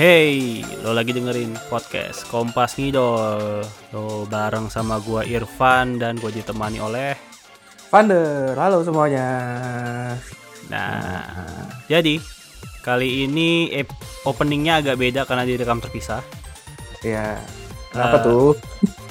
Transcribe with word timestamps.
Hey, 0.00 0.64
lo 0.80 0.96
lagi 0.96 1.12
dengerin 1.12 1.52
podcast 1.68 2.24
Kompas 2.32 2.80
Ngidol. 2.80 3.60
Lo 3.92 4.24
bareng 4.24 4.72
sama 4.72 4.96
gua 4.96 5.28
Irfan 5.28 6.00
dan 6.00 6.16
gua 6.16 6.32
ditemani 6.32 6.80
oleh 6.80 7.12
Vander, 7.92 8.54
halo 8.56 8.80
semuanya. 8.80 9.28
Nah, 10.72 11.20
jadi 11.84 12.16
kali 12.80 13.28
ini 13.28 13.68
openingnya 14.24 14.80
agak 14.80 14.96
beda 14.96 15.28
karena 15.28 15.44
direkam 15.44 15.82
terpisah. 15.82 16.22
Ya, 17.04 17.36
apa 17.92 18.16
Eh, 18.20 18.24
tuh? 18.24 18.50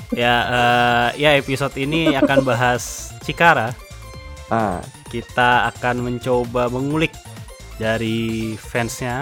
Ya, 0.09 0.35
eh, 0.41 1.21
ya 1.21 1.37
episode 1.37 1.77
ini 1.77 2.17
akan 2.17 2.41
bahas 2.41 3.13
Cikara. 3.21 3.77
Ah, 4.49 4.81
Kita 5.05 5.69
akan 5.69 6.01
mencoba 6.01 6.65
mengulik 6.65 7.13
dari 7.77 8.57
fansnya, 8.57 9.21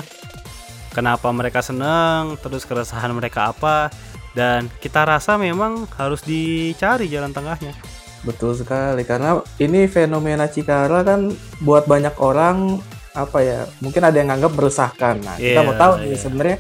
kenapa 0.98 1.30
mereka 1.30 1.62
seneng, 1.62 2.34
terus 2.42 2.66
keresahan 2.66 3.14
mereka 3.14 3.54
apa, 3.54 3.94
dan 4.34 4.66
kita 4.82 5.06
rasa 5.06 5.38
memang 5.38 5.86
harus 5.94 6.26
dicari 6.26 7.06
jalan 7.06 7.30
tengahnya. 7.30 7.78
betul 8.26 8.58
sekali 8.58 9.06
karena 9.06 9.40
ini 9.62 9.86
fenomena 9.86 10.50
Cikara 10.50 11.06
kan 11.06 11.30
buat 11.62 11.86
banyak 11.86 12.18
orang 12.18 12.82
apa 13.14 13.40
ya? 13.46 13.60
Mungkin 13.80 14.02
ada 14.02 14.18
yang 14.18 14.34
anggap 14.34 14.58
meresahkan. 14.58 15.22
Nah, 15.22 15.38
kita 15.38 15.62
Iya, 15.62 15.66
mau 15.66 15.78
tahu 15.78 15.94
nih 16.02 16.10
iya. 16.12 16.18
sebenarnya 16.18 16.58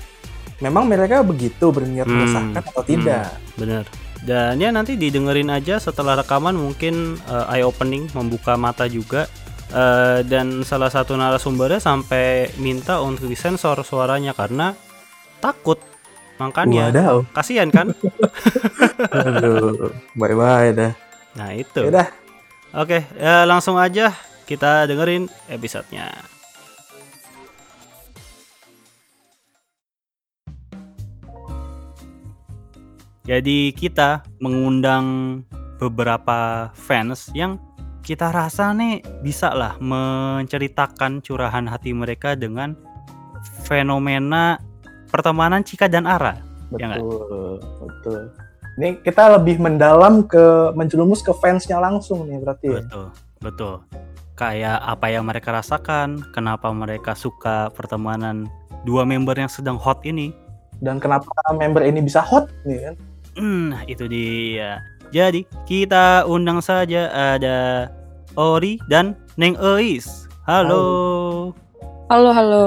memang 0.62 0.84
mereka 0.86 1.26
begitu 1.26 1.66
berniat 1.74 2.06
Hmm, 2.06 2.14
meresahkan 2.14 2.62
atau 2.62 2.84
tidak. 2.86 3.36
Bener. 3.58 3.84
Dan 4.22 4.62
ya 4.62 4.70
nanti 4.70 4.98
didengerin 4.98 5.50
aja 5.50 5.82
setelah 5.82 6.18
rekaman 6.18 6.56
mungkin 6.56 7.18
eh, 7.26 7.54
eye 7.58 7.66
opening 7.66 8.06
membuka 8.14 8.54
mata 8.56 8.86
juga. 8.86 9.26
Eh, 9.68 10.20
dan 10.32 10.64
salah 10.64 10.88
satu 10.88 11.20
narasumbernya 11.20 11.84
sampai 11.84 12.56
minta 12.56 13.04
untuk 13.04 13.28
disensor 13.28 13.84
suaranya 13.84 14.32
karena 14.32 14.72
takut. 15.44 15.76
Makanya 16.40 16.94
Wadaw. 16.94 17.18
kasihan 17.36 17.68
kan? 17.68 17.92
Aduh, 19.28 19.92
bye-bye 20.16 20.72
dah. 20.72 20.94
Nah 21.36 21.50
itu. 21.52 21.84
Ya 21.84 21.90
udah, 21.92 22.08
Oke, 22.78 23.04
ya 23.18 23.44
langsung 23.44 23.76
aja 23.76 24.14
kita 24.48 24.88
dengerin 24.88 25.28
episodenya. 25.52 26.16
Jadi 33.28 33.76
kita 33.76 34.24
mengundang 34.40 35.44
beberapa 35.76 36.72
fans 36.72 37.28
yang 37.36 37.60
kita 38.08 38.32
rasa 38.32 38.72
nih 38.72 39.04
bisa 39.20 39.52
lah 39.52 39.76
menceritakan 39.84 41.20
curahan 41.20 41.68
hati 41.68 41.92
mereka 41.92 42.40
dengan 42.40 42.72
fenomena 43.68 44.64
pertemanan 45.12 45.60
Cika 45.60 45.92
dan 45.92 46.08
Ara. 46.08 46.40
Ya 46.80 46.96
betul, 46.96 47.60
betul. 47.84 48.22
Ini 48.80 49.04
kita 49.04 49.36
lebih 49.36 49.60
mendalam 49.60 50.24
ke 50.24 50.72
menjerumus 50.72 51.20
ke 51.20 51.36
fansnya 51.36 51.84
langsung 51.84 52.24
nih 52.32 52.40
berarti. 52.40 52.68
ya? 52.72 52.80
Betul, 52.88 53.08
betul. 53.44 53.74
Kayak 54.40 54.80
apa 54.88 55.12
yang 55.12 55.28
mereka 55.28 55.52
rasakan, 55.52 56.24
kenapa 56.32 56.72
mereka 56.72 57.12
suka 57.12 57.68
pertemanan 57.76 58.48
dua 58.88 59.04
member 59.04 59.36
yang 59.36 59.52
sedang 59.52 59.76
hot 59.76 60.00
ini. 60.08 60.32
Dan 60.80 61.04
kenapa 61.04 61.28
member 61.52 61.84
ini 61.84 62.00
bisa 62.00 62.24
hot 62.24 62.48
nih 62.64 62.88
kan? 62.88 62.96
Hmm, 63.36 63.76
Nah, 63.76 63.82
itu 63.84 64.08
dia. 64.08 64.80
Jadi, 65.10 65.48
kita 65.66 66.28
undang 66.28 66.60
saja 66.60 67.10
ada 67.38 67.90
Ori 68.38 68.78
dan 68.86 69.18
Neng 69.34 69.58
Eis. 69.58 70.30
Halo. 70.46 71.52
Halo, 72.08 72.30
halo. 72.30 72.64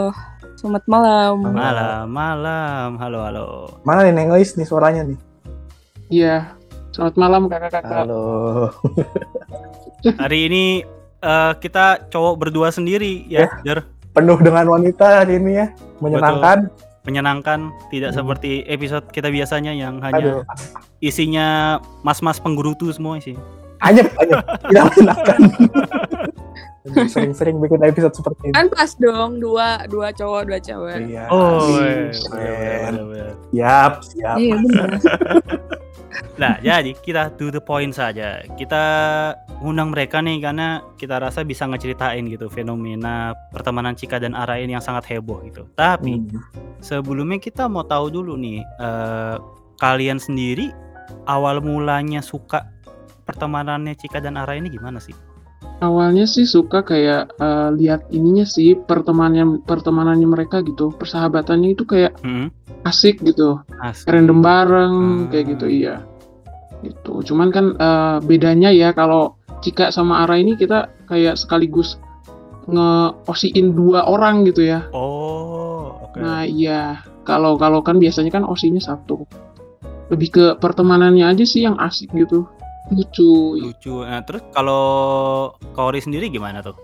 Selamat 0.58 0.84
malam. 0.90 1.46
Malam, 1.46 2.04
malam. 2.10 2.88
Halo, 2.98 3.18
halo. 3.22 3.46
Mana 3.86 4.02
nih 4.02 4.12
Neng 4.12 4.34
Ois 4.34 4.58
nih 4.58 4.66
suaranya 4.66 5.06
nih? 5.06 5.18
Iya, 6.10 6.58
selamat 6.90 7.14
malam 7.16 7.42
kakak-kakak. 7.46 8.04
Halo. 8.04 8.24
Hari 10.20 10.38
ini 10.50 10.64
eh, 11.22 11.52
kita 11.62 12.10
cowok 12.10 12.34
berdua 12.36 12.74
sendiri 12.74 13.24
ya, 13.30 13.46
Der. 13.62 13.86
Penuh 14.10 14.42
dengan 14.42 14.66
wanita 14.66 15.22
hari 15.22 15.38
ini 15.38 15.54
ya. 15.54 15.66
Menyenangkan. 16.02 16.66
Menyenangkan, 17.06 17.72
tidak 17.88 18.12
Hmm. 18.12 18.18
seperti 18.20 18.66
episode 18.68 19.06
kita 19.08 19.32
biasanya 19.32 19.72
yang 19.72 20.02
hanya 20.04 20.20
Aduh, 20.20 20.40
isinya 21.00 21.78
mas-mas 22.04 22.36
penggerutu 22.36 22.92
semua 22.92 23.16
sih. 23.22 23.38
Anyep, 23.82 24.08
anyep. 24.18 24.40
Tidak 24.66 24.84
menyenangkan. 24.88 25.40
Sering-sering 27.12 27.60
bikin 27.60 27.84
episode 27.84 28.16
seperti 28.16 28.50
ini. 28.50 28.54
Kan 28.56 28.66
pas 28.72 28.90
dong 28.96 29.36
dua 29.36 29.84
dua 29.86 30.10
cowok 30.10 30.42
dua 30.48 30.58
cewek. 30.58 31.12
Iya. 31.12 31.24
Oh, 31.28 31.76
iya, 31.76 32.88
benar, 32.88 33.04
benar. 33.04 33.32
Siap, 33.52 33.92
siap. 34.04 34.36
Iya. 34.40 34.56
Nah, 36.40 36.56
jadi 36.58 36.96
kita 36.96 37.36
to 37.36 37.52
the 37.52 37.60
point 37.60 37.92
saja. 37.92 38.40
Kita 38.56 38.82
undang 39.60 39.92
mereka 39.92 40.24
nih 40.24 40.40
karena 40.40 40.80
kita 40.96 41.20
rasa 41.20 41.44
bisa 41.44 41.68
ngeceritain 41.68 42.24
gitu 42.26 42.48
fenomena 42.48 43.36
pertemanan 43.52 43.92
Cika 43.92 44.16
dan 44.16 44.32
Ara 44.32 44.56
ini 44.56 44.72
yang 44.72 44.80
sangat 44.80 45.04
heboh 45.12 45.44
gitu. 45.44 45.68
Tapi 45.76 46.16
Hmm. 46.16 46.40
sebelumnya 46.80 47.36
kita 47.36 47.68
mau 47.68 47.84
tahu 47.84 48.08
dulu 48.08 48.40
nih 48.40 48.64
eh, 48.64 49.36
kalian 49.78 50.16
sendiri 50.16 50.72
awal 51.28 51.60
mulanya 51.60 52.24
suka 52.24 52.64
pertemanannya 53.30 53.94
Cika 53.94 54.18
dan 54.18 54.34
Ara 54.34 54.58
ini 54.58 54.66
gimana 54.68 54.98
sih? 54.98 55.14
Awalnya 55.80 56.28
sih 56.28 56.44
suka 56.44 56.84
kayak 56.84 57.32
eh, 57.38 57.68
lihat 57.78 58.10
ininya 58.12 58.44
sih 58.44 58.76
pertemanannya 58.76 59.64
pertemanannya 59.64 60.28
mereka 60.28 60.60
gitu, 60.60 60.92
persahabatannya 60.92 61.72
itu 61.72 61.88
kayak 61.88 62.18
Hmm, 62.20 62.52
asik 62.84 63.22
gitu, 63.24 63.62
asik. 63.80 64.04
random 64.10 64.42
bareng 64.44 64.94
Hmm. 64.96 65.28
kayak 65.32 65.56
gitu 65.56 65.66
iya. 65.70 66.04
Gitu. 66.82 67.32
Cuman 67.32 67.48
kan 67.48 67.76
eh, 67.76 68.18
bedanya 68.20 68.68
ya 68.74 68.92
kalau 68.92 69.38
Cika 69.60 69.92
sama 69.92 70.24
Ara 70.24 70.40
ini 70.40 70.56
kita 70.56 70.88
kayak 71.04 71.36
sekaligus 71.36 72.00
nge-osiin 72.64 73.72
dua 73.72 74.04
orang 74.04 74.44
gitu 74.48 74.64
ya. 74.64 74.88
Oh, 74.92 75.96
oke. 76.00 76.16
Nah 76.16 76.44
iya, 76.44 77.00
kalau 77.24 77.56
kalau 77.56 77.80
kan 77.84 77.96
biasanya 78.00 78.32
kan 78.32 78.44
osinya 78.44 78.80
satu. 78.80 79.24
Lebih 80.08 80.28
ke 80.32 80.44
pertemanannya 80.58 81.22
aja 81.28 81.44
sih 81.46 81.62
yang 81.62 81.78
asik 81.78 82.10
gitu, 82.16 82.48
lucu. 82.90 83.56
Lucu. 83.70 84.02
Nah, 84.02 84.20
terus 84.26 84.42
kalau 84.50 84.84
Kori 85.72 86.02
sendiri 86.02 86.26
gimana 86.28 86.60
tuh? 86.60 86.74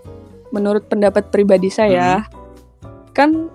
Menurut 0.55 0.87
pendapat 0.87 1.27
pribadi 1.27 1.67
saya, 1.67 2.23
kan 3.11 3.51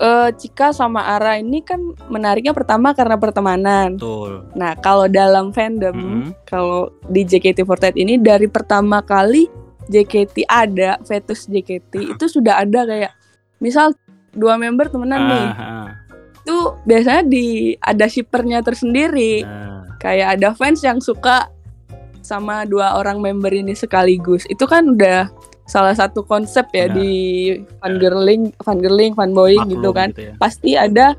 eh, 0.00 0.30
Cika 0.34 0.72
sama 0.72 1.06
Ara 1.06 1.38
ini 1.38 1.62
kan 1.62 1.78
menariknya 2.10 2.50
pertama 2.56 2.90
karena 2.96 3.14
pertemanan. 3.20 3.94
Betul. 3.94 4.48
Nah, 4.56 4.74
kalau 4.80 5.06
dalam 5.06 5.52
fandom, 5.54 5.94
Mhm. 5.94 6.48
kalau 6.48 6.90
di 7.06 7.22
JKT48 7.22 7.94
ini 8.00 8.16
dari 8.18 8.48
pertama 8.48 9.04
kali 9.04 9.46
JKT 9.86 10.48
ada, 10.48 10.98
Fetus 11.04 11.46
JKT 11.46 11.92
itu 12.16 12.24
sudah 12.26 12.64
ada 12.64 12.88
kayak 12.88 13.12
misal 13.60 13.92
dua 14.32 14.56
member 14.56 14.88
temenan 14.88 15.22
nih. 15.26 15.46
Ah, 15.52 15.62
ah. 15.62 15.88
Itu 16.40 16.80
biasanya 16.88 17.22
di 17.26 17.76
ada 17.76 18.06
shippernya 18.08 18.64
tersendiri. 18.64 19.44
Nah, 19.44 19.98
kayak 20.00 20.40
ada 20.40 20.56
fans 20.56 20.80
yang 20.80 20.96
suka 20.98 21.52
sama 22.20 22.64
dua 22.64 22.96
orang 22.96 23.18
member 23.18 23.50
ini 23.50 23.72
sekaligus. 23.72 24.44
Itu 24.46 24.64
kan 24.64 24.90
udah 24.90 25.28
salah 25.64 25.94
satu 25.94 26.22
konsep 26.22 26.66
ya 26.70 26.86
Benar. 26.86 26.96
di 26.98 27.12
fangirling, 27.78 28.42
fangirling, 28.58 29.12
fanboying 29.14 29.62
maklum 29.62 29.74
gitu 29.76 29.90
kan. 29.90 30.08
ya. 30.14 30.34
Pasti 30.36 30.74
ada 30.74 31.14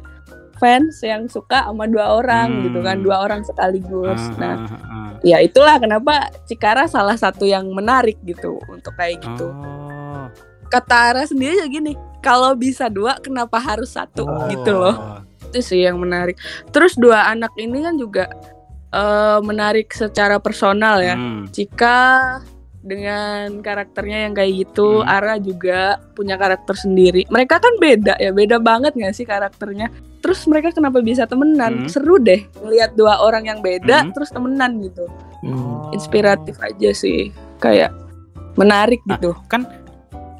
fans 0.55 1.01
yang 1.01 1.25
suka 1.25 1.65
sama 1.65 1.87
dua 1.87 2.13
orang 2.13 2.47
Hmm. 2.51 2.61
gitu 2.67 2.79
kan, 2.81 3.01
dua 3.01 3.23
orang 3.23 3.41
sekaligus. 3.41 4.21
Ah, 4.35 4.37
Nah, 4.37 4.55
ah, 4.61 4.75
ah. 4.77 5.09
ya 5.23 5.41
itulah 5.41 5.81
kenapa 5.81 6.29
Cikara 6.45 6.85
salah 6.85 7.17
satu 7.17 7.43
yang 7.43 7.65
menarik 7.71 8.21
gitu 8.21 8.61
untuk 8.67 8.93
kayak 8.93 9.23
gitu. 9.23 9.49
Oh. 9.49 10.29
Kata 10.67 11.11
Ara 11.11 11.23
sendiri 11.25 11.57
juga 11.57 11.67
gini, 11.67 11.91
kalau 12.21 12.53
bisa 12.53 12.87
dua 12.87 13.17
kenapa 13.17 13.57
harus 13.57 13.91
satu 13.91 14.23
Oh. 14.23 14.47
gitu 14.47 14.71
loh. 14.71 15.25
Itu 15.49 15.59
sih 15.59 15.81
yang 15.81 15.97
menarik. 15.97 16.37
Terus 16.69 16.93
dua 16.93 17.25
anak 17.27 17.51
ini 17.57 17.81
kan 17.81 17.97
juga 17.97 18.29
eh, 18.91 19.39
menarik 19.41 19.91
secara 19.91 20.37
personal 20.37 20.99
ya. 20.99 21.15
Hmm. 21.15 21.47
Cika 21.49 21.99
dengan 22.81 23.61
karakternya 23.61 24.25
yang 24.25 24.33
kayak 24.33 24.51
gitu, 24.65 25.05
Hmm. 25.05 25.09
Ara 25.09 25.37
juga 25.37 26.01
punya 26.17 26.33
karakter 26.33 26.73
sendiri. 26.73 27.29
Mereka 27.29 27.61
kan 27.61 27.73
beda 27.77 28.17
ya, 28.17 28.33
beda 28.33 28.57
banget 28.57 28.97
gak 28.97 29.13
sih 29.13 29.25
karakternya? 29.25 29.93
Terus 30.21 30.45
mereka 30.49 30.73
kenapa 30.73 31.01
bisa 31.01 31.29
temenan? 31.29 31.85
Hmm. 31.85 31.89
Seru 31.89 32.17
deh 32.17 32.41
ngelihat 32.61 32.97
dua 32.97 33.21
orang 33.21 33.45
yang 33.45 33.61
beda 33.61 34.09
Hmm. 34.09 34.13
terus 34.13 34.33
temenan 34.33 34.81
gitu. 34.81 35.05
Hmm. 35.45 35.93
Inspiratif 35.93 36.57
aja 36.61 36.89
sih, 36.93 37.29
kayak 37.61 37.93
menarik 38.57 39.01
Nah, 39.05 39.17
gitu. 39.17 39.37
Kan 39.45 39.69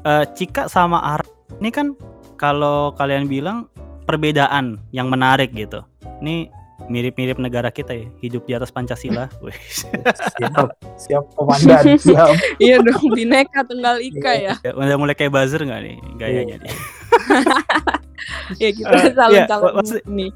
eh, 0.02 0.26
Cika 0.34 0.66
sama 0.66 0.98
Ara 0.98 1.22
ini 1.62 1.70
kan 1.70 1.94
kalau 2.34 2.90
kalian 2.98 3.30
bilang 3.30 3.70
perbedaan 4.02 4.82
yang 4.90 5.06
menarik 5.06 5.54
gitu. 5.54 5.86
Ini 6.18 6.50
mirip-mirip 6.86 7.36
negara 7.36 7.68
kita 7.68 7.92
ya, 7.92 8.06
hidup 8.18 8.42
di 8.44 8.52
atas 8.52 8.68
Pancasila. 8.68 9.26
Wih. 9.44 9.54
Siap, 9.68 10.68
siap 10.96 11.24
komandan, 11.32 11.96
siap. 12.02 12.32
iya 12.56 12.78
dong, 12.78 13.10
bineka 13.10 13.62
tunggal 13.62 13.98
ika 13.98 14.32
ya. 14.32 14.54
Ya, 14.60 14.72
Udah 14.72 14.96
mulai 14.96 15.12
kayak 15.12 15.30
buzzer 15.30 15.60
nggak 15.60 15.80
nih 15.80 15.96
gayanya 16.16 16.56
nih? 16.58 16.72
ya 18.62 18.70
kita 18.70 18.92
Eh, 18.92 19.12
saling 19.12 19.42
iya, 19.42 19.56
maksud- 19.72 20.04
nih. 20.06 20.30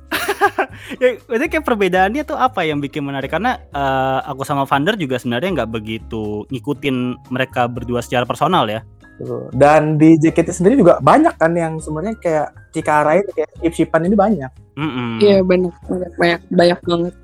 ya, 0.98 1.08
berarti 1.22 1.46
kayak 1.48 1.64
perbedaannya 1.64 2.22
tuh 2.22 2.34
apa 2.34 2.60
yang 2.62 2.78
bikin 2.78 3.00
menarik? 3.00 3.30
Karena 3.30 3.56
eh, 3.62 4.18
aku 4.24 4.42
sama 4.42 4.64
Vander 4.64 4.94
juga 4.94 5.16
sebenarnya 5.16 5.62
nggak 5.62 5.70
begitu 5.72 6.44
ngikutin 6.48 6.96
mereka 7.30 7.66
berdua 7.66 8.00
secara 8.00 8.24
personal 8.24 8.66
ya. 8.66 8.82
Tuh. 9.16 9.48
Dan 9.56 9.96
di 9.96 10.20
JKT 10.20 10.52
sendiri 10.52 10.76
juga 10.76 11.00
banyak 11.00 11.40
kan 11.40 11.52
yang 11.56 11.80
sebenarnya 11.80 12.16
kayak 12.20 12.48
Cikara 12.76 13.16
ini 13.16 13.30
kayak 13.32 13.50
skip-skipan 13.56 14.04
ini 14.04 14.16
banyak. 14.16 14.52
Iya 15.24 15.40
benar 15.40 15.72
banyak 15.88 16.12
banyak 16.20 16.40
banyak 16.52 16.80
banget. 16.84 17.14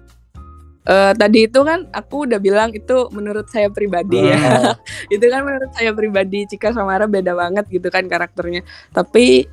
Eh 0.82 1.12
tadi 1.14 1.38
itu 1.46 1.60
kan 1.60 1.84
aku 1.92 2.24
udah 2.24 2.40
bilang 2.40 2.72
itu 2.72 3.12
menurut 3.12 3.46
saya 3.52 3.68
pribadi 3.68 4.18
ya. 4.18 4.40
Nah, 4.40 4.74
itu 5.14 5.24
kan 5.28 5.44
menurut 5.44 5.70
saya 5.76 5.92
pribadi 5.92 6.48
Cika 6.48 6.72
sama 6.72 6.96
Ara 6.96 7.04
beda 7.04 7.36
banget 7.36 7.68
gitu 7.68 7.92
kan 7.92 8.08
karakternya. 8.08 8.64
Tapi 8.96 9.44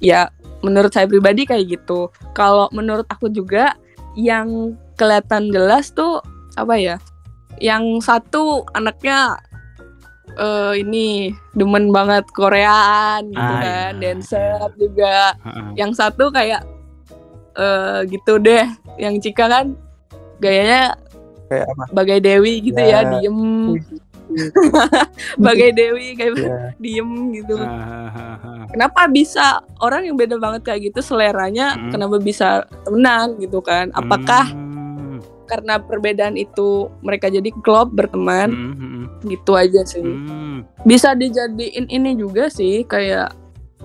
ya 0.00 0.32
menurut 0.64 0.90
saya 0.90 1.04
pribadi 1.04 1.44
kayak 1.44 1.78
gitu. 1.78 2.08
Kalau 2.32 2.72
menurut 2.72 3.04
aku 3.12 3.28
juga 3.28 3.76
yang 4.16 4.72
kelihatan 4.96 5.52
jelas 5.52 5.92
tuh 5.92 6.24
apa 6.56 6.80
ya? 6.80 6.96
Yang 7.60 8.08
satu 8.08 8.64
anaknya 8.72 9.36
eh 10.38 10.72
ini 10.78 11.06
demen 11.52 11.90
banget 11.90 12.22
Koreaan 12.30 13.26
gitu 13.26 13.42
Ah, 13.52 13.58
kan, 13.58 13.92
iya, 13.92 14.14
dancer 14.14 14.58
juga. 14.74 15.34
Heeh. 15.36 15.68
Yang 15.76 15.92
satu 15.96 16.30
kayak 16.30 16.62
eh 17.54 18.00
gitu 18.06 18.38
deh. 18.38 18.64
Yang 18.96 19.14
Cika 19.24 19.46
kan 19.46 19.66
gayanya 20.38 20.94
kayak 21.48 21.66
apa? 21.66 21.84
bagai 21.90 22.18
Dewi 22.20 22.62
gitu 22.62 22.78
Ya. 22.78 23.02
ya, 23.02 23.18
diem 23.18 23.40
bagai 25.40 25.72
Dewi 25.72 26.14
kayak 26.14 26.34
Ya. 26.36 26.58
diem 26.78 27.10
gitu. 27.32 27.56
Ah, 27.58 28.06
ah, 28.06 28.36
ah. 28.38 28.64
Kenapa 28.68 29.08
bisa 29.08 29.46
orang 29.78 30.04
yang 30.04 30.14
beda 30.14 30.36
banget 30.36 30.62
kayak 30.62 30.92
gitu 30.92 31.00
seleranya 31.00 31.74
Hmm. 31.74 31.90
kenapa 31.90 32.20
bisa 32.20 32.48
temenan 32.84 33.34
gitu 33.38 33.58
kan? 33.58 33.88
Apakah 33.90 34.44
Hmm, 34.46 34.67
karena 35.48 35.80
perbedaan 35.80 36.36
itu 36.36 36.92
mereka 37.00 37.26
jadi 37.26 37.48
klub 37.64 37.90
berteman 37.90 38.52
hmm, 38.52 38.74
hmm, 38.76 39.04
gitu 39.26 39.56
aja 39.56 39.80
sih. 39.82 40.04
hmm. 40.04 40.84
Bisa 40.84 41.16
dijadiin 41.16 41.88
ini 41.88 42.14
juga 42.14 42.46
sih 42.46 42.84
kayak 42.84 43.32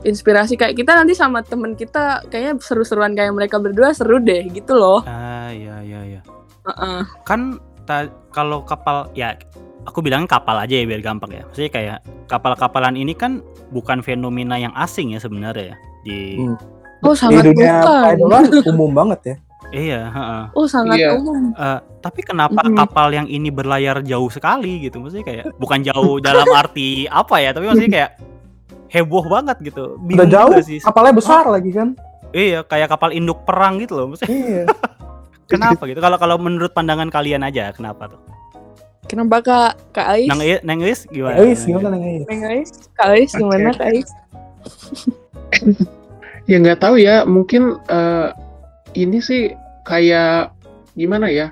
inspirasi 0.04 0.60
kayak 0.60 0.76
kita 0.76 0.92
nanti 0.94 1.16
sama 1.16 1.40
temen 1.42 1.74
kita 1.74 2.28
kayaknya 2.28 2.60
seru-seruan 2.60 3.16
kayak 3.16 3.32
mereka 3.32 3.56
berdua 3.58 3.96
seru 3.96 4.20
deh 4.20 4.44
gitu 4.52 4.76
loh. 4.76 5.00
Ah, 5.06 5.50
ya, 5.50 5.80
ya, 5.80 6.04
ya. 6.04 6.22
Heeh. 6.68 7.02
Kan 7.24 7.58
ta- 7.84 8.12
kalau 8.30 8.62
kapal 8.62 9.08
ya 9.14 9.40
aku 9.84 10.04
bilang 10.04 10.28
kapal 10.28 10.60
aja 10.60 10.76
ya 10.76 10.84
biar 10.84 11.00
gampang 11.00 11.32
ya. 11.32 11.44
Maksudnya 11.48 11.72
kayak 11.72 11.98
kapal-kapalan 12.28 13.00
ini 13.00 13.16
kan 13.16 13.40
bukan 13.72 14.04
fenomena 14.04 14.60
yang 14.60 14.76
asing 14.76 15.16
ya 15.16 15.20
sebenarnya 15.24 15.72
ya 15.72 15.76
di 16.04 16.20
Hmm. 16.36 16.58
Oh 17.04 17.12
Di 17.12 17.20
sangat 17.20 17.44
dunia 17.52 17.84
bukan. 17.84 18.16
umum 18.72 18.92
banget 18.96 19.20
ya. 19.24 19.36
Iya, 19.74 20.02
heeh. 20.08 20.44
Oh 20.54 20.64
sangat 20.64 20.96
Iya. 20.96 21.18
umum. 21.18 21.52
Eh, 21.52 21.80
tapi 22.00 22.22
kenapa 22.22 22.62
Mhm. 22.62 22.78
kapal 22.78 23.10
yang 23.10 23.26
ini 23.26 23.50
berlayar 23.50 24.00
jauh 24.02 24.30
sekali 24.30 24.80
gitu? 24.80 24.98
Maksudnya 24.98 25.26
kayak 25.26 25.46
bukan 25.58 25.82
jauh 25.82 26.18
dalam 26.20 26.46
arti 26.48 27.10
apa 27.10 27.36
ya, 27.38 27.50
tapi 27.52 27.66
maksudnya 27.66 27.92
kayak 27.92 28.12
heboh 28.88 29.26
banget 29.26 29.58
gitu. 29.64 29.98
Udah 29.98 30.06
Bingung 30.06 30.30
jauh, 30.30 30.54
sih. 30.62 30.78
kapalnya 30.80 31.12
besar 31.12 31.44
lagi 31.44 31.70
kan. 31.70 31.98
Iya, 32.30 32.62
kayak 32.62 32.88
kapal 32.88 33.10
induk 33.10 33.42
perang 33.42 33.78
gitu 33.78 33.94
loh. 33.96 34.06
Maksudnya 34.08 34.30
Iya. 34.32 34.64
kenapa 35.52 35.84
gitu? 35.84 35.98
Kalau 35.98 36.16
kalau 36.16 36.38
menurut 36.38 36.72
pandangan 36.72 37.10
kalian 37.10 37.42
aja, 37.42 37.70
kenapa 37.72 38.08
tuh? 38.08 38.22
Kenapa 39.04 39.42
Kak 39.42 39.72
Kak 39.92 40.08
Ais? 40.10 40.26
Nang 40.26 40.40
I- 40.40 40.64
Neng 40.64 40.82
Is 40.82 41.04
gimana? 41.06 41.36
Eh, 41.36 41.54
gimana 41.54 41.92
nih? 41.94 42.24
Neng 42.24 42.42
Ais? 42.48 42.72
Kak 42.94 43.10
Ais 43.12 43.32
gimana. 43.32 43.70
Kak 43.72 43.90
Ais? 43.90 44.10
Ya 46.44 46.60
nggak 46.60 46.80
tahu 46.80 47.00
ya, 47.00 47.24
mungkin 47.24 47.80
eh, 47.88 48.28
ini 48.96 49.20
sih 49.20 49.56
kayak 49.84 50.52
gimana 50.94 51.28
ya? 51.28 51.52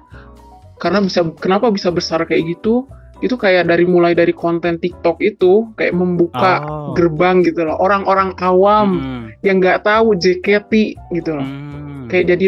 Karena 0.77 0.99
bisa 0.99 1.21
kenapa 1.37 1.69
bisa 1.69 1.89
besar 1.89 2.23
kayak 2.23 2.57
gitu? 2.57 2.87
Itu 3.21 3.37
kayak 3.37 3.69
dari 3.69 3.85
mulai 3.85 4.17
dari 4.17 4.33
konten 4.33 4.81
TikTok 4.81 5.21
itu 5.21 5.69
kayak 5.77 5.93
membuka 5.93 6.65
Oh. 6.65 6.97
gerbang 6.97 7.45
gitu 7.45 7.61
loh. 7.61 7.77
Orang-orang 7.77 8.33
awam 8.41 8.89
Hmm, 8.97 9.23
yang 9.45 9.61
nggak 9.61 9.85
tahu 9.85 10.17
JKT 10.17 10.73
gitu 11.13 11.37
loh. 11.37 11.45
hmm. 11.45 12.09
Kayak 12.09 12.25
jadi 12.33 12.45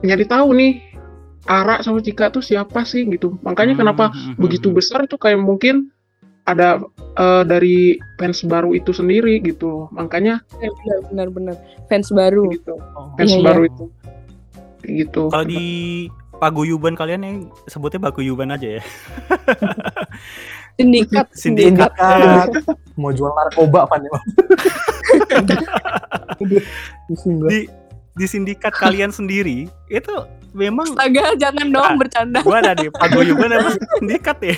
nyari 0.00 0.24
tahu 0.24 0.48
nih 0.52 0.72
Ara 1.46 1.78
sama 1.78 2.00
Cika 2.00 2.32
tuh 2.32 2.40
siapa 2.40 2.82
sih 2.82 3.04
gitu. 3.06 3.36
Makanya 3.44 3.76
Hmm, 3.76 3.80
kenapa 3.84 4.04
hmm, 4.08 4.34
begitu 4.34 4.72
hmm. 4.72 4.76
besar 4.76 5.04
itu 5.04 5.14
kayak 5.14 5.38
mungkin 5.38 5.92
ada 6.42 6.80
eh, 7.14 7.42
dari 7.44 7.76
fans 8.16 8.40
baru 8.42 8.72
itu 8.72 8.90
sendiri 8.90 9.38
gitu 9.40 9.66
loh. 9.68 9.86
Makanya 9.92 10.40
Ya, 10.58 10.70
benar 10.72 10.98
benar 11.06 11.28
benar 11.28 11.54
fans 11.86 12.08
baru. 12.08 12.48
gitu. 12.50 12.74
Oh. 12.96 13.12
Fans 13.14 13.30
Iya, 13.30 13.44
baru 13.44 13.62
itu. 13.68 13.84
Kayak 14.86 14.94
gitu. 15.02 15.22
Kalau 15.26 15.42
di 15.42 15.64
paguyuban 16.36 16.94
kalian 16.94 17.20
yang 17.20 17.36
sebutnya 17.66 17.98
paguyuban 17.98 18.54
aja 18.54 18.78
ya. 18.78 18.82
Sindikat, 20.78 21.26
Sindikat. 21.32 21.90
Sindikat. 21.90 22.62
Mau 23.00 23.10
jual 23.10 23.34
narkoba 23.34 23.82
apa 23.82 23.98
nih? 23.98 24.10
Di 27.48 27.58
di 28.16 28.24
sindikat 28.24 28.72
kalian 28.72 29.12
sendiri 29.12 29.68
itu 29.88 30.14
memang 30.52 30.88
Astaga, 30.90 31.36
jangan 31.36 31.66
dong 31.68 31.84
Ah. 31.84 31.96
bercanda. 31.96 32.40
gua 32.40 32.64
ada 32.64 32.72
di 32.72 32.88
paguyuban 32.88 33.52
apa 33.52 33.76
sindikat 33.98 34.38
ya? 34.40 34.56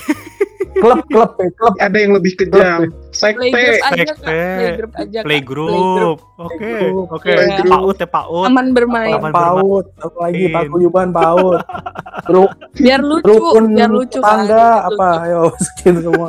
Klub 0.75 1.01
klub 1.07 1.31
ya, 1.35 1.49
klub 1.53 1.75
ada 1.77 1.97
yang 1.97 2.13
lebih 2.13 2.33
kejam. 2.35 2.81
Sekte. 3.11 3.49
Playgroup 3.49 3.83
aja 3.83 4.03
Kak, 4.05 4.15
sekte, 4.15 4.41
playgroup 4.55 4.93
aja 4.95 5.19
Kak. 5.19 5.25
Playgroup. 5.25 6.19
Oke, 6.37 6.71
oke. 7.09 7.33
Paut 7.65 7.97
ya 7.97 8.07
paut. 8.07 8.45
Aman 8.45 8.67
bermain. 8.71 9.15
Aman 9.15 9.31
paut 9.31 9.87
apalagi 9.97 10.45
bermain. 10.47 10.55
paguyuban 10.65 11.09
paut 11.11 11.61
Ru- 12.33 12.53
Biar 12.75 13.01
lucu, 13.01 13.25
rukun 13.25 13.65
biar 13.73 13.89
lucu 13.89 14.19
kan. 14.19 14.45
tangga 14.45 14.55
Biar 14.55 14.87
apa 14.87 15.09
lucu. 15.09 15.25
ayo 15.25 15.41
sekian 15.65 15.97
semua 15.99 16.29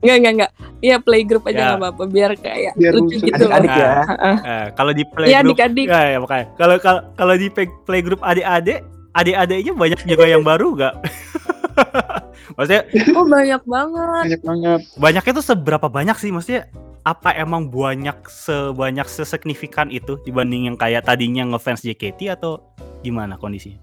Enggak, 0.00 0.16
enggak, 0.16 0.32
enggak. 0.34 0.50
Iya, 0.80 0.96
playgroup 0.98 1.44
aja 1.44 1.54
Ya. 1.54 1.62
enggak 1.66 1.80
apa-apa 1.80 2.04
biar 2.06 2.30
kayak 2.36 2.72
Biar 2.74 2.92
lucu 2.92 3.16
lucu. 3.16 3.24
gitu. 3.24 3.34
adik-adik 3.34 3.70
ya 3.72 3.92
Heeh. 4.04 4.36
Eh, 4.38 4.66
kalau 4.72 4.92
di 4.92 5.00
Iya, 5.00 5.10
playgroup 5.10 5.44
adik-adik. 5.48 5.86
ya, 5.86 6.00
ya 6.04 6.18
makanya. 6.18 6.46
Kalau 6.54 6.76
kalau 6.78 7.00
kalau 7.14 7.34
di 7.34 7.48
play- 7.48 7.76
playgroup 7.82 8.20
adik-adik, 8.20 8.78
adik-adiknya 9.12 9.72
banyak 9.72 10.00
juga 10.04 10.24
yang 10.26 10.42
baru 10.42 10.68
nggak? 10.74 10.94
Maksudnya 12.56 12.82
Oh, 13.14 13.24
banyak 13.24 13.62
banget. 13.64 14.24
Banyak 14.26 14.42
banget. 14.42 14.80
banyaknya 14.96 15.32
tuh 15.34 15.46
seberapa 15.46 15.86
banyak 15.88 16.16
sih? 16.16 16.30
Maksudnya 16.30 16.68
apa 17.04 17.36
emang 17.36 17.68
banyak 17.68 18.16
sebanyak 18.26 19.04
sesignifikan 19.04 19.88
itu 19.88 20.16
dibanding 20.22 20.72
yang 20.72 20.76
kayak 20.76 21.04
tadinya 21.04 21.44
ngefans 21.44 21.84
JKT 21.84 22.32
atau 22.32 22.64
gimana 23.00 23.36
kondisinya? 23.36 23.76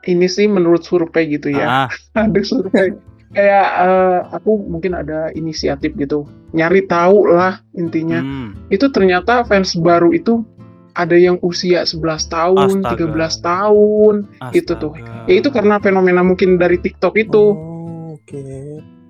Ini 0.00 0.26
sih 0.26 0.48
menurut 0.48 0.82
survei 0.82 1.28
gitu 1.28 1.52
ya. 1.52 1.86
Ah, 1.86 1.88
Ada 2.26 2.40
survei. 2.42 2.96
Kayak 3.30 3.66
eh, 3.86 4.18
aku 4.34 4.58
mungkin 4.66 4.90
ada 4.90 5.30
inisiatif 5.30 5.94
gitu. 5.94 6.26
Nyari 6.50 6.90
tahu 6.90 7.30
lah 7.30 7.62
intinya. 7.78 8.18
hmm. 8.18 8.74
Itu 8.74 8.90
ternyata 8.90 9.46
fans 9.46 9.78
baru 9.78 10.10
itu 10.10 10.42
ada 10.92 11.14
yang 11.14 11.36
usia 11.40 11.82
11 11.82 12.26
tahun, 12.26 12.82
Astaga. 12.82 13.10
13 13.10 13.34
tahun. 13.40 14.14
Itu 14.50 14.72
tuh. 14.76 14.92
Astaga. 14.94 15.28
Ya 15.28 15.34
itu 15.36 15.48
karena 15.48 15.76
fenomena 15.78 16.20
mungkin 16.20 16.56
dari 16.56 16.76
TikTok 16.76 17.14
itu. 17.16 17.44
Oh, 17.52 18.16
oke 18.16 18.42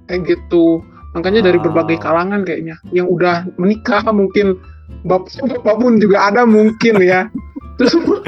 kayak 0.06 0.26
gitu 0.26 0.82
makanya 1.10 1.46
dari 1.46 1.58
Ah. 1.58 1.62
berbagai 1.62 1.98
kalangan 1.98 2.42
kayaknya 2.42 2.74
yang 2.90 3.06
udah 3.06 3.46
menikah 3.54 4.02
mungkin 4.10 4.58
bapak 5.02 5.38
bapak 5.38 5.74
pun 5.78 6.02
juga 6.02 6.26
ada 6.26 6.42
mungkin 6.42 6.98
ya 6.98 7.30
terus 7.78 7.94
semua, 7.94 8.18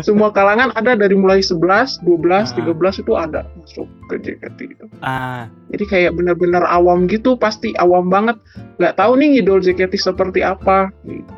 semua 0.00 0.28
kalangan 0.32 0.72
ada 0.72 0.96
dari 0.96 1.12
mulai 1.12 1.44
11, 1.44 2.00
12, 2.00 2.48
Ah. 2.48 2.56
13 2.56 2.96
itu 2.98 3.12
ada 3.12 3.44
masuk 3.54 3.84
ke 4.08 4.14
JKT 4.24 4.58
itu 4.72 4.84
Ah, 5.00 5.52
jadi 5.68 5.84
kayak 5.84 6.12
benar-benar 6.16 6.64
awam 6.64 7.04
gitu 7.06 7.36
pasti 7.36 7.76
awam 7.76 8.08
banget 8.08 8.40
nggak 8.80 8.96
tahu 8.96 9.20
nih 9.20 9.44
idol 9.44 9.60
JKT 9.60 10.00
seperti 10.00 10.40
apa 10.40 10.88
gitu. 11.04 11.28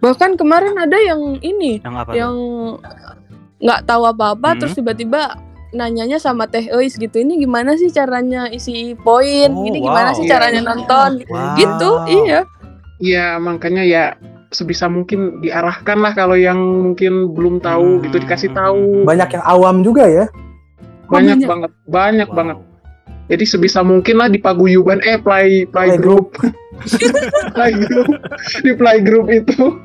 Bahkan 0.00 0.36
kemarin 0.36 0.74
ada 0.74 0.96
yang 0.96 1.36
ini, 1.40 1.80
yang 1.80 1.96
apa? 1.96 2.10
yang 2.12 2.34
nggak 3.60 3.80
tahu 3.84 4.08
apa-apa 4.08 4.56
Hmm. 4.56 4.58
terus 4.58 4.72
tiba-tiba 4.72 5.36
nanyanya 5.70 6.16
sama 6.16 6.48
Teh 6.48 6.66
Eis 6.66 6.96
gitu. 6.96 7.14
Ini 7.14 7.38
gimana 7.38 7.76
sih 7.76 7.88
caranya 7.88 8.48
isi 8.48 8.96
poin? 8.96 9.52
Oh, 9.52 9.62
ini 9.62 9.78
gimana 9.78 10.10
wow. 10.10 10.16
sih 10.16 10.24
Iya. 10.24 10.30
caranya 10.34 10.60
nonton? 10.64 11.10
Wow. 11.24 11.54
Gitu, 11.54 11.90
iya. 12.18 12.40
ya 12.98 13.36
makanya 13.36 13.80
ya 13.80 14.04
sebisa 14.50 14.84
mungkin 14.84 15.40
diarahkan 15.40 15.96
lah 15.96 16.12
kalau 16.12 16.34
yang 16.34 16.58
mungkin 16.58 17.32
belum 17.32 17.60
tahu 17.60 18.02
gitu 18.02 18.18
dikasih 18.18 18.50
tahu 18.50 19.06
banyak 19.06 19.30
yang 19.30 19.44
awam 19.46 19.80
juga 19.80 20.04
ya 20.04 20.26
banyak 21.06 21.38
banyak. 21.38 21.48
banget 21.48 21.70
banyak 21.86 22.28
Wow. 22.28 22.36
banget 22.36 22.58
Jadi 23.30 23.44
sebisa 23.46 23.80
mungkin 23.80 24.18
lah 24.18 24.26
di 24.26 24.36
paguyuban 24.36 24.98
eh 25.00 25.14
play 25.16 25.62
play 25.64 25.94
group 25.96 26.34
play 27.54 27.72
group 27.78 28.10
di 28.60 28.72
play 28.74 28.98
group 29.00 29.30
itu 29.30 29.78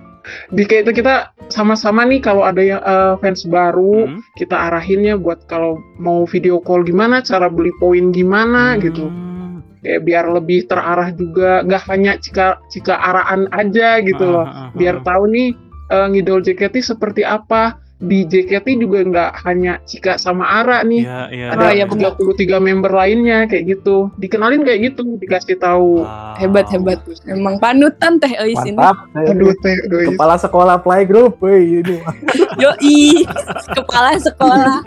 di 0.50 0.64
kayak 0.64 0.90
itu 0.90 1.02
kita 1.02 1.16
sama-sama 1.48 2.02
nih 2.04 2.20
kalau 2.20 2.42
ada 2.42 2.60
yang 2.60 2.82
eh, 2.82 3.14
fans 3.20 3.46
baru 3.46 4.10
Hmm. 4.10 4.22
kita 4.34 4.58
arahinnya 4.70 5.16
buat 5.16 5.46
kalau 5.46 5.78
mau 5.98 6.26
video 6.26 6.58
call 6.60 6.82
gimana 6.82 7.22
cara 7.22 7.46
beli 7.48 7.70
poin 7.78 8.10
gimana 8.10 8.76
gitu 8.78 9.06
Hmm. 9.06 9.62
kayak 9.80 10.02
biar 10.02 10.26
lebih 10.28 10.66
terarah 10.66 11.14
juga 11.14 11.62
nggak 11.62 11.84
hanya 11.88 12.18
cika 12.18 12.58
cika 12.68 12.98
araan 12.98 13.46
aja 13.54 14.02
gitu 14.02 14.26
loh 14.26 14.44
Ah, 14.44 14.50
ah, 14.50 14.62
ah, 14.66 14.70
biar 14.74 15.00
ah. 15.00 15.04
tahu 15.06 15.24
nih 15.30 15.50
eh, 15.86 16.08
ngidol 16.10 16.42
JKT 16.42 16.76
seperti 16.82 17.22
apa 17.22 17.78
di 17.96 18.28
JKT 18.28 18.84
juga 18.84 19.08
nggak 19.08 19.32
hanya 19.48 19.80
Cika 19.88 20.20
sama 20.20 20.44
Ara 20.44 20.84
nih 20.84 21.08
Iya, 21.08 21.22
iya. 21.32 21.48
Oh, 21.56 21.64
ada 21.64 21.72
iya, 21.72 21.88
iya. 21.88 22.12
33 22.12 22.60
member 22.60 22.92
lainnya 22.92 23.48
kayak 23.48 23.72
gitu 23.72 24.12
dikenalin 24.20 24.68
kayak 24.68 24.92
gitu 24.92 25.16
dikasih 25.16 25.56
tahu 25.56 26.04
Wow. 26.04 26.36
Hebat 26.36 26.68
hebat. 26.68 27.00
Emang 27.32 27.56
panutan 27.64 28.20
teh 28.20 28.36
Eis 28.36 28.60
ini. 28.68 28.76
Mantap. 28.76 29.08
aduh 29.16 29.56
teh 29.64 29.76
aduh, 29.88 30.12
Kepala 30.12 30.36
sekolah 30.36 30.76
playgroup, 30.84 31.40
woi 31.40 31.80
ini. 31.80 32.04
Yoi, 32.62 33.24
kepala 33.72 34.20
sekolah. 34.20 34.84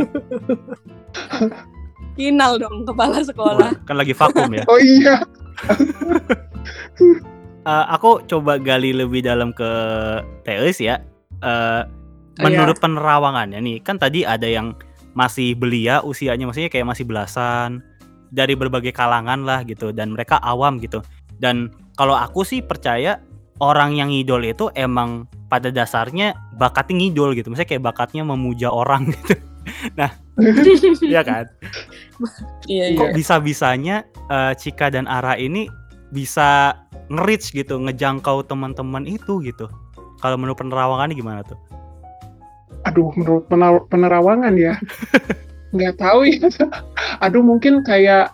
Kinal 2.18 2.60
dong 2.60 2.84
kepala 2.84 3.24
sekolah. 3.24 3.70
Kan 3.88 3.96
lagi 3.96 4.12
vakum 4.12 4.50
ya. 4.52 4.64
oh 4.72 4.80
iya 4.80 5.16
Eh, 7.68 7.84
aku 7.92 8.24
coba 8.24 8.56
gali 8.56 8.96
lebih 8.96 9.20
dalam 9.20 9.52
ke 9.52 9.68
Teus 10.40 10.80
ya. 10.80 11.04
Eh, 11.44 11.82
Menurut 12.38 12.78
penerawangannya 12.78 13.58
nih, 13.58 13.78
kan 13.82 13.98
tadi 13.98 14.22
ada 14.22 14.46
yang 14.46 14.74
masih 15.18 15.58
belia 15.58 15.98
usianya 16.06 16.46
maksudnya 16.46 16.70
kayak 16.70 16.86
masih 16.86 17.02
belasan 17.02 17.82
dari 18.30 18.54
berbagai 18.54 18.94
kalangan 18.94 19.42
lah 19.42 19.66
gitu 19.66 19.90
dan 19.90 20.14
mereka 20.14 20.38
awam 20.38 20.78
gitu. 20.78 21.02
Dan 21.42 21.74
kalau 21.98 22.14
aku 22.14 22.46
sih 22.46 22.62
percaya 22.62 23.18
orang 23.58 23.98
yang 23.98 24.14
ngidol 24.14 24.46
itu 24.46 24.70
emang 24.78 25.26
pada 25.50 25.74
dasarnya 25.74 26.36
bakatnya 26.54 27.02
ngidol 27.02 27.34
gitu. 27.34 27.50
Maksudnya 27.50 27.70
kayak 27.70 27.84
bakatnya 27.84 28.22
memuja 28.22 28.70
orang 28.70 29.10
gitu. 29.12 29.34
Iya 31.02 31.22
kan? 31.26 31.44
Iya 32.70 32.94
iya. 32.94 32.98
Kok 32.98 33.10
bisa-bisanya 33.18 34.06
eh, 34.30 34.52
Cika 34.54 34.88
dan 34.94 35.10
Ara 35.10 35.34
ini 35.34 35.66
bisa 36.14 36.78
nge-reach 37.10 37.52
gitu, 37.52 37.76
ngejangkau 37.82 38.46
teman-teman 38.46 39.04
itu 39.04 39.42
gitu. 39.44 39.66
Kalau 40.22 40.36
menurut 40.38 40.58
penerawangannya 40.58 41.14
gimana 41.14 41.40
tuh? 41.42 41.58
Aduh 42.88 43.12
menurut 43.12 43.44
penerawangan 43.86 44.54
ya 44.54 44.74
nggak 45.74 45.94
tahu 45.96 46.24
ya 46.24 46.48
aduh 47.18 47.42
mungkin 47.42 47.80
kayak 47.82 48.32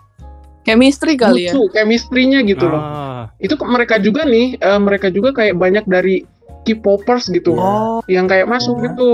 Chemistry 0.63 1.13
kali 1.13 1.45
ya. 1.45 1.53
lucu 1.53 1.69
chemistry-nya 1.69 2.41
gitu 2.41 2.65
loh 2.65 2.81
Ah. 2.81 3.23
itu 3.37 3.53
ke- 3.53 3.67
mereka 3.67 3.99
juga 3.99 4.23
nih 4.23 4.55
eh, 4.55 4.79
mereka 4.79 5.07
juga 5.09 5.29
kayak 5.31 5.53
banyak 5.55 5.85
dari 5.85 6.25
K-popers 6.63 7.29
gitu 7.29 7.53
Oh, 7.53 8.01
yang 8.07 8.25
kayak 8.25 8.47
masuk 8.47 8.73
Oh. 8.73 8.81
gitu 8.81 9.09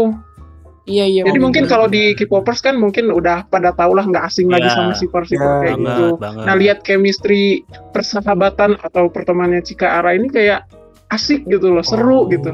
Iya 0.83 1.05
iya. 1.05 1.21
jadi 1.23 1.37
mungkin 1.37 1.67
kalau 1.67 1.85
di 1.85 2.15
K-popers 2.15 2.57
kan 2.59 2.73
mungkin 2.73 3.09
udah 3.09 3.45
pada 3.45 3.69
tau 3.71 3.91
lah 3.91 4.01
nggak 4.01 4.23
asing 4.23 4.47
lagi 4.47 4.65
Iya. 4.65 4.73
sama 4.73 4.93
sipar-sipar 4.93 5.43
Iya, 5.45 5.59
kayak 5.61 5.75
banget, 5.75 5.89
gitu 5.91 6.05
banget. 6.17 6.43
nah 6.43 6.55
lihat 6.55 6.77
chemistry 6.81 7.43
persahabatan 7.91 8.79
atau 8.79 9.03
pertemanannya 9.07 9.61
Cika 9.61 9.99
Ara 9.99 10.13
ini 10.13 10.25
kayak 10.27 10.65
asik 11.09 11.43
gitu 11.45 11.69
loh 11.69 11.83
seru 11.83 12.17
Oh. 12.17 12.21
gitu 12.25 12.49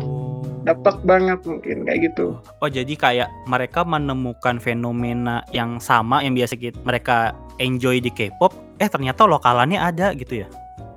dapat 0.68 0.96
banget 1.08 1.40
mungkin 1.48 1.88
kayak 1.88 2.00
gitu 2.12 2.36
Oh, 2.60 2.70
jadi 2.70 2.94
kayak 2.94 3.30
mereka 3.48 3.88
menemukan 3.88 4.60
fenomena 4.60 5.42
yang 5.56 5.80
sama 5.80 6.20
yang 6.22 6.36
biasa 6.36 6.60
kita, 6.60 6.78
mereka 6.84 7.32
enjoy 7.58 8.04
di 8.04 8.12
K-pop, 8.12 8.52
eh 8.82 8.90
ternyata 8.92 9.24
lokalannya 9.24 9.80
ada 9.80 10.12
gitu 10.14 10.44
ya. 10.44 10.48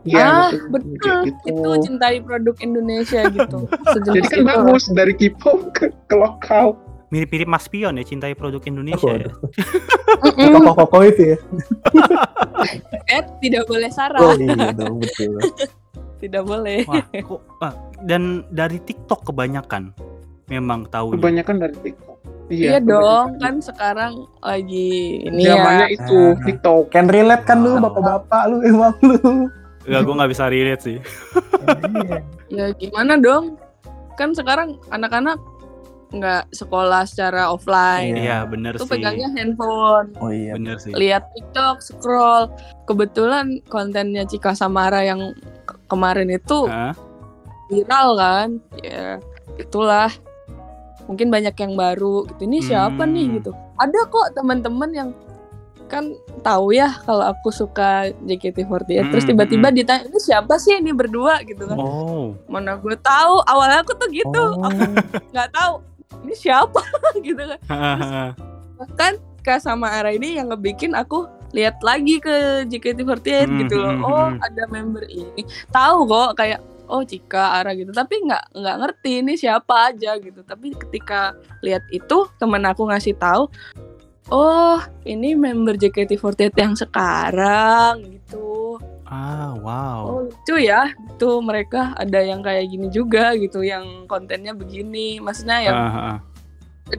Iya, 0.09 0.25
ah 0.25 0.49
betul, 0.73 0.89
betul. 0.97 1.19
gitu. 1.29 1.47
Itu 1.53 1.71
cintai 1.85 2.25
produk 2.25 2.57
Indonesia 2.65 3.21
gitu. 3.29 3.69
Sejenis 3.93 4.17
jadi 4.17 4.29
kan 4.33 4.41
bagus 4.49 4.85
dari 4.91 5.12
K-pop 5.12 5.77
ke, 5.77 5.93
ke 6.09 6.15
lokal 6.17 6.75
Mirip-mirip 7.11 7.50
Mas 7.50 7.67
Pion 7.67 7.99
ya, 7.99 8.07
cintai 8.07 8.39
produk 8.39 8.62
Indonesia 8.71 9.11
ya. 9.11 9.35
Mm-mm. 10.23 10.62
Kokoh-kokoh 10.62 11.03
itu 11.11 11.35
ya. 11.35 11.39
Eh 13.11 13.23
tidak 13.43 13.67
boleh 13.67 13.91
sarah. 13.91 14.23
Oh 14.23 14.39
iya 14.39 14.71
dong, 14.71 15.03
betul. 15.03 15.35
Tidak 16.21 16.43
boleh. 16.43 16.85
Wah, 16.85 17.00
kok 17.03 17.41
ah, 17.59 17.73
dan 18.03 18.23
dari 18.49 18.77
TikTok 18.79 19.25
kebanyakan 19.27 19.93
memang 20.47 20.85
tahu. 20.87 21.15
kebanyakan 21.15 21.57
dari 21.59 21.77
TikTok 21.83 22.09
Iya, 22.47 22.77
dong, 22.77 23.39
kebanyakan. 23.39 23.39
kan 23.39 23.55
sekarang 23.62 24.12
lagi 24.41 24.91
ini 25.23 25.47
ya. 25.47 25.87
itu 25.89 26.35
Ah. 26.35 26.43
TikTok 26.43 26.91
Can 26.91 27.07
relate 27.07 27.45
kan 27.45 27.59
lu 27.59 27.79
bapak-bapak 27.79 28.43
lu 28.47 28.59
emang 28.61 28.93
lu. 29.00 29.47
Enggak, 29.81 30.03
gue 30.03 30.15
nggak 30.15 30.31
bisa 30.31 30.45
relate 30.47 30.83
sih. 30.83 30.99
Iya. 30.99 32.19
Ya 32.50 32.67
gimana 32.75 33.15
dong? 33.15 33.55
Kan 34.12 34.35
sekarang 34.35 34.75
anak-anak 34.91 35.39
nggak 36.11 36.50
sekolah 36.50 37.07
secara 37.07 37.47
offline. 37.47 38.19
Iya, 38.19 38.43
bener 38.43 38.75
Itu 38.75 38.83
sih. 38.83 38.99
pegangnya 38.99 39.31
handphone. 39.31 40.11
Oh 40.19 40.29
iya. 40.29 40.59
Bener 40.59 40.77
sih. 40.77 40.91
Lihat 40.91 41.31
TikTok, 41.31 41.79
scroll. 41.79 42.50
Kebetulan 42.85 43.62
kontennya 43.65 44.27
Cika 44.27 44.50
Samara 44.53 45.00
yang 45.00 45.31
kemarin 45.90 46.30
itu 46.30 46.64
Hah? 46.64 46.94
viral 47.66 48.09
kan. 48.14 48.49
Ya, 48.78 49.18
itulah. 49.56 50.09
Mungkin 51.04 51.26
banyak 51.26 51.52
yang 51.52 51.75
baru 51.75 52.23
gitu. 52.25 52.47
Ini 52.47 52.59
siapa 52.62 53.02
Hmm. 53.02 53.11
nih 53.11 53.26
gitu. 53.37 53.50
Ada 53.75 54.06
kok 54.06 54.26
teman-teman 54.32 54.90
yang 54.90 55.11
kan 55.85 56.06
tahu 56.40 56.70
ya 56.70 56.87
kalau 57.02 57.26
aku 57.26 57.50
suka 57.50 58.14
JKT48 58.23 59.11
terus 59.11 59.26
Hmm, 59.26 59.35
tiba-tiba 59.35 59.68
hmm. 59.68 59.76
ditanya 59.76 60.02
ini 60.06 60.18
siapa 60.23 60.54
sih 60.54 60.78
ini 60.78 60.94
berdua 60.94 61.42
gitu 61.42 61.66
kan 61.66 61.75
Oh. 61.75 62.38
mana 62.47 62.78
gue 62.78 62.94
tahu 62.94 63.42
awalnya 63.42 63.82
aku 63.82 63.99
tuh 63.99 64.06
gitu 64.06 64.30
Oh. 64.54 64.62
aku 64.62 64.87
nggak 65.35 65.50
tahu 65.50 65.82
ini 66.23 66.35
siapa 66.38 66.78
gitu 67.26 67.42
kan 67.42 67.59
bahkan 68.78 69.12
Kak 69.42 69.59
sama 69.59 69.90
Ara 69.90 70.14
ini 70.14 70.38
yang 70.38 70.54
ngebikin 70.54 70.94
aku 70.94 71.26
lihat 71.50 71.83
lagi 71.83 72.23
ke 72.23 72.64
JKT48 72.66 73.47
Hmm, 73.47 73.59
gitu 73.64 73.75
loh. 73.78 73.92
hmm, 73.95 74.04
oh 74.07 74.26
hmm. 74.30 74.47
ada 74.47 74.62
member 74.71 75.04
ini. 75.07 75.42
Tahu 75.71 76.07
kok 76.07 76.30
kayak 76.38 76.61
oh 76.87 77.02
Cika 77.02 77.62
Ara 77.62 77.75
gitu. 77.75 77.90
Tapi 77.90 78.14
nggak 78.26 78.54
nggak 78.54 78.76
ngerti 78.83 79.11
ini 79.23 79.33
siapa 79.35 79.90
aja 79.90 80.19
gitu. 80.19 80.42
Tapi 80.42 80.75
ketika 80.75 81.35
lihat 81.62 81.83
itu 81.90 82.26
temen 82.38 82.62
aku 82.66 82.87
ngasih 82.87 83.14
tahu 83.16 83.50
oh 84.30 84.78
ini 85.02 85.35
member 85.35 85.75
JKT48 85.75 86.54
yang 86.54 86.75
sekarang 86.78 87.95
gitu. 88.07 88.78
Ah, 89.11 89.50
wow. 89.59 90.07
oh 90.07 90.21
lucu 90.30 90.62
ya. 90.62 90.95
Tuh 91.19 91.42
mereka 91.42 91.99
ada 91.99 92.23
yang 92.23 92.47
kayak 92.47 92.71
gini 92.71 92.87
juga 92.95 93.35
gitu 93.35 93.66
yang 93.66 94.07
kontennya 94.07 94.54
begini. 94.54 95.19
Maksudnya 95.19 95.59
yang 95.66 95.75
Ah, 95.75 95.90
ah, 95.90 96.07
ah. 96.14 96.19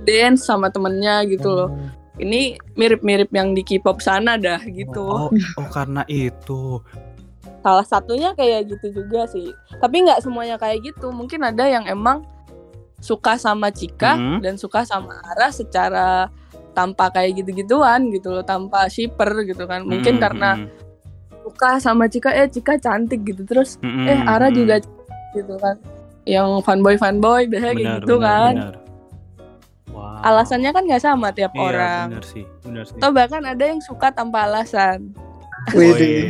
dance 0.03 0.43
sama 0.43 0.67
temennya 0.67 1.23
gitu 1.27 1.47
loh 1.47 1.71
ini 2.21 2.41
mirip-mirip 2.73 3.27
yang 3.29 3.51
di 3.51 3.61
K-pop 3.61 3.97
sana 3.99 4.37
dah 4.37 4.61
gitu 4.61 5.01
Oh, 5.01 5.29
oh 5.33 5.67
karena 5.67 6.05
itu. 6.07 6.77
salah 7.61 7.85
satunya 7.85 8.33
kayak 8.33 8.73
gitu 8.73 9.01
juga 9.01 9.29
sih 9.29 9.53
tapi 9.77 10.01
nggak 10.01 10.21
semuanya 10.21 10.57
kayak 10.57 10.81
gitu 10.81 11.13
mungkin 11.13 11.41
ada 11.41 11.65
yang 11.65 11.85
emang 11.85 12.25
suka 12.97 13.37
sama 13.37 13.69
Cika 13.69 14.17
Mhm. 14.17 14.37
dan 14.41 14.53
suka 14.57 14.81
sama 14.81 15.21
Ara 15.25 15.49
secara 15.49 16.25
tanpa 16.71 17.09
kayak 17.09 17.37
gitu-gituan 17.37 18.09
gitu 18.09 18.33
loh 18.33 18.41
tanpa 18.41 18.85
shipper 18.87 19.45
gitu 19.45 19.65
kan 19.65 19.83
mungkin 19.83 20.17
Hmm, 20.17 20.23
karena 20.23 20.49
hmm, 20.57 20.69
suka 21.43 21.77
sama 21.77 22.05
Cika 22.05 22.33
eh 22.33 22.47
Cika 22.47 22.77
cantik 22.77 23.21
gitu 23.25 23.45
terus 23.45 23.77
hmm, 23.77 24.05
eh 24.05 24.17
hmm, 24.17 24.25
Ara 24.25 24.49
hmm. 24.49 24.55
juga 24.55 24.75
gitu 25.31 25.53
kan 25.57 25.77
yang 26.25 26.61
fanboy 26.61 26.97
fanboy 26.97 27.45
biasanya 27.45 27.73
kayak 27.73 27.85
Benar, 27.85 28.01
gitu 28.01 28.15
benar, 28.15 28.25
kan 28.25 28.53
benar. 28.57 28.73
Alasannya 30.21 30.69
kan 30.69 30.83
nggak 30.83 31.01
sama 31.01 31.27
tiap 31.29 31.51
Iya, 31.51 31.61
orang 31.63 32.05
bener 32.11 32.25
sih, 32.25 32.45
bener 32.61 32.83
sih. 32.85 32.95
atau 32.95 33.09
bahkan 33.09 33.41
ada 33.41 33.63
yang 33.63 33.79
suka 33.79 34.09
tanpa 34.09 34.45
alasan 34.45 35.11
Wih, 35.71 35.89
Oh, 35.91 35.97
iya. 35.97 36.29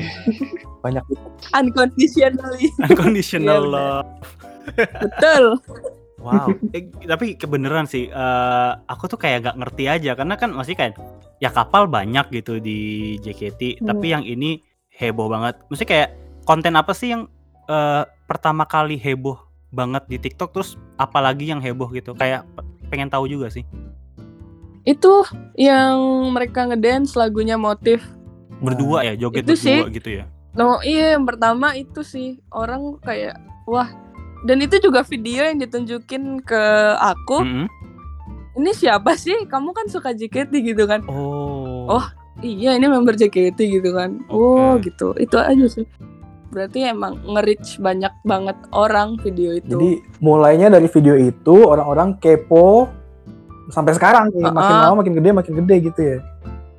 Banyak 0.81 1.03
unconditionally 1.53 2.67
Unconditional 2.85 3.61
Iya, 3.61 3.71
love. 3.71 4.09
betul 4.99 5.43
Wow. 6.21 6.53
Eh, 6.69 6.85
tapi 7.01 7.33
kebenaran 7.33 7.83
sih. 7.83 8.05
eh, 8.05 8.71
aku 8.85 9.09
tuh 9.09 9.17
kayak 9.17 9.41
gak 9.43 9.57
ngerti 9.57 9.89
aja 9.89 10.13
karena 10.13 10.37
kan 10.37 10.53
masih 10.53 10.77
kayak 10.77 10.93
ya 11.37 11.49
kapal 11.49 11.89
banyak 11.89 12.29
gitu 12.31 12.61
di 12.61 12.77
JKT, 13.17 13.81
Hmm. 13.81 13.89
tapi 13.89 14.13
yang 14.13 14.21
ini 14.21 14.61
heboh 14.91 15.25
banget. 15.25 15.57
Mesti 15.65 15.81
kayak 15.81 16.13
konten 16.43 16.77
apa 16.77 16.93
sih 16.93 17.09
yang 17.09 17.25
eh, 17.65 18.03
pertama 18.27 18.63
kali 18.63 18.95
heboh 18.95 19.33
banget 19.69 20.05
di 20.05 20.17
TikTok 20.19 20.53
terus 20.53 20.77
apalagi 20.93 21.49
yang 21.49 21.57
heboh 21.57 21.89
gitu? 21.89 22.13
Kayak 22.13 22.45
pengen 22.91 23.07
tahu 23.07 23.25
juga 23.25 23.47
sih. 23.47 23.63
itu 24.83 25.13
yang 25.55 25.95
mereka 26.29 26.65
ngedance 26.65 27.13
lagunya 27.13 27.53
motif 27.53 28.01
Berdua 28.57 29.01
ya, 29.03 29.13
joget 29.15 29.41
Itu 29.43 29.53
sih. 29.55 29.77
berdua 29.77 29.89
gitu 29.91 30.09
ya. 30.11 30.25
no 30.51 30.81
iya 30.81 31.13
yang 31.13 31.23
pertama 31.23 31.71
itu 31.73 32.01
sih 32.01 32.27
orang 32.49 32.99
kayak 32.99 33.37
wah 33.63 33.87
dan 34.41 34.59
itu 34.59 34.77
juga 34.77 35.01
video 35.01 35.45
yang 35.45 35.55
ditunjukin 35.55 36.41
ke 36.41 36.63
aku 36.97 37.39
Mm-mm. 37.39 37.65
ini 38.55 38.71
siapa 38.71 39.15
sih 39.15 39.45
kamu 39.45 39.71
kan 39.71 39.85
suka 39.87 40.11
JKT 40.11 40.51
gitu 40.65 40.83
kan 40.83 41.05
Oh. 41.05 41.87
Oh, 41.87 42.05
iya 42.39 42.73
ini 42.73 42.85
member 42.85 43.13
JKT 43.13 43.55
gitu 43.71 43.89
kan 43.91 44.19
oh 44.27 44.75
Oke. 44.75 44.89
gitu 44.89 45.13
itu 45.15 45.37
aja 45.37 45.65
sih 45.67 45.85
berarti 46.51 46.79
emang 46.85 47.15
nge-reach 47.23 47.79
banyak 47.79 48.11
banget 48.21 48.57
orang 48.71 49.15
video 49.17 49.55
itu 49.55 49.71
Jadi 49.71 49.91
mulainya 50.19 50.67
dari 50.67 50.85
video 50.85 51.15
itu 51.15 51.55
orang-orang 51.63 52.15
kepo 52.17 52.91
sampai 53.67 53.95
sekarang 53.95 54.27
nih 54.29 54.43
makin 54.45 54.59
Uh-uh. 54.69 54.83
lama 54.85 54.99
makin 54.99 55.13
gede 55.15 55.29
makin 55.31 55.53
gede 55.63 55.75
gitu 55.81 55.99
ya. 56.01 56.17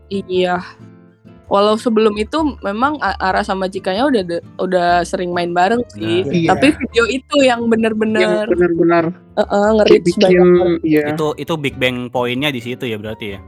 iya 0.09 0.55
walau 1.49 1.76
sebelum 1.76 2.17
itu 2.17 2.37
memang 2.61 2.97
Ara 3.00 3.41
sama 3.41 3.64
Cikanya 3.64 4.05
udah 4.07 4.23
de- 4.23 4.45
udah 4.57 5.00
sering 5.02 5.33
main 5.33 5.52
bareng 5.52 5.81
sih 5.91 6.21
Iya. 6.23 6.52
tapi 6.52 6.73
video 6.75 7.05
itu 7.07 7.35
yang 7.38 7.61
yang 7.61 7.61
bener-bener 7.64 8.45
benar-benar 8.47 9.05
uh, 9.35 9.45
kayak 9.45 9.73
nge-reach 9.79 10.05
bikin 10.07 10.21
banyak 10.23 10.41
orang. 10.41 10.73
ya 10.83 11.05
Itu 11.11 11.26
itu 11.35 11.52
Big 11.57 11.76
Bang 11.76 12.09
poinnya 12.09 12.49
di 12.49 12.61
situ 12.61 12.85
ya 12.85 12.97
berarti 12.97 13.37
ya. 13.37 13.41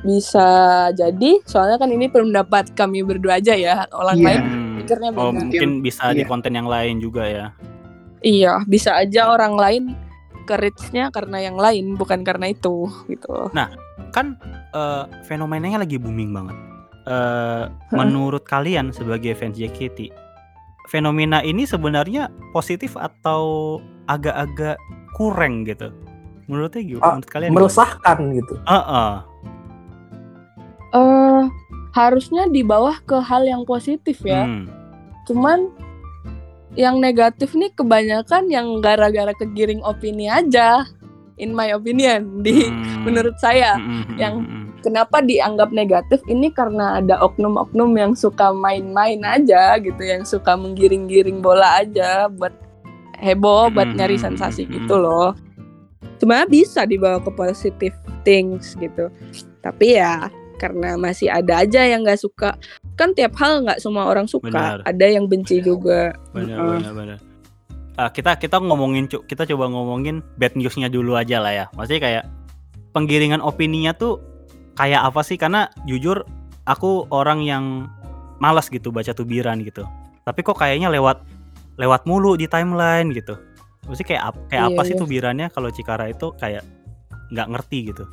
bisa 0.00 0.48
jadi 0.90 1.44
soalnya 1.44 1.76
kan 1.76 1.88
ini 1.88 2.08
pendapat 2.08 2.72
kami 2.72 3.04
berdua 3.04 3.36
aja 3.36 3.52
ya 3.52 3.84
orang 3.90 4.16
Iya. 4.16 4.24
lain 4.26 4.40
Pikirnya 4.80 5.10
Oh, 5.12 5.30
beda 5.30 5.40
mungkin 5.42 5.68
bisa 5.80 6.04
di 6.10 6.22
Iya. 6.22 6.28
konten 6.28 6.52
yang 6.52 6.66
lain 6.66 6.98
juga 6.98 7.24
ya. 7.24 7.46
iya 8.20 8.60
bisa 8.64 8.96
aja 8.96 9.32
orang 9.32 9.56
lain 9.56 9.82
ke 10.44 10.52
reach-nya 10.54 11.08
karena 11.08 11.40
yang 11.40 11.56
lain 11.56 11.96
bukan 11.96 12.20
karena 12.20 12.48
itu 12.48 12.84
gitu 13.06 13.48
Kan 14.10 14.36
eh, 14.70 15.04
fenomenanya 15.24 15.80
lagi 15.80 15.96
booming 15.96 16.30
banget. 16.30 16.56
Eh, 17.02 17.64
menurut 17.92 18.42
kalian 18.42 18.90
sebagai 18.90 19.32
fans 19.32 19.54
JKT, 19.54 20.10
fenomena 20.86 21.40
ini 21.40 21.64
sebenarnya 21.64 22.26
positif 22.50 22.92
atau 22.92 23.78
agak-agak 24.04 24.76
kurang 25.12 25.62
gitu? 25.62 25.94
Menurutnya 26.44 26.82
gimana? 26.82 27.02
Ah, 27.02 27.10
Menurut 27.14 27.30
kalian? 27.30 27.48
gimana? 27.48 27.58
meresahkan 27.62 28.18
gitu. 28.34 28.54
Heeh. 28.64 29.12
eh 30.90 31.42
harusnya 31.90 32.46
di 32.46 32.62
bawah 32.62 32.98
ke 33.00 33.18
hal 33.18 33.42
yang 33.42 33.62
positif 33.62 34.20
ya 34.20 34.44
Hmm. 34.44 34.66
cuman 35.24 35.70
yang 36.72 36.96
negatif 36.96 37.50
nih 37.52 37.70
kebanyakan 37.70 38.46
yang 38.46 38.78
gara-gara 38.78 39.34
kegiring 39.34 39.82
opini 39.82 40.26
aja 40.26 40.86
in 41.36 41.50
my 41.50 41.70
opinion 41.70 42.40
di 42.40 42.66
Hmm. 42.66 43.02
menurut 43.06 43.34
saya 43.36 43.74
Hmm, 43.74 44.04
hmm, 44.04 44.16
yang- 44.16 44.40
hmm, 44.40 44.48
hmm. 44.48 44.66
kenapa 44.80 45.18
dianggap 45.20 45.70
negatif 45.70 46.22
ini 46.24 46.48
karena 46.48 46.98
ada 46.98 47.18
oknum-oknum 47.18 47.90
yang 47.92 48.12
suka 48.14 48.48
main-main 48.48 49.18
aja 49.20 49.74
gitu 49.76 50.00
yang 50.00 50.22
suka 50.22 50.54
menggiring-giring 50.54 51.38
bola 51.38 51.82
aja 51.82 52.28
buat 52.28 52.54
heboh 53.18 53.68
buat 53.68 53.90
Hmm, 53.90 53.98
nyari 53.98 54.16
hmm, 54.16 54.24
sensasi 54.30 54.64
hmm, 54.64 54.72
gitu 54.78 54.94
loh 54.96 55.34
cuma 56.16 56.44
bisa 56.44 56.84
dibawa 56.84 57.16
ke 57.18 57.28
positive 57.30 57.96
things 58.22 58.76
gitu 58.76 59.08
tapi 59.58 59.96
ya 59.96 60.28
karena 60.60 61.00
masih 61.00 61.32
ada 61.32 61.64
aja 61.64 61.80
yang 61.88 62.04
nggak 62.04 62.20
suka. 62.20 62.60
Kan 63.00 63.16
tiap 63.16 63.32
hal 63.40 63.64
nggak 63.64 63.80
semua 63.80 64.04
orang 64.04 64.28
suka. 64.28 64.52
Benar. 64.52 64.84
ada 64.84 65.06
yang 65.08 65.24
benci 65.24 65.64
juga. 65.64 66.12
Benar 66.36 66.56
Heeh. 66.60 66.76
benar 66.84 66.92
benar. 66.92 67.18
Ah, 67.96 68.12
kita 68.12 68.36
kita 68.36 68.60
ngomongin 68.60 69.08
kita 69.08 69.48
coba 69.48 69.72
ngomongin 69.72 70.20
bad 70.36 70.52
newsnya 70.52 70.92
dulu 70.92 71.16
aja 71.16 71.40
lah 71.40 71.52
ya. 71.52 71.64
Maksudnya 71.72 72.00
kayak 72.04 72.24
penggiringan 72.92 73.40
opininya 73.40 73.96
tuh 73.96 74.20
kayak 74.76 75.00
apa 75.08 75.24
sih? 75.24 75.40
Karena 75.40 75.72
jujur 75.88 76.20
aku 76.68 77.08
orang 77.08 77.40
yang 77.40 77.88
malas 78.40 78.68
gitu 78.68 78.92
baca 78.92 79.16
tubiran 79.16 79.64
gitu. 79.64 79.84
Tapi 80.28 80.40
kok 80.44 80.60
kayaknya 80.60 80.92
lewat 80.92 81.24
lewat 81.80 82.04
mulu 82.04 82.36
di 82.36 82.44
timeline 82.44 83.12
gitu. 83.16 83.36
Maksudnya 83.88 84.08
kayak 84.16 84.22
kayak 84.52 84.64
Iya, 84.68 84.72
apa 84.76 84.82
sih 84.84 84.94
iya. 84.96 85.00
tubirannya? 85.00 85.46
Kalau 85.52 85.68
Cikara 85.72 86.04
itu 86.12 86.32
kayak 86.36 86.64
nggak 87.30 87.48
ngerti 87.52 87.78
gitu 87.94 88.04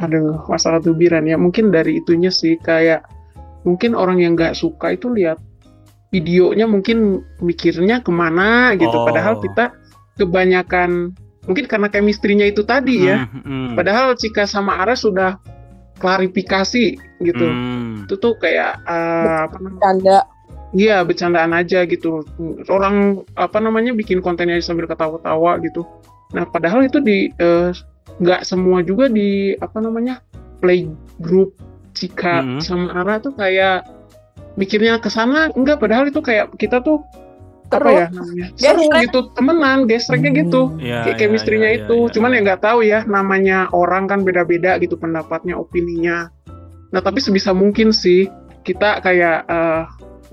aduh 0.00 0.40
masalah 0.48 0.80
tubiran 0.80 1.28
ya. 1.28 1.36
Mungkin 1.36 1.68
dari 1.68 2.00
itunya 2.00 2.32
sih 2.32 2.56
kayak 2.56 3.04
mungkin 3.68 3.92
orang 3.92 4.24
yang 4.24 4.32
nggak 4.34 4.56
suka 4.56 4.96
itu 4.96 5.12
lihat 5.12 5.36
videonya 6.10 6.66
mungkin 6.66 7.22
mikirnya 7.38 8.02
ke 8.02 8.10
mana 8.10 8.74
gitu. 8.74 8.96
Oh. 8.96 9.06
padahal 9.06 9.38
kita 9.38 9.76
kebanyakan 10.18 11.14
mungkin 11.46 11.64
karena 11.70 11.88
chemistry-nya 11.92 12.50
itu 12.50 12.64
tadi 12.66 13.06
ya. 13.06 13.28
Hmm, 13.28 13.42
hmm, 13.44 13.68
padahal 13.78 14.16
Cika 14.16 14.44
sama 14.48 14.80
Ara 14.82 14.96
sudah 14.96 15.38
klarifikasi 16.00 16.96
gitu. 17.20 17.46
Hmm. 17.46 18.08
itu 18.08 18.16
tuh 18.16 18.34
kayak 18.40 18.80
eh, 18.88 19.44
apa 19.46 19.56
namanya? 19.60 20.24
Iya 20.70 21.02
bercandaan 21.02 21.50
aja 21.52 21.82
gitu. 21.84 22.22
Orang 22.70 23.26
apa 23.34 23.58
namanya 23.58 23.90
bikin 23.92 24.22
kontennya 24.22 24.58
sambil 24.62 24.86
ketawa-tawa 24.86 25.58
gitu. 25.66 25.82
Nah 26.30 26.46
padahal 26.46 26.86
itu 26.86 27.02
di 27.02 27.30
eh, 27.38 27.70
nggak 28.20 28.44
semua 28.44 28.84
juga 28.84 29.08
di 29.08 29.56
apa 29.56 29.80
namanya 29.80 30.20
play 30.60 30.86
group 31.18 31.56
Cika 31.96 32.44
Mhm. 32.44 32.60
sama 32.62 32.92
Ara 32.94 33.18
tuh 33.18 33.34
kayak 33.34 33.88
mikirnya 34.54 35.00
ke 35.00 35.08
sana 35.08 35.48
enggak 35.56 35.80
padahal 35.80 36.06
itu 36.12 36.20
kayak 36.20 36.52
kita 36.60 36.84
tuh 36.84 37.00
apa 37.70 37.86
ya 37.86 38.06
namanya 38.10 38.46
seru 38.58 38.82
gitu 38.98 39.20
temenan 39.38 39.86
gesreknya 39.86 40.42
gitu 40.42 40.74
Iya, 40.82 41.06
kayak 41.06 41.14
iya, 41.14 41.20
chemistry-nya 41.22 41.70
iya, 41.70 41.78
itu 41.86 41.98
iya, 42.06 42.12
cuman 42.18 42.30
iya. 42.30 42.36
ya 42.36 42.44
nggak 42.44 42.60
tahu 42.66 42.78
ya 42.82 42.98
namanya 43.06 43.58
orang 43.70 44.10
kan 44.10 44.26
beda-beda 44.26 44.74
gitu 44.82 44.98
pendapatnya 44.98 45.54
opininya 45.54 46.34
nah 46.90 46.98
tapi 46.98 47.22
sebisa 47.22 47.54
mungkin 47.54 47.94
sih 47.94 48.26
kita 48.66 48.98
kayak 49.06 49.46
eh, 49.46 49.82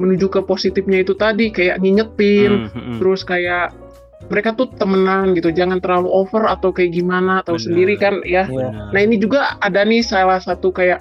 menuju 0.02 0.30
ke 0.30 0.42
positifnya 0.46 1.06
itu 1.06 1.14
tadi 1.14 1.54
kayak 1.54 1.78
ngingetin 1.82 2.52
Hmm, 2.52 2.70
hmm, 2.74 2.82
hmm. 2.82 2.98
terus 3.02 3.22
kayak 3.22 3.74
mereka 4.28 4.58
tuh 4.58 4.68
temenan 4.76 5.38
gitu 5.38 5.54
jangan 5.54 5.78
terlalu 5.78 6.10
over 6.10 6.50
atau 6.50 6.74
kayak 6.74 6.98
gimana 6.98 7.46
tahu 7.46 7.56
Benar. 7.56 7.66
sendiri 7.70 7.94
kan 7.96 8.14
ya 8.26 8.44
Iya. 8.50 8.68
Benar. 8.74 8.90
nah 8.92 9.00
ini 9.00 9.16
juga 9.22 9.40
ada 9.62 9.82
nih 9.86 10.02
salah 10.02 10.42
satu 10.42 10.74
kayak 10.74 11.00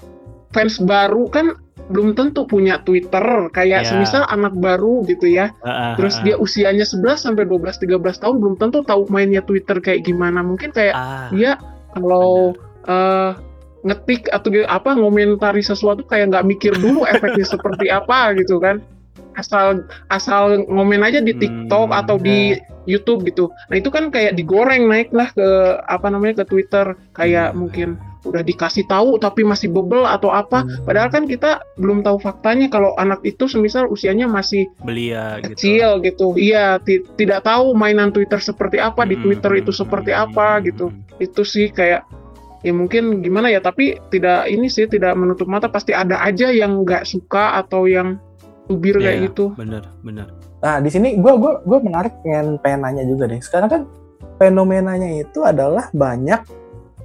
fans 0.52 0.76
baru 0.78 1.26
kan 1.32 1.56
belum 1.86 2.18
tentu 2.18 2.42
punya 2.50 2.82
Twitter 2.82 3.46
kayak 3.54 3.86
Iya. 3.86 3.88
semisal 3.88 4.22
anak 4.26 4.58
baru 4.58 5.06
gitu 5.06 5.30
ya 5.30 5.54
Ah, 5.62 5.70
ah, 5.70 5.92
terus 5.94 6.18
ah, 6.18 6.22
dia 6.26 6.34
usianya 6.36 6.82
11 6.82 7.22
sampai 7.22 7.46
12 7.46 7.78
13 7.78 8.22
tahun 8.22 8.36
belum 8.42 8.54
tentu 8.58 8.82
tahu 8.82 9.06
mainnya 9.06 9.40
Twitter 9.42 9.78
kayak 9.78 10.02
gimana 10.04 10.42
mungkin 10.42 10.74
kayak 10.74 10.94
ah, 10.94 11.30
dia 11.30 11.56
kalau 11.94 12.52
eh, 12.86 13.30
ngetik 13.86 14.26
atau 14.34 14.50
apa 14.66 14.98
ngomentari 14.98 15.62
sesuatu 15.62 16.02
kayak 16.02 16.34
nggak 16.34 16.46
mikir 16.46 16.72
dulu 16.74 17.06
efeknya 17.06 17.46
seperti 17.54 17.86
apa 17.86 18.34
gitu 18.34 18.58
kan 18.58 18.82
asal 19.38 19.86
asal 20.10 20.64
ngomen 20.66 21.06
aja 21.06 21.22
di 21.22 21.36
TikTok 21.36 21.92
Hmm, 21.92 22.00
atau 22.02 22.16
di 22.18 22.56
YouTube 22.86 23.26
gitu 23.26 23.50
nah 23.68 23.76
itu 23.76 23.90
kan 23.90 24.08
kayak 24.08 24.34
digoreng 24.34 24.86
naik 24.86 25.10
lah 25.12 25.28
ke 25.30 25.46
apa 25.84 26.06
namanya 26.08 26.42
ke 26.42 26.44
Twitter 26.48 26.94
kayak 27.12 27.52
Benar, 27.52 27.58
mungkin 27.58 27.88
udah 28.26 28.42
dikasih 28.42 28.90
tahu 28.90 29.22
tapi 29.22 29.46
masih 29.46 29.70
bebel 29.70 30.02
atau 30.02 30.34
apa 30.34 30.66
Hmm. 30.66 30.82
padahal 30.82 31.14
kan 31.14 31.30
kita 31.30 31.62
belum 31.78 32.02
tahu 32.02 32.18
faktanya 32.18 32.66
kalau 32.66 32.90
anak 32.98 33.22
itu 33.22 33.46
semisal 33.46 33.86
usianya 33.86 34.26
masih 34.26 34.66
belia 34.82 35.38
gitu. 35.46 35.54
kecil 35.54 35.88
gitu. 36.02 36.26
Iya, 36.34 36.82
ti- 36.82 37.06
tidak 37.14 37.46
tahu 37.46 37.78
mainan 37.78 38.10
Twitter 38.10 38.42
seperti 38.42 38.82
apa 38.82 39.06
di 39.06 39.14
Hmm, 39.14 39.30
Twitter 39.30 39.52
itu 39.62 39.70
hmm, 39.70 39.78
seperti 39.78 40.10
hmm, 40.10 40.22
apa 40.26 40.48
hmm, 40.58 40.62
gitu. 40.66 40.86
hmm. 40.90 41.22
Itu 41.22 41.42
sih 41.46 41.70
kayak 41.70 42.02
ya 42.66 42.72
mungkin 42.74 43.22
gimana 43.22 43.46
ya, 43.46 43.62
tapi 43.62 43.94
tidak 44.10 44.50
ini 44.50 44.66
sih 44.66 44.90
tidak 44.90 45.14
menutup 45.14 45.46
mata 45.46 45.70
pasti 45.70 45.94
ada 45.94 46.18
aja 46.18 46.50
yang 46.50 46.82
nggak 46.82 47.06
suka 47.06 47.54
atau 47.62 47.86
yang 47.86 48.18
tubir 48.66 48.98
kayak 48.98 49.22
Iya, 49.22 49.26
gitu. 49.30 49.54
Bener, 49.54 49.86
bener. 50.02 50.26
Nah, 50.66 50.82
di 50.82 50.90
sini 50.90 51.14
gue 51.14 51.32
gua, 51.38 51.62
gua 51.62 51.78
menarik 51.78 52.18
pengen, 52.26 52.58
pengen 52.58 52.82
nanya 52.82 53.06
juga 53.06 53.30
deh. 53.30 53.38
Sekarang 53.38 53.70
kan 53.70 53.82
fenomenanya 54.34 55.22
itu 55.22 55.46
adalah 55.46 55.86
banyak 55.94 56.42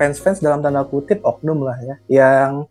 fans-fans 0.01 0.41
dalam 0.41 0.65
tanda 0.65 0.81
kutip 0.81 1.21
oknum 1.21 1.61
lah 1.61 1.77
ya, 1.85 1.95
yang 2.09 2.65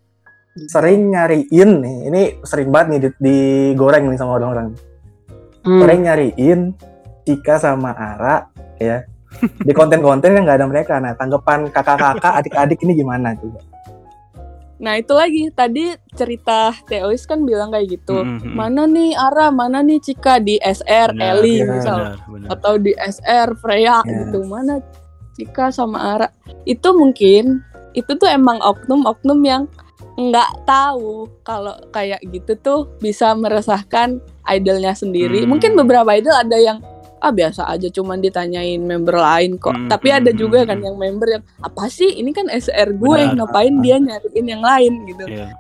sering 0.67 1.15
nyariin 1.15 1.71
nih, 1.79 1.99
ini 2.11 2.23
sering 2.43 2.75
banget 2.75 2.87
nih 2.91 3.01
di- 3.07 3.19
digoreng 3.23 4.11
nih 4.11 4.19
sama 4.19 4.43
orang-orang. 4.43 4.75
Hmm. 5.63 5.79
Sering 5.79 6.01
nyariin 6.03 6.61
Cika 7.23 7.63
sama 7.63 7.95
Ara 7.95 8.51
ya 8.83 9.07
di 9.67 9.71
konten-konten 9.71 10.35
yang 10.35 10.43
nggak 10.43 10.59
ada 10.59 10.67
mereka. 10.67 10.99
Nah, 10.99 11.15
tanggapan 11.15 11.71
kakak-kakak, 11.71 12.35
adik-adik 12.43 12.83
ini 12.83 12.99
gimana 12.99 13.39
coba? 13.39 13.63
Nah 14.81 14.97
itu 14.97 15.13
lagi 15.13 15.53
tadi 15.53 15.93
cerita 16.17 16.73
Teois 16.89 17.21
kan 17.29 17.45
bilang 17.45 17.69
kayak 17.71 18.01
gitu. 18.01 18.25
Mm, 18.25 18.41
mm, 18.41 18.45
mm. 18.49 18.55
Mana 18.57 18.83
nih 18.89 19.13
Ara, 19.13 19.53
mana 19.53 19.85
nih 19.85 20.01
Cika 20.01 20.41
di 20.41 20.57
SR 20.57 21.13
Benar, 21.13 21.37
Eli 21.37 21.57
misal 21.69 21.99
Bener, 22.01 22.17
bener. 22.25 22.49
atau 22.49 22.73
di 22.81 22.93
SR 22.97 23.49
Freya 23.61 24.01
Ya. 24.03 24.25
gitu. 24.25 24.41
Mana 24.49 24.81
Cika 25.37 25.69
sama 25.69 26.17
Ara. 26.17 26.29
Itu 26.65 26.97
mungkin 26.97 27.61
itu 27.93 28.13
tuh 28.17 28.29
emang 28.33 28.57
oknum-oknum 28.65 29.41
yang 29.45 29.63
nggak 30.17 30.69
tahu 30.69 31.29
kalau 31.45 31.77
kayak 31.93 32.21
gitu 32.29 32.53
tuh 32.61 32.81
bisa 33.01 33.33
meresahkan 33.37 34.21
idolnya 34.49 34.97
sendiri. 34.97 35.45
Hmm. 35.45 35.57
Mungkin 35.57 35.77
beberapa 35.77 36.09
idol 36.17 36.35
ada 36.35 36.57
yang 36.57 36.81
ah 37.21 37.33
biasa 37.33 37.69
aja 37.69 37.93
cuman 37.93 38.19
ditanyain 38.25 38.81
member 38.81 39.13
lain 39.13 39.61
kok. 39.61 39.77
Hmm, 39.77 39.89
Tapi 39.93 40.09
hmm, 40.09 40.19
ada 40.25 40.31
hmm, 40.33 40.41
juga 40.41 40.59
kan 40.65 40.81
hmm. 40.81 40.87
yang 40.89 40.97
member 40.97 41.29
yang 41.29 41.43
apa 41.61 41.85
sih 41.93 42.17
ini 42.17 42.33
kan 42.33 42.49
SR 42.49 42.97
gue 42.97 43.21
Benar. 43.21 43.37
ngapain 43.37 43.75
dia 43.85 43.97
nyariin 44.01 44.47
yang 44.49 44.63
lain 44.65 44.93
gitu 45.05 45.25
Iya. 45.29 45.53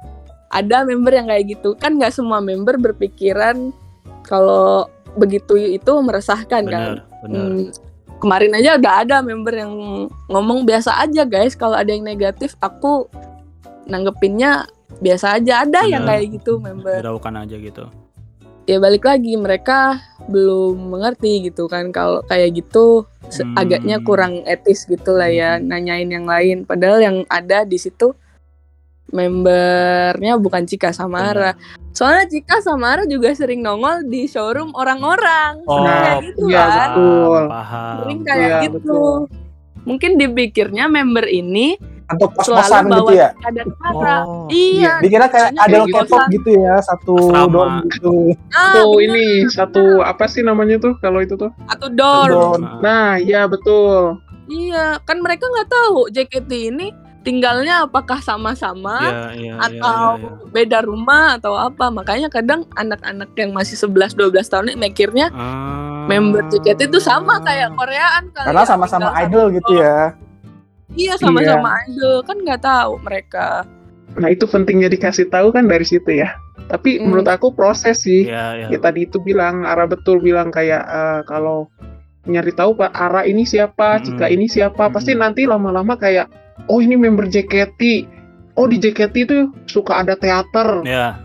ada 0.50 0.82
member 0.82 1.12
yang 1.14 1.26
kayak 1.30 1.44
gitu 1.46 1.76
kan 1.78 1.94
nggak 2.00 2.10
semua 2.10 2.42
member 2.42 2.74
berpikiran 2.80 3.70
kalau 4.26 4.88
begitu 5.14 5.54
itu 5.54 5.92
meresahkan 6.02 6.64
kan 6.66 6.82
Bener, 6.96 6.98
bener. 7.22 7.38
Hmm, 7.38 7.64
kemarin 8.18 8.52
aja 8.56 8.76
udah 8.80 8.94
ada 9.04 9.16
member 9.22 9.54
yang 9.54 9.72
ngomong 10.28 10.64
biasa 10.64 10.96
aja 11.00 11.22
guys 11.28 11.54
kalau 11.54 11.76
ada 11.76 11.92
yang 11.92 12.02
negatif 12.02 12.56
aku 12.58 13.06
nanggepinnya 13.88 14.66
biasa 15.00 15.40
aja 15.40 15.64
ada 15.64 15.86
yang 15.88 16.04
Bener. 16.04 16.20
kayak 16.20 16.26
gitu 16.40 16.60
member 16.60 16.98
Hiraukan 17.00 17.34
aja 17.40 17.56
gitu. 17.56 17.84
Ya 18.70 18.78
balik 18.78 19.02
lagi 19.02 19.34
mereka 19.34 19.98
belum 20.30 20.94
mengerti 20.94 21.50
gitu 21.50 21.66
kan 21.66 21.90
kalau 21.90 22.22
kayak 22.30 22.54
gitu 22.62 23.02
Hmm. 23.30 23.54
agaknya 23.54 23.98
kurang 24.02 24.42
etis 24.42 24.86
gitu 24.86 25.14
lah 25.14 25.26
ya 25.26 25.58
Hmm. 25.58 25.66
nanyain 25.70 26.06
yang 26.06 26.26
lain 26.26 26.62
padahal 26.62 26.98
yang 26.98 27.16
ada 27.26 27.62
di 27.62 27.78
situ 27.78 28.14
membernya 29.10 30.38
bukan 30.38 30.62
Cika 30.66 30.94
Samara. 30.94 31.58
Soalnya 31.90 32.30
Cika 32.30 32.62
Samara 32.62 33.02
juga 33.10 33.34
sering 33.34 33.58
nongol 33.58 34.06
di 34.06 34.30
showroom 34.30 34.70
orang-orang. 34.70 35.66
Oh, 35.66 35.82
Kayak 35.82 36.30
gitu 36.30 36.46
iya, 36.46 36.62
kan. 36.62 36.88
betul. 36.94 37.42
Paham. 37.50 37.94
Sering 37.98 38.20
kayak 38.22 38.46
Iya, 38.46 38.58
gitu. 38.70 39.00
Mungkin 39.82 40.10
dipikirnya 40.14 40.84
member 40.86 41.26
ini 41.26 41.74
Untuk 42.10 42.30
selalu 42.36 42.58
kos-kosan 42.58 42.84
gitu 42.90 43.12
ya. 43.14 43.28
ada. 43.40 44.14
Oh. 44.22 44.46
Iya. 44.48 44.92
Dikira 44.98 45.26
kayak 45.26 45.48
kayak 45.54 45.84
K-pop 45.86 46.04
gitu. 46.26 46.34
gitu 46.34 46.50
ya, 46.58 46.74
satu 46.80 47.14
Asrama. 47.16 47.52
dom 47.52 47.72
gitu. 47.86 48.14
Ah, 48.50 48.74
Tuh 48.74 48.90
bener. 48.92 49.04
ini 49.06 49.24
satu 49.46 49.82
apa 50.02 50.24
sih 50.26 50.42
namanya 50.42 50.76
tuh 50.76 50.98
kalau 50.98 51.18
itu 51.18 51.34
tuh? 51.34 51.50
atau 51.66 51.88
dorm. 51.88 52.28
Dorm. 52.28 52.62
Nah, 52.80 53.14
iya 53.16 53.46
betul. 53.46 54.18
Iya, 54.46 54.98
kan 55.00 55.18
mereka 55.18 55.46
nggak 55.46 55.70
tahu 55.70 56.10
JKT 56.10 56.50
ini 56.68 56.90
tinggalnya 57.20 57.84
apakah 57.84 58.18
sama-sama 58.18 58.96
Iya, 58.98 59.22
iya, 59.36 59.54
atau 59.60 60.16
iya, 60.16 60.24
iya. 60.24 60.50
beda 60.50 60.78
rumah 60.82 61.36
atau 61.36 61.54
apa. 61.54 61.86
Makanya 61.86 62.26
kadang 62.26 62.66
anak-anak 62.74 63.30
yang 63.36 63.52
masih 63.52 63.76
11 63.76 64.16
12 64.16 64.42
tahun 64.42 64.66
ini 64.66 64.78
mikirnya 64.80 65.28
Ah. 65.30 66.08
member 66.08 66.42
JKT 66.48 66.88
itu 66.88 66.98
sama 66.98 67.38
kayak 67.38 67.76
Koreaan 67.76 68.32
kali 68.32 68.46
Karena 68.50 68.64
ya, 68.64 68.66
sama-sama 68.66 69.08
idol 69.20 69.46
satu 69.46 69.54
gitu 69.54 69.72
ya. 69.78 70.16
Iya, 70.94 71.14
sama-sama 71.18 71.76
idol. 71.86 72.22
Kan 72.26 72.42
nggak 72.42 72.62
tahu 72.62 72.98
mereka. 73.02 73.62
Nah, 74.18 74.26
itu 74.26 74.42
pentingnya 74.50 74.90
dikasih 74.90 75.30
tahu 75.30 75.54
kan 75.54 75.70
dari 75.70 75.86
situ 75.86 76.18
ya. 76.18 76.34
Tapi 76.66 76.98
Hmm. 76.98 77.10
menurut 77.10 77.30
aku 77.30 77.54
proses 77.54 78.02
sih. 78.02 78.26
Iya, 78.26 78.66
iya. 78.66 78.66
Ya 78.74 78.78
tadi 78.82 79.06
itu 79.06 79.22
bilang 79.22 79.62
Ara 79.62 79.86
betul 79.86 80.18
bilang 80.18 80.50
kayak 80.50 80.82
eh, 80.82 81.20
kalau 81.30 81.70
nyari 82.26 82.52
tahu 82.52 82.74
Pak 82.76 82.92
Ara 82.92 83.22
ini 83.24 83.46
siapa, 83.46 83.98
Mm-mm. 83.98 84.04
Cika 84.18 84.26
ini 84.28 84.46
siapa, 84.46 84.90
pasti 84.90 85.14
Mm-mm. 85.14 85.22
nanti 85.24 85.42
lama-lama 85.46 85.94
kayak 85.96 86.26
oh 86.66 86.78
ini 86.82 86.98
member 86.98 87.26
JKT. 87.26 88.06
Oh 88.58 88.66
di 88.66 88.76
JKT 88.76 89.14
itu 89.24 89.36
suka 89.64 90.02
ada 90.04 90.18
teater, 90.18 90.82
Iya. 90.84 91.16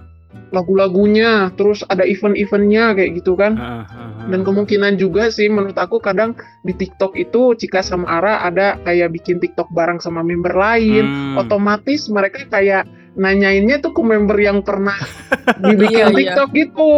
Lagu-lagunya, 0.55 1.51
terus 1.59 1.83
ada 1.91 2.07
event-eventnya 2.07 2.95
kayak 2.95 3.19
gitu 3.19 3.35
kan. 3.35 3.59
Heeh, 3.59 3.83
heeh. 3.83 4.27
Dan 4.31 4.41
kemungkinan 4.47 4.95
juga 4.95 5.27
sih 5.27 5.51
menurut 5.51 5.75
aku 5.75 5.99
kadang 5.99 6.33
di 6.63 6.71
TikTok 6.71 7.19
itu 7.19 7.53
Cika 7.59 7.83
sama 7.83 8.07
Ara 8.07 8.41
ada 8.47 8.79
kayak 8.87 9.11
bikin 9.11 9.43
TikTok 9.43 9.69
bareng 9.75 9.99
sama 9.99 10.23
member 10.23 10.55
lain. 10.55 11.03
Hmm. 11.35 11.43
Otomatis 11.43 12.07
mereka 12.07 12.47
kayak 12.47 12.87
nanyainnya 13.19 13.83
tuh 13.83 13.91
ke 13.91 14.01
member 14.03 14.35
yang 14.39 14.63
pernah 14.63 14.95
dibikin 15.67 16.07
Iya, 16.07 16.07
iya. 16.09 16.15
TikTok 16.15 16.49
gitu. 16.55 16.91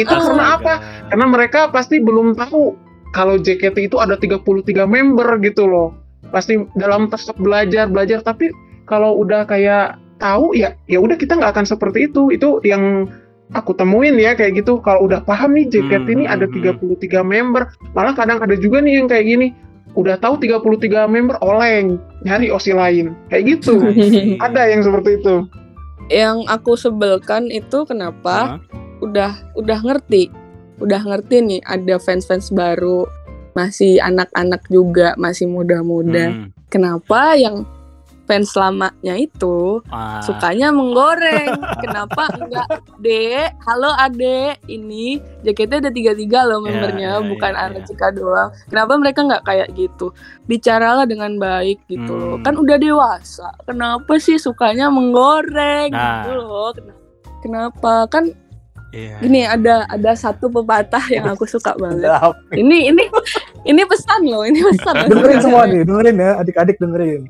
Itu 0.00 0.14
karena 0.16 0.56
apa? 0.56 0.74
Karena 1.12 1.26
mereka 1.28 1.68
pasti 1.68 2.00
belum 2.00 2.32
tahu 2.32 2.76
kalau 3.12 3.38
JKT 3.38 3.92
itu 3.92 3.96
ada 4.00 4.16
33 4.16 4.42
member 4.88 5.28
gitu 5.44 5.68
loh. 5.68 5.94
Pasti 6.32 6.56
dalam 6.74 7.06
tahap 7.12 7.36
belajar 7.36 7.86
belajar 7.86 8.24
tapi 8.24 8.50
kalau 8.88 9.16
udah 9.20 9.46
kayak 9.48 10.03
tahu 10.24 10.56
ya 10.56 10.72
ya 10.88 10.96
udah 11.04 11.20
kita 11.20 11.36
nggak 11.36 11.52
akan 11.52 11.66
seperti 11.68 12.08
itu. 12.08 12.32
Itu 12.32 12.64
yang 12.64 13.12
aku 13.52 13.76
temuin 13.76 14.16
ya 14.16 14.32
kayak 14.32 14.64
gitu. 14.64 14.80
Kalau 14.80 15.04
udah 15.04 15.20
paham 15.20 15.52
nih 15.52 15.68
JKT 15.68 16.08
Hmm, 16.08 16.14
ini 16.16 16.24
ada 16.24 16.48
hmm, 16.48 16.96
33 16.96 17.20
member, 17.20 17.68
malah 17.92 18.16
kadang 18.16 18.40
ada 18.40 18.56
juga 18.56 18.80
nih 18.80 19.04
yang 19.04 19.06
kayak 19.06 19.26
gini. 19.28 19.48
Udah 19.94 20.18
tahu 20.18 20.40
33 20.40 21.06
member 21.06 21.36
oleng, 21.44 22.00
nyari 22.24 22.48
OSI 22.50 22.72
lain. 22.72 23.06
Kayak 23.28 23.60
gitu. 23.60 23.78
ada 24.46 24.66
yang 24.66 24.80
seperti 24.80 25.20
itu. 25.20 25.44
Yang 26.08 26.48
aku 26.50 26.72
sebelkan 26.74 27.48
itu 27.52 27.84
kenapa 27.86 28.58
Hah? 28.58 28.58
udah 29.04 29.32
udah 29.54 29.78
ngerti. 29.84 30.32
Udah 30.82 30.98
ngerti 31.06 31.38
nih 31.38 31.60
ada 31.62 32.02
fans-fans 32.02 32.50
baru, 32.50 33.06
masih 33.54 34.02
anak-anak 34.02 34.66
juga, 34.66 35.14
masih 35.14 35.46
muda-muda. 35.46 36.34
Hmm. 36.34 36.50
Kenapa 36.66 37.38
yang 37.38 37.62
fans 38.24 38.52
lamanya 38.52 39.14
itu 39.14 39.80
Ah. 39.88 40.20
sukanya 40.20 40.68
menggoreng. 40.68 41.52
Kenapa 41.82 42.28
enggak 42.34 42.68
Dek, 42.98 43.52
halo 43.62 43.92
Ade, 43.94 44.56
ini 44.66 45.16
JKT 45.40 45.72
ada 45.78 45.90
tiga-tiga 45.90 46.42
loh 46.42 46.58
Ya, 46.58 46.64
membernya, 46.64 47.10
ya, 47.14 47.22
bukan 47.22 47.52
ya, 47.52 47.60
Ana 47.62 47.78
ya. 47.78 47.84
Cika 47.84 48.08
doang. 48.10 48.48
Kenapa 48.66 48.92
mereka 48.96 49.20
nggak 49.22 49.44
kayak 49.44 49.68
gitu? 49.72 50.10
Bicaralah 50.44 51.04
dengan 51.04 51.36
baik 51.36 51.84
gitu 51.84 52.10
loh. 52.10 52.36
Hmm. 52.36 52.42
Kan 52.42 52.54
udah 52.56 52.76
dewasa. 52.76 53.52
Kenapa 53.62 54.16
sih 54.16 54.36
sukanya 54.36 54.88
menggoreng 54.88 55.90
Nah. 55.90 56.24
gitu 56.24 56.30
loh? 56.34 56.70
Kenapa? 56.72 57.00
Kenapa? 57.40 57.94
Kan 58.08 58.24
Iya. 58.88 59.18
gini 59.18 59.42
ada 59.42 59.82
ada 59.84 60.14
satu 60.14 60.46
pepatah 60.48 61.02
yang 61.08 61.26
aku 61.26 61.44
suka 61.44 61.74
banget. 61.82 62.06
Ini 62.52 62.94
ini 62.94 63.04
ini 63.64 63.82
pesan 63.82 64.22
loh, 64.24 64.46
ini 64.46 64.62
pesan. 64.62 64.94
loh. 64.96 65.08
dengerin 65.10 65.40
semua 65.42 65.62
nih, 65.66 65.82
dengerin 65.88 66.16
ya, 66.16 66.30
adik-adik 66.38 66.78
dengerin. 66.78 67.26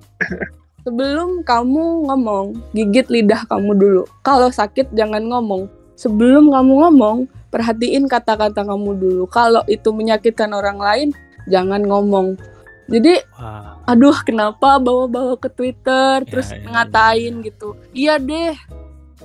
Sebelum 0.85 1.41
kamu 1.49 2.13
ngomong, 2.13 2.61
gigit 2.77 3.09
lidah 3.09 3.49
kamu 3.49 3.73
dulu. 3.73 4.03
Kalau 4.21 4.53
sakit 4.53 4.93
jangan 4.93 5.25
ngomong. 5.25 5.65
Sebelum 5.97 6.53
kamu 6.53 6.73
ngomong, 6.85 7.25
perhatiin 7.49 8.05
kata-kata 8.05 8.69
kamu 8.69 9.01
dulu. 9.01 9.25
Kalau 9.33 9.65
itu 9.65 9.89
menyakitkan 9.97 10.53
orang 10.53 10.77
lain, 10.77 11.09
jangan 11.49 11.81
ngomong. 11.89 12.37
Jadi, 12.85 13.17
Wah. 13.41 13.81
aduh 13.89 14.13
kenapa 14.29 14.77
bawa-bawa 14.77 15.41
ke 15.41 15.49
Twitter, 15.49 16.21
Ya, 16.21 16.29
terus 16.29 16.53
ya, 16.53 16.61
ngatain 16.69 17.41
gitu. 17.41 17.73
Iya 17.97 18.21
deh, 18.21 18.53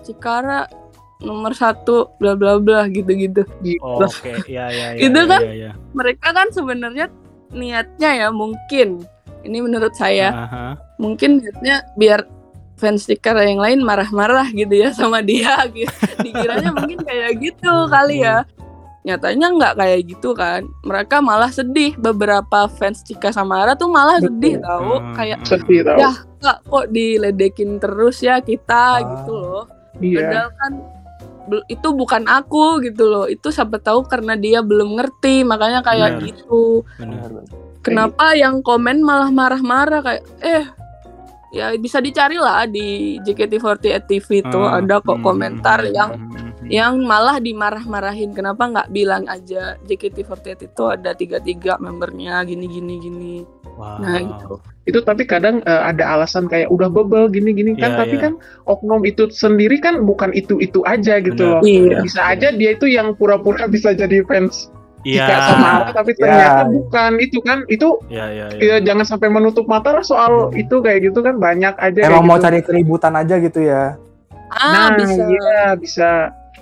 Cikara 0.08 0.72
nomor 1.20 1.52
satu, 1.52 2.16
bla 2.24 2.40
bla 2.40 2.56
bla 2.56 2.88
gitu-gitu. 2.88 3.44
Oh, 3.84 4.00
Oke, 4.00 4.32
iya 4.48 4.72
iya 4.72 4.88
iya. 4.96 5.02
Itu 5.04 5.20
iya, 5.20 5.28
kan 5.28 5.42
iya, 5.44 5.54
iya. 5.54 5.72
Mereka 5.92 6.28
kan 6.32 6.48
sebenarnya 6.56 7.12
niatnya 7.52 8.10
ya 8.16 8.28
mungkin, 8.32 9.04
ini 9.42 9.60
menurut 9.60 9.94
saya, 9.94 10.30
Aha. 10.30 10.66
mungkin 10.96 11.40
niatnya 11.40 11.88
biar 11.94 12.26
fans 12.76 13.04
stiker 13.04 13.36
yang 13.36 13.58
lain 13.58 13.80
marah-marah 13.80 14.48
gitu 14.50 14.72
ya 14.74 14.90
sama 14.92 15.20
dia 15.20 15.56
gitu. 15.70 15.92
Dikiranya 16.26 16.72
mungkin 16.72 17.00
kayak 17.00 17.32
gitu 17.38 17.74
kali 17.88 18.24
ya. 18.24 18.48
Nyatanya 19.00 19.48
nggak 19.52 19.74
kayak 19.76 20.00
gitu 20.06 20.30
kan. 20.32 20.64
Mereka 20.84 21.20
malah 21.20 21.48
sedih. 21.50 21.96
Beberapa 21.96 22.68
fans 22.70 23.00
Cika 23.02 23.32
Samara 23.32 23.72
tuh 23.74 23.88
malah 23.88 24.20
sedih 24.20 24.60
Betul. 24.60 24.68
tahu 24.68 24.92
Hmm, 24.94 25.14
kayak. 25.14 25.38
Sedih 25.44 25.82
tau. 25.84 25.98
Ya. 25.98 26.12
kak 26.40 26.64
kok 26.64 26.88
diledekin 26.90 27.80
terus 27.80 28.20
ya 28.20 28.40
kita 28.40 28.84
Ah. 28.96 29.04
gitu 29.04 29.32
loh. 29.34 29.64
Iya. 30.00 30.20
Padahal 30.24 30.50
kan 30.54 30.72
itu 31.66 31.88
bukan 31.92 32.24
aku 32.26 32.80
gitu 32.80 33.04
loh. 33.04 33.26
Itu 33.26 33.50
siapa 33.50 33.76
tahu 33.76 34.04
karena 34.04 34.36
dia 34.36 34.60
belum 34.62 34.96
ngerti 34.96 35.44
makanya 35.44 35.80
kayak 35.82 36.16
Benar. 36.16 36.24
gitu. 36.24 36.64
Benar. 36.96 37.30
Kenapa 37.80 38.36
yang 38.36 38.60
komen 38.60 39.00
malah 39.00 39.32
marah-marah 39.32 40.04
kayak 40.04 40.24
eh 40.44 40.66
ya 41.50 41.74
bisa 41.82 41.98
dicari 41.98 42.38
lah 42.38 42.70
di 42.70 43.18
JKT48 43.26 44.06
TV 44.06 44.46
itu 44.46 44.60
Ah, 44.62 44.78
ada 44.82 45.02
kok 45.02 45.18
hmm, 45.18 45.26
komentar 45.26 45.82
hmm, 45.82 45.94
yang 45.98 46.10
hmm, 46.14 46.30
hmm, 46.30 46.50
hmm. 46.62 46.70
yang 46.70 46.94
malah 47.02 47.42
dimarah-marahin 47.42 48.32
kenapa 48.38 48.70
nggak 48.70 48.90
bilang 48.94 49.26
aja 49.26 49.74
JKT48 49.90 50.70
itu 50.70 50.84
ada 50.86 51.18
tiga-tiga 51.18 51.82
membernya 51.82 52.46
gini 52.46 52.70
gini 52.70 52.96
gini 53.02 53.36
Wow. 53.80 54.04
nah 54.04 54.20
gitu 54.20 54.56
itu 54.92 55.00
tapi 55.08 55.24
kadang 55.24 55.64
eh, 55.64 55.82
ada 55.88 56.04
alasan 56.20 56.52
kayak 56.52 56.68
udah 56.68 56.92
bebel 56.92 57.32
gini-gini 57.32 57.80
kan 57.80 57.96
Iya, 57.96 58.00
tapi 58.04 58.16
iya. 58.20 58.24
kan 58.28 58.34
oknum 58.68 59.08
itu 59.08 59.32
sendiri 59.32 59.80
kan 59.80 60.04
bukan 60.04 60.36
itu 60.36 60.60
itu 60.60 60.84
aja 60.84 61.24
gitu 61.24 61.40
Benar. 61.40 61.54
loh 61.58 61.62
Iya. 61.64 62.04
bisa 62.04 62.22
aja 62.28 62.52
dia 62.52 62.76
itu 62.76 62.92
yang 62.92 63.16
pura-pura 63.16 63.72
bisa 63.72 63.96
jadi 63.96 64.20
fans 64.28 64.68
Iya. 65.02 65.26
Sama 65.42 65.68
Ara 65.80 65.90
tapi 65.92 66.12
Ya. 66.12 66.20
ternyata 66.20 66.62
bukan 66.68 67.12
itu 67.18 67.40
kan 67.40 67.58
itu 67.66 67.88
Iya 68.08 68.26
iya 68.28 68.46
iya. 68.52 68.60
ya, 68.60 68.76
jangan 68.84 69.06
sampai 69.06 69.28
menutup 69.28 69.64
mata 69.66 69.90
lah 69.92 70.04
soal 70.04 70.52
Hmm. 70.52 70.60
itu 70.60 70.76
kayak 70.78 71.08
gitu 71.08 71.20
kan 71.20 71.38
banyak 71.38 71.72
aja 71.74 72.00
Emang 72.04 72.26
mau 72.26 72.36
gitu. 72.36 72.46
cari 72.46 72.60
keributan 72.62 73.14
aja 73.14 73.36
gitu 73.38 73.62
ya. 73.62 73.96
ah 74.50 74.74
nah 74.74 74.88
bisa 74.92 75.24
iya 75.24 75.66
bisa 75.74 76.10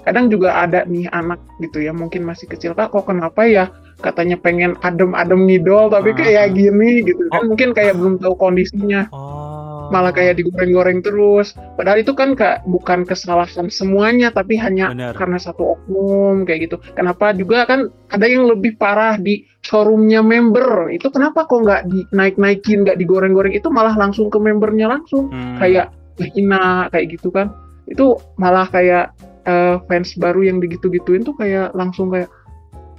kadang 0.03 0.27
juga 0.27 0.59
ada 0.59 0.83
nih 0.83 1.07
anak 1.09 1.39
gitu 1.57 1.79
ya 1.79 1.91
mungkin 1.91 2.21
masih 2.21 2.45
kecil 2.45 2.71
kak 2.71 2.91
kok 2.91 3.07
kenapa 3.07 3.43
ya 3.43 3.71
katanya 3.97 4.35
pengen 4.35 4.75
adem-adem 4.79 5.47
ngidol 5.47 5.87
tapi 5.87 6.11
Ah. 6.11 6.15
kayak 6.15 6.47
gini 6.51 7.01
gitu 7.01 7.23
kan 7.27 7.41
Oh. 7.41 7.47
mungkin 7.47 7.71
kayak 7.71 7.95
belum 7.95 8.19
tahu 8.19 8.35
kondisinya 8.35 9.07
Oh. 9.09 9.56
Malah 9.89 10.11
kayak 10.11 10.37
digoreng-goreng 10.39 10.99
terus. 11.01 11.55
Padahal 11.75 12.03
itu 12.03 12.11
kan 12.13 12.35
kak 12.35 12.63
bukan 12.67 13.03
kesalahan 13.07 13.71
semuanya, 13.71 14.29
tapi 14.31 14.59
hanya 14.59 14.91
Benar. 14.91 15.13
karena 15.15 15.37
satu 15.39 15.75
oknum 15.77 16.43
kayak 16.43 16.69
gitu. 16.69 16.77
Kenapa 16.95 17.31
juga 17.33 17.67
kan 17.67 17.87
ada 18.11 18.25
yang 18.27 18.47
lebih 18.47 18.75
parah 18.75 19.15
di 19.15 19.47
showroomnya 19.63 20.23
member. 20.23 20.91
Itu 20.91 21.11
kenapa 21.11 21.47
kok 21.47 21.63
nggak 21.63 21.81
dinaik-naikin, 21.87 22.87
nggak 22.87 22.97
digoreng-goreng? 22.99 23.51
Itu 23.55 23.67
malah 23.71 23.95
langsung 23.95 24.31
ke 24.31 24.39
membernya 24.39 24.87
langsung, 24.91 25.27
Hmm. 25.31 25.59
kayak 25.59 25.91
hina 26.33 26.87
kayak 26.89 27.19
gitu 27.19 27.29
kan. 27.29 27.53
Itu 27.87 28.17
malah 28.35 28.67
kayak 28.67 29.13
eh, 29.47 29.79
fans 29.87 30.11
baru 30.19 30.43
yang 30.43 30.59
digitu-gituin 30.59 31.23
tuh 31.23 31.31
kayak 31.39 31.71
langsung 31.71 32.11
kayak 32.11 32.27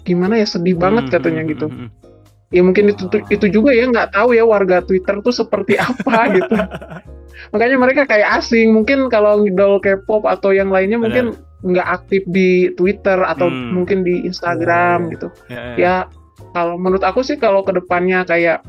gimana 0.09 0.41
ya 0.41 0.49
sedih 0.49 0.81
banget 0.81 1.09
Hmm, 1.09 1.13
katanya 1.13 1.43
hmm, 1.45 1.51
gitu. 1.53 1.67
Ya 2.49 2.65
mungkin 2.65 2.89
itu 2.89 3.05
itu 3.29 3.47
juga 3.53 3.77
ya 3.77 3.85
nggak 3.85 4.17
tahu 4.17 4.33
ya 4.33 4.45
warga 4.45 4.81
Twitter 4.81 5.21
tuh 5.21 5.35
seperti 5.37 5.77
apa 5.77 6.17
gitu. 6.37 6.57
Makanya 7.53 7.77
mereka 7.77 8.03
kayak 8.09 8.41
asing. 8.41 8.73
Mungkin 8.73 9.13
kalau 9.13 9.45
ngidol 9.45 9.79
K-pop 9.85 10.25
atau 10.25 10.57
yang 10.57 10.73
lainnya 10.73 10.97
mungkin 10.97 11.37
nggak 11.61 11.89
aktif 11.89 12.23
di 12.31 12.71
Twitter 12.75 13.19
atau 13.21 13.51
Hmm. 13.51 13.77
mungkin 13.77 14.01
di 14.07 14.25
Instagram 14.25 15.07
Hmm. 15.07 15.11
gitu. 15.13 15.29
Ya, 15.53 15.61
ya. 15.61 15.75
Ya 15.77 15.95
kalau 16.57 16.81
menurut 16.81 17.05
aku 17.05 17.21
sih 17.21 17.37
kalau 17.37 17.61
ke 17.67 17.75
depannya 17.77 18.25
kayak 18.25 18.65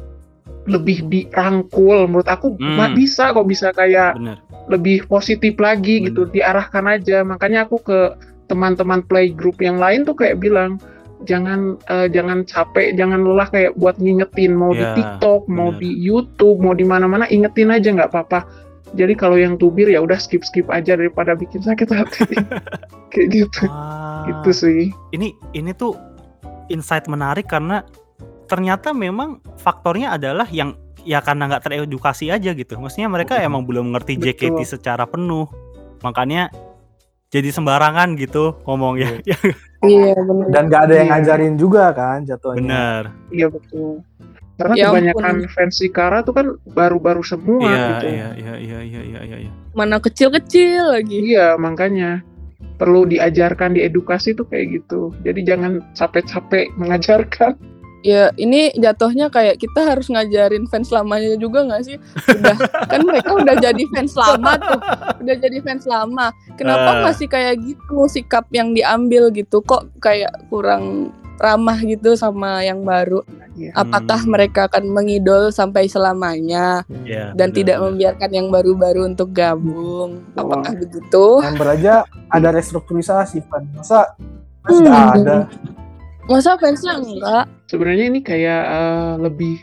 lebih 0.67 1.07
dirangkul, 1.07 2.05
menurut 2.05 2.27
aku 2.27 2.59
Hmm. 2.59 2.93
bisa 2.93 3.31
kok 3.31 3.47
bisa 3.47 3.71
kayak 3.71 4.19
Benar. 4.19 4.37
lebih 4.69 5.07
positif 5.07 5.55
lagi 5.57 6.03
gitu 6.05 6.29
diarahkan 6.29 6.85
aja 6.85 7.25
makanya 7.25 7.65
aku 7.65 7.81
ke 7.81 7.99
teman-teman 8.45 9.01
playgroup 9.05 9.57
yang 9.61 9.81
lain 9.81 10.05
tuh 10.05 10.13
kayak 10.13 10.37
bilang 10.37 10.77
jangan 11.27 11.75
eh, 11.91 12.07
jangan 12.11 12.47
capek 12.47 12.95
jangan 12.95 13.23
lelah 13.23 13.47
kayak 13.51 13.75
buat 13.75 13.99
ngingetin 13.99 14.55
mau 14.55 14.71
Ya, 14.71 14.95
di 14.95 15.01
TikTok 15.03 15.51
mau 15.51 15.73
bener. 15.75 15.81
di 15.83 15.89
YouTube 15.99 16.57
mau 16.63 16.71
di 16.71 16.85
mana-mana 16.87 17.27
ingetin 17.27 17.73
aja 17.73 17.91
nggak 17.91 18.11
apa-apa 18.13 18.47
jadi 18.95 19.13
kalau 19.13 19.37
yang 19.37 19.59
tubir 19.59 19.85
ya 19.91 19.99
udah 20.01 20.17
skip 20.17 20.41
skip 20.41 20.65
aja 20.71 20.95
daripada 20.95 21.35
bikin 21.35 21.59
sakit 21.61 21.89
hati 21.91 22.25
kayak 23.11 23.27
gitu 23.35 23.67
Wah. 23.67 24.25
gitu 24.29 24.49
sih 24.55 24.81
ini 25.11 25.35
ini 25.51 25.75
tuh 25.75 25.93
insight 26.71 27.09
menarik 27.09 27.49
karena 27.49 27.83
ternyata 28.49 28.95
memang 28.95 29.41
faktornya 29.61 30.17
adalah 30.17 30.47
yang 30.49 30.73
ya 31.05 31.21
karena 31.23 31.47
nggak 31.47 31.63
teredukasi 31.69 32.29
aja 32.33 32.51
gitu. 32.51 32.75
Maksudnya 32.75 33.07
mereka 33.07 33.39
emang 33.39 33.63
belum 33.63 33.91
mengerti 33.93 34.17
Betul. 34.19 34.35
JKT 34.35 34.59
secara 34.77 35.05
penuh. 35.07 35.47
Makanya 36.03 36.49
jadi 37.29 37.49
sembarangan 37.49 38.17
gitu 38.17 38.57
ngomong 38.65 38.97
ya. 38.97 39.09
Ya, 39.23 39.37
Iya 39.81 40.17
benar. 40.19 40.45
Dan 40.51 40.63
gak 40.67 40.81
ada 40.85 40.93
yang 40.93 41.07
Iya. 41.07 41.13
ngajarin 41.15 41.55
juga 41.55 41.93
kan 41.93 42.19
jatuhnya. 42.21 42.59
benar. 42.59 43.03
iya 43.29 43.47
betul 43.47 44.03
karena 44.59 44.75
Ya 44.75 44.85
kebanyakan 44.91 45.23
ampun. 45.39 45.47
fans 45.47 45.73
Sikara 45.73 46.19
tuh 46.19 46.35
kan 46.35 46.45
baru-baru 46.67 47.23
semua 47.23 47.63
Iya, 47.63 47.87
gitu 47.87 48.05
iya, 48.05 48.29
iya, 48.35 48.53
iya, 48.59 48.79
iya, 48.83 49.01
iya, 49.01 49.19
iya, 49.23 49.37
iya. 49.47 49.51
Mana 49.71 49.97
kecil-kecil 49.97 50.83
lagi. 50.91 51.31
Iya, 51.31 51.55
makanya 51.55 52.19
perlu 52.75 53.07
diajarkan 53.07 53.71
diedukasi 53.71 54.35
tuh 54.35 54.43
kayak 54.43 54.83
gitu. 54.83 55.15
Jadi 55.23 55.47
jangan 55.47 55.79
capek-capek 55.93 56.75
mengajarkan. 56.75 57.55
Ya 57.99 58.31
ini 58.35 58.71
jatuhnya 58.73 59.27
kayak 59.27 59.59
kita 59.59 59.83
harus 59.83 60.07
ngajarin 60.07 60.63
fans 60.65 60.87
lamanya 60.87 61.35
juga 61.35 61.67
nggak 61.67 61.83
sih? 61.83 61.97
Udah 62.31 62.55
kan 62.91 63.01
mereka 63.03 63.35
udah 63.35 63.55
jadi 63.59 63.83
fans 63.91 64.15
lama 64.15 64.55
tuh, 64.55 64.79
udah 65.19 65.35
jadi 65.35 65.57
fans 65.59 65.83
lama. 65.83 66.31
Kenapa 66.55 66.89
Eh. 66.95 67.03
masih 67.03 67.27
kayak 67.27 67.59
gitu 67.59 68.07
sikap 68.07 68.47
yang 68.49 68.71
diambil 68.71 69.27
gitu? 69.29 69.59
Kok 69.59 69.99
kayak 69.99 70.31
kurang 70.47 71.11
ramah 71.35 71.75
gitu 71.79 72.15
sama 72.15 72.63
yang 72.63 72.83
baru? 72.83 73.19
Iya. 73.55 73.75
Apakah 73.75 74.23
Hmm. 74.23 74.31
mereka 74.31 74.71
akan 74.71 74.87
mengidol 74.87 75.51
sampai 75.51 75.87
selamanya 75.87 76.87
Iya, 77.03 77.35
dan 77.35 77.51
benar, 77.51 77.57
tidak 77.59 77.77
membiarkan 77.83 78.31
yang 78.31 78.47
baru-baru 78.47 79.11
untuk 79.11 79.35
gabung? 79.35 80.23
Wah. 80.31 80.39
Apakah 80.39 80.71
begitu? 80.73 81.25
Member 81.43 81.67
aja 81.69 81.93
ada 82.27 82.49
restrukturisasi 82.49 83.43
kan. 83.45 83.67
Masa 83.73 84.15
fans 84.63 84.79
Hmm. 84.79 85.15
ada? 85.19 85.37
Masa 86.29 86.55
fansnya 86.55 87.01
enggak? 87.01 87.45
Sebenarnya 87.65 88.05
ini 88.07 88.19
kayak 88.21 88.63
eh, 88.63 89.13
lebih 89.19 89.57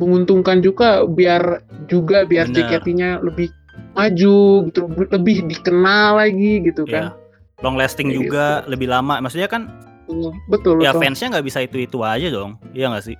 menguntungkan 0.00 0.64
juga 0.64 1.04
biar 1.04 1.60
juga 1.86 2.24
biar. 2.24 2.48
JKT-nya 2.48 3.20
lebih 3.20 3.52
maju 3.92 4.38
gitu, 4.70 4.80
lebih 5.10 5.44
dikenal 5.44 6.16
lagi 6.16 6.64
gitu 6.64 6.86
Iya. 6.86 7.12
kan. 7.12 7.20
Long 7.60 7.76
lasting 7.76 8.08
Kayak 8.08 8.18
juga 8.18 8.44
lebih 8.66 8.88
lama. 8.88 9.20
Maksudnya 9.20 9.50
kan 9.50 9.68
Iya, 10.08 10.32
Betul, 10.48 10.80
ya 10.80 10.96
betul. 10.96 11.04
fansnya 11.04 11.28
nggak 11.36 11.46
bisa 11.52 11.58
itu-itu 11.60 12.00
aja 12.00 12.32
dong. 12.32 12.56
Iya 12.72 12.88
nggak 12.88 13.04
sih? 13.04 13.16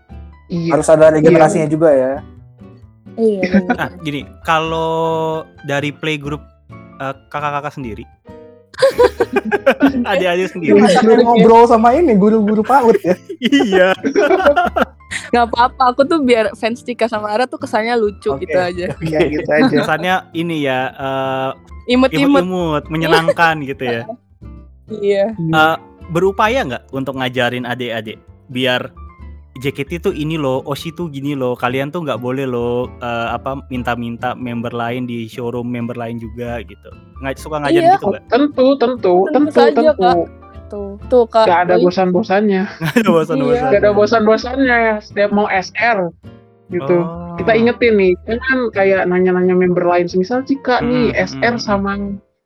Iya. 0.48 0.72
Harus 0.72 0.88
ada 0.88 1.12
regenerasinya 1.12 1.68
juga 1.68 1.92
ya. 1.92 2.12
Iya. 3.20 3.60
Nah, 3.68 3.88
gini, 4.06 4.24
kalau 4.40 5.44
dari 5.68 5.92
playgroup 5.92 6.40
eh, 6.96 7.14
kakak-kakak 7.28 7.76
sendiri, 7.76 8.08
adik-adik 10.10 10.48
sendiri, 10.54 10.78
Ini 10.78 10.88
sering 10.94 11.20
ngobrol 11.26 11.66
sama 11.66 11.94
ini 11.94 12.14
guru-guru 12.14 12.62
PAUD 12.62 12.96
ya. 13.02 13.14
iya. 13.42 13.88
Nggak 15.32 15.44
apa-apa, 15.52 15.82
aku 15.92 16.02
tuh 16.08 16.20
biar 16.24 16.52
fans 16.56 16.80
Tika 16.84 17.08
sama 17.08 17.32
Ara 17.32 17.44
tuh 17.44 17.60
kesannya 17.60 17.96
lucu 17.96 18.32
Oke. 18.32 18.44
gitu 18.48 18.56
aja. 18.56 18.86
Iya, 19.00 19.20
gitu 19.28 19.48
aja. 19.48 19.72
Kesannya 19.72 20.14
ini 20.32 20.64
ya 20.64 20.92
eh, 20.94 21.50
Imut-imut. 21.88 22.44
imut-imut, 22.44 22.84
menyenangkan 22.92 23.60
gitu 23.64 23.84
ya. 23.84 24.02
Iya. 24.88 25.36
Eh, 25.36 25.76
berupaya 26.08 26.64
nggak 26.64 26.88
untuk 26.96 27.20
ngajarin 27.20 27.68
adik-adik 27.68 28.16
biar 28.48 28.88
JKT 29.58 29.90
tuh 30.00 30.14
ini 30.14 30.38
loh, 30.38 30.62
Oshi 30.64 30.90
tuh 30.90 31.10
gini 31.10 31.34
loh, 31.34 31.52
kalian 31.52 31.90
tuh 31.90 32.06
nggak 32.06 32.22
boleh 32.22 32.46
loh 32.46 32.86
eh, 32.98 33.28
apa 33.30 33.58
minta-minta 33.68 34.38
member 34.38 34.70
lain 34.70 35.04
di 35.04 35.26
showroom 35.26 35.66
member 35.66 35.98
lain 35.98 36.16
juga 36.16 36.62
gitu. 36.62 36.90
Nggak 37.18 37.36
suka 37.36 37.62
ngajarin 37.62 37.82
Iya. 37.84 37.94
gitu 37.98 38.06
nggak? 38.14 38.24
Tentu, 38.30 38.66
tentu, 38.78 39.14
Tentu 39.26 39.34
tentu, 39.34 39.50
saja, 39.50 39.90
tentu. 39.92 40.02
Kak. 40.02 40.16
Tuh, 40.68 40.90
tuh 41.08 41.24
Kak. 41.26 41.46
Gak 41.48 41.60
ada 41.66 41.74
Boy. 41.80 41.84
bosan-bosannya. 41.88 42.62
Nggak 42.68 42.96
ada 43.00 43.10
bosan-bosan. 43.10 43.56
Iya. 43.56 43.70
Gak 43.72 43.80
ada 43.82 43.90
bosan-bosannya 43.92 44.78
setiap 45.00 45.30
mau 45.32 45.48
SR 45.48 45.98
gitu. 46.68 47.00
Oh. 47.00 47.32
kita 47.40 47.56
ingetin 47.56 47.96
nih 47.96 48.12
jangan 48.28 48.68
kayak 48.76 49.08
nanya-nanya 49.08 49.56
member 49.56 49.88
lain 49.88 50.04
misal 50.12 50.44
Cika 50.44 50.84
nih 50.84 51.16
Hmm, 51.16 51.24
SR 51.40 51.54
hmm, 51.56 51.64
sama 51.64 51.92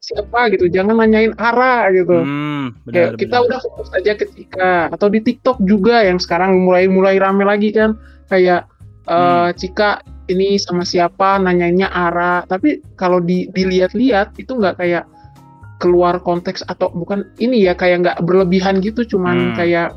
siapa 0.02 0.50
gitu 0.50 0.66
jangan 0.66 0.98
nanyain 0.98 1.30
Ara 1.38 1.86
gitu. 1.94 2.18
Hmm, 2.18 2.74
Kayak 2.84 3.14
benar, 3.14 3.20
kita 3.22 3.36
benar. 3.38 3.46
udah 3.46 3.58
fokus 3.62 3.88
aja 3.94 4.12
ke 4.12 4.24
Cika 4.28 4.74
atau 4.90 5.06
di 5.06 5.22
TikTok 5.22 5.62
juga 5.62 6.02
yang 6.02 6.18
sekarang 6.18 6.58
mulai 6.58 6.90
mulai 6.90 7.16
rame 7.16 7.46
lagi 7.46 7.70
kan. 7.70 7.94
Kayak 8.26 8.66
Hmm. 9.02 9.50
Cika 9.54 9.98
ini 10.26 10.54
sama 10.54 10.82
siapa 10.82 11.34
nanyainnya 11.36 11.90
Ara. 11.90 12.46
Tapi 12.46 12.78
kalau 12.94 13.18
di, 13.18 13.50
dilihat-lihat 13.50 14.38
itu 14.38 14.54
nggak 14.54 14.78
kayak 14.78 15.04
keluar 15.78 16.18
konteks 16.18 16.62
atau 16.62 16.86
bukan 16.88 17.26
ini 17.36 17.66
ya 17.66 17.74
kayak 17.74 18.06
nggak 18.06 18.18
berlebihan 18.22 18.78
gitu. 18.78 19.02
Cuman 19.04 19.50
Hmm. 19.50 19.56
kayak 19.58 19.90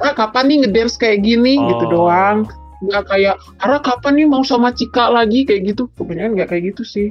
ah 0.00 0.12
kapan 0.12 0.48
nih 0.48 0.56
ngedance 0.64 0.96
kayak 0.96 1.20
gini? 1.20 1.56
gitu 1.56 1.84
Oh. 1.86 2.04
doang. 2.04 2.44
Nggak 2.84 3.04
kayak 3.08 3.36
Ara 3.60 3.80
kapan 3.80 4.12
nih 4.16 4.26
mau 4.28 4.44
sama 4.44 4.68
Cika 4.70 5.08
lagi? 5.08 5.44
kayak 5.44 5.72
gitu. 5.72 5.88
Kebanyakan 5.92 6.36
nggak 6.36 6.48
kayak 6.50 6.64
gitu 6.72 6.84
sih 6.84 7.08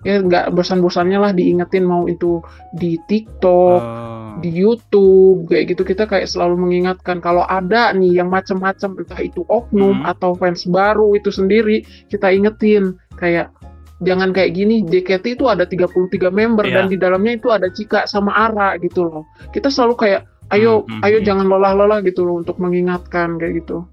ya 0.00 0.16
nggak 0.18 0.56
bosan-bosannya 0.56 1.18
lah 1.20 1.32
diingetin 1.32 1.84
mau 1.84 2.08
itu 2.08 2.40
di 2.72 2.96
TikTok 3.04 3.80
Oh. 3.80 4.38
di 4.40 4.48
YouTube 4.48 5.50
kayak 5.50 5.74
gitu 5.74 5.82
kita 5.84 6.06
kayak 6.06 6.24
selalu 6.24 6.56
mengingatkan 6.56 7.18
kalau 7.18 7.42
ada 7.44 7.90
nih 7.92 8.22
yang 8.22 8.30
macam-macam 8.30 8.96
entah 8.96 9.20
itu 9.20 9.42
oknum 9.50 10.00
Hmm. 10.00 10.08
atau 10.08 10.32
fans 10.38 10.64
baru 10.64 11.12
itu 11.14 11.28
sendiri 11.28 11.82
kita 12.08 12.30
ingetin 12.30 12.96
kayak 13.18 13.52
jangan 14.00 14.32
kayak 14.32 14.56
gini 14.56 14.80
JKT 14.86 15.36
itu 15.36 15.44
ada 15.50 15.68
33 15.68 16.32
member 16.32 16.64
Iya. 16.64 16.74
dan 16.80 16.84
di 16.88 16.96
dalamnya 16.96 17.36
itu 17.36 17.52
ada 17.52 17.68
Cika 17.68 18.08
sama 18.08 18.32
Ara 18.32 18.80
gitu 18.80 19.04
loh 19.04 19.24
kita 19.52 19.68
selalu 19.68 19.94
kayak 19.98 20.22
ayo 20.50 20.86
Hmm, 20.88 20.96
hmm, 20.96 21.04
ayo 21.04 21.18
hmm. 21.20 21.26
jangan 21.28 21.46
lelah-lelah 21.50 22.00
gitu 22.00 22.24
loh 22.24 22.40
untuk 22.40 22.56
mengingatkan 22.56 23.36
kayak 23.36 23.60
gitu 23.66 23.84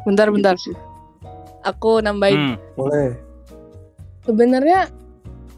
Bentar, 0.00 0.32
bentar. 0.32 0.56
Gitu 0.56 0.72
sih. 0.72 0.76
Aku 1.60 2.00
nambahin. 2.00 2.56
Hmm, 2.56 2.56
Boleh. 2.72 3.20
Sebenarnya 4.24 4.88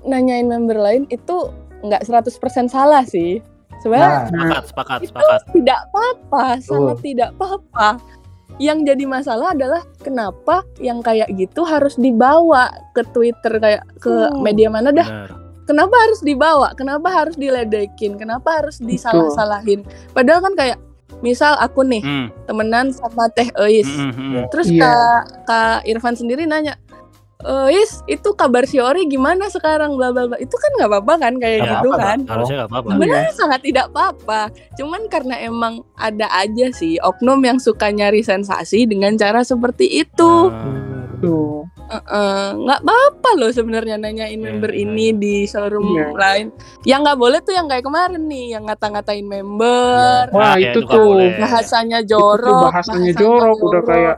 nanyain 0.03 0.45
member 0.45 0.75
lain 0.75 1.07
itu 1.09 1.51
nggak 1.81 2.03
100% 2.03 2.31
salah 2.67 3.03
sih. 3.03 3.43
Sebenarnya 3.81 4.31
Nah, 4.31 4.63
sepakat, 4.63 4.63
sepakat, 4.65 4.99
itu 5.01 5.09
sepakat. 5.11 5.41
tidak 5.53 5.79
apa-apa, 5.85 6.45
sangat 6.61 6.97
Betul. 6.97 7.05
tidak 7.05 7.29
apa-apa. 7.35 7.89
Yang 8.57 8.79
jadi 8.87 9.05
masalah 9.07 9.49
adalah 9.51 9.83
kenapa 9.99 10.63
yang 10.79 11.01
kayak 11.01 11.27
gitu 11.33 11.63
harus 11.63 11.97
dibawa 11.97 12.69
ke 12.93 13.03
Twitter 13.11 13.59
kayak 13.59 13.83
ke 13.99 14.13
Hmm. 14.13 14.39
media 14.39 14.69
mana 14.69 14.91
dah? 14.91 15.03
Benar. 15.03 15.31
Kenapa 15.65 15.95
harus 15.97 16.21
dibawa? 16.21 16.71
Kenapa 16.73 17.09
harus 17.09 17.35
diledekin? 17.35 18.15
Kenapa 18.15 18.61
harus 18.61 18.79
disalah-salahin? 18.79 19.83
Padahal 20.13 20.43
kan 20.43 20.55
kayak 20.55 20.79
misal 21.19 21.55
aku 21.57 21.81
nih 21.83 22.03
Hmm, 22.03 22.29
temenan 22.45 22.91
sama 22.91 23.31
Teh 23.31 23.47
Eis. 23.57 23.87
hmm, 23.89 24.11
hmm, 24.11 24.31
hmm. 24.37 24.45
Terus 24.49 24.69
Iya. 24.69 24.83
Kak, 24.85 25.23
Kak 25.45 25.79
Irfan 25.85 26.15
sendiri 26.15 26.45
nanya, 26.45 26.75
Eis 27.43 28.03
itu 28.07 28.29
kabar 28.33 28.63
si 28.65 28.79
Ori 28.79 29.07
gimana 29.07 29.51
sekarang 29.51 29.99
bla 29.99 30.15
bla 30.15 30.27
bla. 30.27 30.37
Itu 30.39 30.55
kan 30.55 30.71
nggak 30.79 30.91
apa-apa 30.91 31.15
kan 31.19 31.33
kayak 31.37 31.59
Nggak 31.59 31.73
gitu 31.75 31.89
apa-apa, 31.91 32.05
kan. 32.07 32.19
Harusnya 32.31 32.57
nggak 32.63 32.71
apa-apa. 32.71 32.89
Sebenarnya 32.95 33.33
sangat 33.35 33.61
tidak 33.61 33.85
apa-apa. 33.91 34.41
Cuman 34.75 35.03
karena 35.11 35.35
emang 35.39 35.75
ada 35.95 36.27
aja 36.33 36.67
sih 36.71 37.03
oknum 37.03 37.43
yang 37.43 37.59
suka 37.59 37.91
nyari 37.91 38.23
sensasi 38.23 38.87
dengan 38.87 39.19
cara 39.19 39.43
seperti 39.43 40.07
itu. 40.07 40.33
Ah, 40.49 40.91
Tuh. 41.23 41.63
Heeh, 41.87 42.45
nggak 42.57 42.81
apa-apa 42.83 43.31
loh 43.37 43.51
sebenarnya 43.53 43.95
nanyain 43.95 44.35
Iya, 44.35 44.43
member 44.43 44.73
iya, 44.75 44.83
ini 44.83 45.07
di 45.13 45.35
showroom 45.45 45.93
Iya. 45.93 46.09
lain. 46.19 46.47
Yang 46.83 47.01
nggak 47.05 47.19
boleh 47.21 47.39
tuh 47.45 47.55
yang 47.55 47.67
kayak 47.69 47.85
kemarin 47.85 48.23
nih, 48.27 48.47
yang 48.57 48.65
ngata-ngatain 48.67 49.23
member, 49.23 50.33
Wah, 50.33 50.55
Ah, 50.55 50.57
ya, 50.59 50.73
itu 50.75 50.83
itu 50.83 50.91
tuh. 50.91 51.15
bahasanya 51.39 52.01
Itu 52.03 52.11
tuh 52.11 52.19
jorok, 52.41 52.63
bahasanya 52.67 53.13
jorok 53.15 53.59
udah 53.61 53.83
kayak 53.85 54.17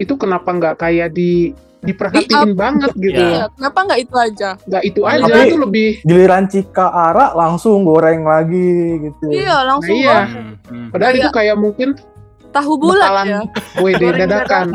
itu 0.00 0.12
kenapa 0.16 0.48
nggak 0.48 0.74
kayak 0.80 1.08
di 1.12 1.52
diperhatiin 1.82 2.52
banget 2.54 2.92
gitu 2.94 3.16
Iya. 3.16 3.28
Iya, 3.30 3.44
kenapa 3.50 3.78
nggak 3.82 4.00
itu 4.00 4.14
aja? 4.14 4.50
nggak 4.60 4.84
itu 4.84 5.00
aja 5.02 5.24
Tapi- 5.26 5.46
itu 5.46 5.56
lebih 5.56 5.88
giliran 6.02 6.44
Cika 6.46 6.86
Ara 6.86 7.32
langsung 7.32 7.82
goreng 7.82 8.22
lagi 8.22 8.68
gitu. 9.02 9.24
Iya, 9.26 9.56
langsung 9.64 9.94
Nah, 9.94 10.02
iya. 10.02 10.18
Hmm, 10.66 10.88
padahal 10.90 11.10
Kayak- 11.10 11.22
itu 11.22 11.30
kayak 11.32 11.56
mungkin 11.56 11.88
tahu 12.50 12.72
bulat 12.76 13.10
ya. 13.24 13.40
WD 13.78 14.02
dadakan 14.18 14.66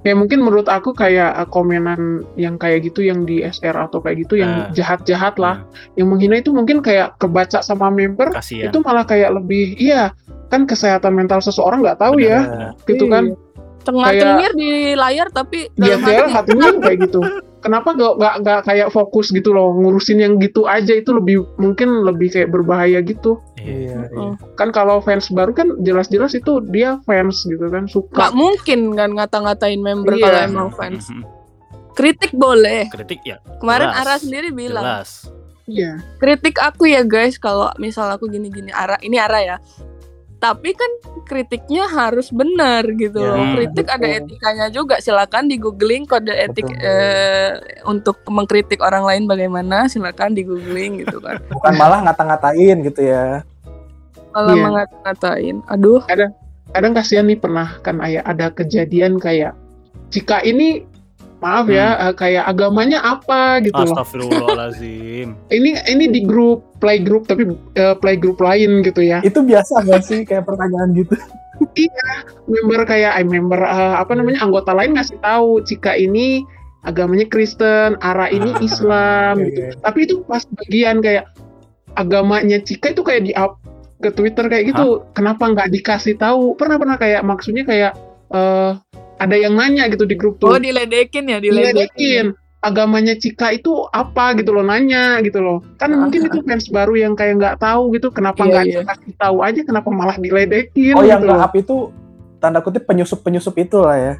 kayak 0.00 0.16
mungkin 0.16 0.40
menurut 0.40 0.66
aku 0.66 0.90
kayak 0.90 1.30
uh, 1.34 1.44
komenan 1.44 2.00
yang 2.34 2.56
kayak 2.56 2.80
gitu 2.82 3.02
yang 3.02 3.22
di 3.22 3.40
SR 3.40 3.76
atau 3.78 4.00
kayak 4.00 4.24
gitu 4.24 4.34
yang 4.36 4.50
Ah. 4.50 4.72
jahat-jahat 4.72 5.36
lah 5.36 5.60
yang 5.94 6.08
menghina 6.08 6.36
itu 6.36 6.50
mungkin 6.50 6.80
kayak 6.80 7.16
kebaca 7.16 7.60
sama 7.60 7.88
member 7.88 8.32
Kasihan. 8.32 8.68
itu 8.68 8.78
malah 8.80 9.04
kayak 9.04 9.30
lebih 9.32 9.76
iya 9.76 10.16
kan 10.48 10.64
kesehatan 10.64 11.12
mental 11.12 11.38
seseorang 11.38 11.80
nggak 11.80 12.00
tahu 12.00 12.18
ya 12.18 12.40
Benar, 12.42 12.72
gitu 12.82 13.04
kan 13.06 13.24
Iya. 13.26 13.36
Tengah-tengir 13.80 14.50
di 14.54 14.70
layar 14.92 15.28
tapi 15.32 15.72
dalam 15.74 16.00
dia 16.00 16.20
dia 16.20 16.24
hati 16.28 16.52
hatinya 16.52 16.68
kayak 16.78 16.98
gitu 17.08 17.20
kenapa 17.60 17.92
gak, 17.92 18.12
gak, 18.16 18.34
gak 18.44 18.60
kayak 18.64 18.88
fokus 18.88 19.28
gitu 19.28 19.52
loh 19.52 19.72
ngurusin 19.76 20.20
yang 20.20 20.40
gitu 20.40 20.64
aja 20.64 20.96
itu 20.96 21.12
lebih 21.12 21.44
mungkin 21.56 22.04
lebih 22.04 22.32
kayak 22.32 22.48
berbahaya 22.48 23.00
gitu 23.00 23.36
Iya. 23.60 23.68
Iya, 23.68 23.98
iya. 24.08 24.32
kan 24.56 24.72
kalau 24.72 25.04
fans 25.04 25.28
baru 25.28 25.52
kan 25.52 25.76
jelas-jelas 25.84 26.32
itu 26.32 26.64
dia 26.72 26.96
fans 27.04 27.44
gitu 27.44 27.68
kan 27.68 27.84
Gak 27.84 27.92
suka 27.92 28.24
mungkin 28.32 28.96
kan 28.96 29.12
ngata-ngatain 29.12 29.76
member 29.76 30.16
Iya. 30.16 30.24
kalau 30.24 30.40
emang 30.48 30.68
fans. 30.72 31.12
Mhm. 31.12 31.24
Kritik 31.92 32.32
boleh. 32.32 32.88
Kritik 32.88 33.20
ya 33.20 33.36
Kemarin 33.60 33.92
Jelas. 33.92 34.00
Ara 34.00 34.14
sendiri 34.16 34.48
bilang, 34.48 34.84
jelas. 34.84 35.10
iya 35.68 36.00
kritik 36.16 36.56
aku 36.56 36.88
ya 36.88 37.04
guys 37.04 37.36
kalau 37.36 37.68
misal 37.76 38.08
aku 38.08 38.26
gini-gini 38.26 38.72
Ara, 38.72 38.96
ini 39.00 39.20
Ara 39.20 39.40
ya. 39.44 39.56
Tapi 40.40 40.72
kan 40.72 40.88
kritiknya 41.28 41.84
harus 41.84 42.32
benar 42.32 42.88
gitu 42.96 43.20
Ya, 43.20 43.36
loh. 43.36 43.44
Kritik 43.60 43.86
ada 43.92 44.00
betul. 44.02 44.18
etikanya 44.24 44.66
juga. 44.72 44.96
Silakan 44.98 45.52
di 45.52 45.60
googling 45.60 46.08
kode 46.08 46.32
etik 46.32 46.64
Betul. 46.64 46.80
eh, 46.80 47.50
untuk 47.84 48.16
mengkritik 48.24 48.80
orang 48.80 49.04
lain 49.04 49.28
bagaimana. 49.28 49.84
Silakan 49.84 50.32
di 50.32 50.48
googling 50.48 51.04
gitu 51.04 51.20
kan. 51.20 51.36
Bukan 51.52 51.76
malah 51.76 52.00
ngata-ngatain 52.08 52.80
gitu 52.88 53.04
ya. 53.04 53.44
Kalau 54.32 54.54
Iya. 54.56 54.62
mengata-ngatain, 54.64 55.56
aduh, 55.68 56.00
kadang 56.70 56.92
kasihan 56.94 57.26
nih 57.26 57.36
pernah 57.36 57.76
kan 57.82 57.98
kayak 57.98 58.24
ada 58.24 58.46
kejadian 58.54 59.18
kayak 59.18 59.52
jika 60.08 60.38
ini 60.40 60.86
maaf 61.40 61.66
ya 61.72 61.96
eh, 62.08 62.14
kayak 62.14 62.44
agamanya 62.46 63.00
apa 63.00 63.64
gitu 63.64 63.76
loh 63.76 63.96
Astagfirullahalazim. 63.96 65.28
ini 65.56 65.76
ini 65.88 66.04
di 66.08 66.20
grup 66.24 66.64
play 66.78 67.00
group 67.00 67.24
tapi 67.26 67.48
eh, 67.76 67.96
play 67.96 68.16
group 68.20 68.38
lain 68.40 68.84
gitu 68.84 69.00
ya 69.00 69.24
Itu 69.24 69.40
biasa 69.44 69.84
gak 69.88 70.04
sih 70.04 70.22
kayak 70.28 70.44
pertanyaan 70.44 70.92
gitu? 70.92 71.16
member 72.52 72.80
kayak 72.88 73.20
eh, 73.20 73.26
member 73.26 73.60
eh, 73.60 73.94
apa 74.00 74.12
namanya 74.16 74.44
anggota 74.44 74.72
lain 74.72 74.96
ngasih 74.96 75.16
tahu 75.20 75.60
jika 75.64 75.96
ini 75.96 76.44
agamanya 76.84 77.28
Kristen, 77.28 78.00
arah 78.00 78.32
ini 78.32 78.56
Ah, 78.56 78.64
Islam 78.64 79.34
iya, 79.36 79.44
gitu. 79.52 79.60
iya. 79.60 79.72
Tapi 79.84 79.98
itu 80.08 80.14
pas 80.24 80.42
bagian 80.48 81.04
kayak 81.04 81.24
agamanya 81.98 82.58
Cika 82.64 82.96
itu 82.96 83.02
kayak 83.04 83.22
di 83.28 83.32
up 83.36 83.60
ke 84.00 84.08
Twitter 84.16 84.48
kayak 84.48 84.72
gitu. 84.72 85.04
Kenapa 85.12 85.44
nggak 85.52 85.68
dikasih 85.68 86.16
tahu? 86.16 86.56
Pernah 86.56 86.80
pernah 86.80 86.96
kayak 86.96 87.20
maksudnya 87.20 87.68
kayak 87.68 87.92
eh 88.32 88.72
ada 89.20 89.36
yang 89.36 89.54
nanya 89.54 89.86
gitu 89.92 90.08
di 90.08 90.16
grup 90.16 90.40
tuh. 90.40 90.56
oh 90.56 90.58
diledekin 90.58 91.28
ya, 91.28 91.38
diledekin. 91.38 91.76
Diledekin. 91.76 92.26
Agamanya 92.60 93.16
Cika 93.16 93.56
itu 93.56 93.88
apa 93.88 94.36
gitu 94.36 94.52
loh 94.52 94.60
nanya 94.60 95.20
gitu 95.24 95.40
loh. 95.40 95.64
Kan 95.80 95.96
Ah, 95.96 96.04
mungkin 96.04 96.28
itu 96.28 96.44
fans 96.44 96.68
baru 96.68 96.92
yang 96.92 97.16
kayak 97.16 97.40
nggak 97.40 97.56
tahu 97.56 97.96
gitu. 97.96 98.12
Kenapa 98.12 98.44
Iya, 98.44 98.48
nggak 98.52 98.64
iya. 98.68 98.74
dikasih 98.84 99.12
tahu 99.16 99.36
aja? 99.40 99.60
Kenapa 99.64 99.88
malah 99.88 100.16
diledekin? 100.20 100.92
Oh 100.92 101.00
yang 101.00 101.24
gitu 101.24 101.32
loh. 101.32 101.36
nge-up 101.40 101.54
itu 101.56 101.76
tanda 102.36 102.60
kutip 102.60 102.84
penyusup-penyusup 102.84 103.56
itu 103.56 103.80
lah 103.80 103.96
ya. 103.96 104.14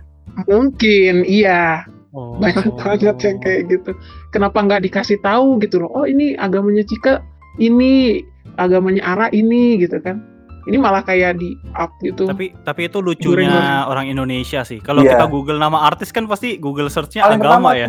Mungkin 0.48 1.24
iya. 1.28 1.84
Oh. 2.10 2.34
banyak 2.42 2.74
banget 2.82 3.16
yang 3.22 3.38
kayak 3.38 3.60
gitu 3.70 3.94
kenapa 4.34 4.58
nggak 4.66 4.82
dikasih 4.82 5.22
tahu 5.22 5.62
gitu 5.62 5.78
loh 5.86 5.94
oh 5.94 6.02
ini 6.10 6.34
agamanya 6.34 6.82
Cika 6.82 7.22
ini 7.62 8.18
agamanya 8.58 9.06
Ara 9.06 9.26
ini 9.30 9.78
gitu 9.78 9.94
kan 10.02 10.18
ini 10.62 10.77
malah 10.77 11.01
kayak 11.01 11.37
di 11.37 11.53
up 11.73 11.88
gitu 11.99 12.25
Tapi 12.25 12.53
tapi 12.61 12.81
itu 12.85 12.99
lucunya 12.99 13.49
orang 13.83 14.07
Indonesia 14.07 14.61
sih. 14.61 14.79
Kalau 14.79 15.01
Iya. 15.01 15.14
kita 15.14 15.27
Google 15.27 15.57
nama 15.57 15.85
artis 15.85 16.09
kan 16.09 16.25
pasti 16.25 16.57
Google 16.57 16.87
search-nya 16.87 17.23
Paling 17.23 17.38
agama 17.38 17.49
pertama 17.66 17.70
ya. 17.75 17.88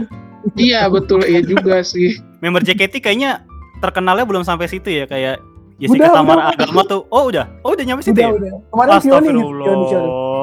iya 0.55 0.81
betul 0.85 1.21
iya 1.21 1.39
juga 1.39 1.79
sih 1.81 2.15
Member 2.39 2.59
JKT 2.59 2.97
kayaknya 2.99 3.45
terkenalnya 3.77 4.23
belum 4.23 4.41
sampai 4.41 4.65
situ 4.65 4.89
ya 4.89 5.05
kayak 5.05 5.37
Jessica 5.77 5.97
udah, 6.03 6.13
Tamara 6.13 6.41
udah. 6.43 6.53
agama 6.55 6.81
tuh. 6.83 7.01
Oh 7.07 7.25
udah, 7.25 7.45
oh 7.59 7.73
udah 7.73 7.81
nyampe 7.83 8.01
situ 8.01 8.13
Udah 8.15 8.21
ya. 8.23 8.31
udah. 8.31 8.53
Kemarin. 8.67 8.91
Astagfirullah. 8.93 9.65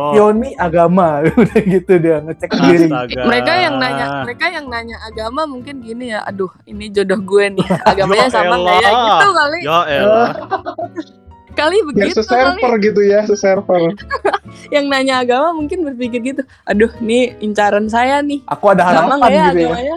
Fioni 0.09 0.51
agama 0.53 1.07
udah 1.38 1.61
gitu 1.64 1.93
dia 1.97 2.17
ngecek. 2.21 2.49
Astaga. 2.51 3.23
mereka 3.23 3.53
yang 3.57 3.75
nanya 3.77 4.07
mereka 4.23 4.47
yang 4.49 4.67
nanya 4.67 4.97
agama 5.01 5.47
mungkin 5.47 5.79
gini 5.79 6.11
ya 6.11 6.23
aduh 6.23 6.51
ini 6.64 6.91
jodoh 6.91 7.21
gue 7.21 7.55
nih 7.55 7.67
agamanya 7.91 8.27
Ya 8.27 8.31
sama 8.33 8.55
nggak 8.57 8.79
ya 8.81 8.91
gitu 8.91 9.29
kali 9.31 9.59
Ya 9.61 9.79
elah. 9.88 10.29
kali 11.59 11.77
biar 11.83 11.87
begitu 12.07 12.21
kali 12.21 12.29
seserver 12.55 12.73
gitu 12.79 13.01
ya 13.03 13.21
seserver 13.25 13.83
yang 14.75 14.87
nanya 14.87 15.21
agama 15.21 15.51
mungkin 15.53 15.83
berpikir 15.83 16.21
gitu 16.25 16.42
aduh 16.64 16.90
nih 16.99 17.35
incaran 17.38 17.87
saya 17.87 18.23
nih 18.23 18.38
Aku 18.47 18.71
ada 18.71 18.87
sama 18.87 18.94
harapan 19.12 19.18
nggak 19.18 19.31
ya 19.31 19.42
gitu 19.44 19.59
ya. 19.59 19.66
agamanya 19.66 19.97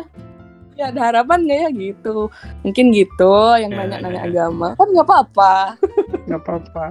ya 0.71 0.85
ada 0.87 1.01
harapan 1.03 1.37
nggak 1.45 1.59
ya 1.59 1.69
gitu 1.71 2.15
mungkin 2.61 2.85
gitu 2.89 3.33
yang 3.55 3.71
Ya, 3.71 3.77
nanya-nanya 3.79 4.09
ya, 4.11 4.19
ya. 4.19 4.31
agama 4.33 4.67
kan 4.73 4.87
nggak 4.89 5.05
apa-apa 5.05 5.53
nggak 6.25 6.41
apa-apa 6.41 6.85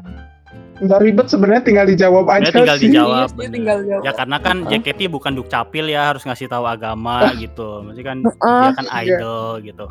nggak 0.81 1.01
ribet 1.05 1.27
sebenarnya 1.29 1.63
tinggal 1.63 1.85
dijawab 1.85 2.25
aja 2.27 2.49
tinggal 2.49 2.77
sih 2.81 2.89
dijawab. 2.89 3.29
Iya, 3.29 3.37
bener. 3.37 3.53
tinggal 3.53 3.79
jawab 3.85 4.01
Ya 4.01 4.13
karena 4.17 4.37
kan. 4.41 4.57
JKT 4.65 5.01
bukan 5.09 5.33
dukcapil 5.37 5.85
ya 5.87 6.09
harus 6.09 6.25
ngasih 6.25 6.49
tahu 6.49 6.65
agama 6.65 7.21
gitu. 7.37 7.85
Maksudnya 7.85 8.07
kan 8.07 8.19
Heeh. 8.25 8.63
dia 8.65 8.71
kan 8.73 8.87
Iya. 8.89 8.97
idol 9.05 9.49
gitu. 9.61 9.85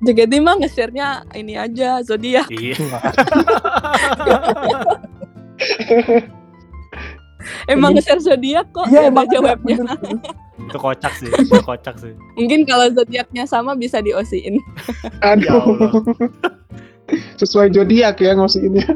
JKT 0.00 0.32
mah 0.38 0.54
nge-share-nya 0.56 1.26
ini 1.34 1.54
aja 1.54 2.00
zodiak 2.00 2.48
Iya. 2.48 2.74
emang 7.66 7.90
nge-share 7.92 8.18
zodiak 8.18 8.66
kok 8.70 8.86
Iya 8.86 9.06
emang 9.06 9.24
ada, 9.24 9.32
jawabnya 9.34 9.74
itu 10.60 10.76
kocak 10.78 11.10
sih, 11.14 11.26
itu 11.26 11.58
kocak 11.58 11.94
sih. 11.96 12.12
mungkin 12.34 12.62
kalau 12.62 12.86
zodiaknya 12.90 13.42
sama 13.44 13.74
bisa 13.74 13.98
diosiin 13.98 14.58
Ya 15.18 15.26
aduh 15.26 15.58
Allah. 15.58 15.90
sesuai 17.36 17.68
zodiak 17.70 18.16
ya 18.16 18.32
ngosiinnya 18.32 18.86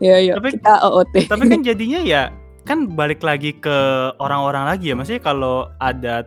ya 0.00 0.16
ya 0.18 0.32
Tapi- 0.36 0.52
kita 0.56 0.72
OOT 0.82 1.12
Tapi 1.26 1.44
kan 1.46 1.60
jadinya 1.62 2.00
ya 2.00 2.22
kan 2.60 2.88
balik 2.88 3.20
lagi 3.20 3.52
ke 3.52 3.76
orang-orang 4.16 4.62
lagi 4.66 4.86
ya. 4.86 4.94
Maksudnya 4.94 5.18
kalau 5.18 5.66
ada 5.76 6.22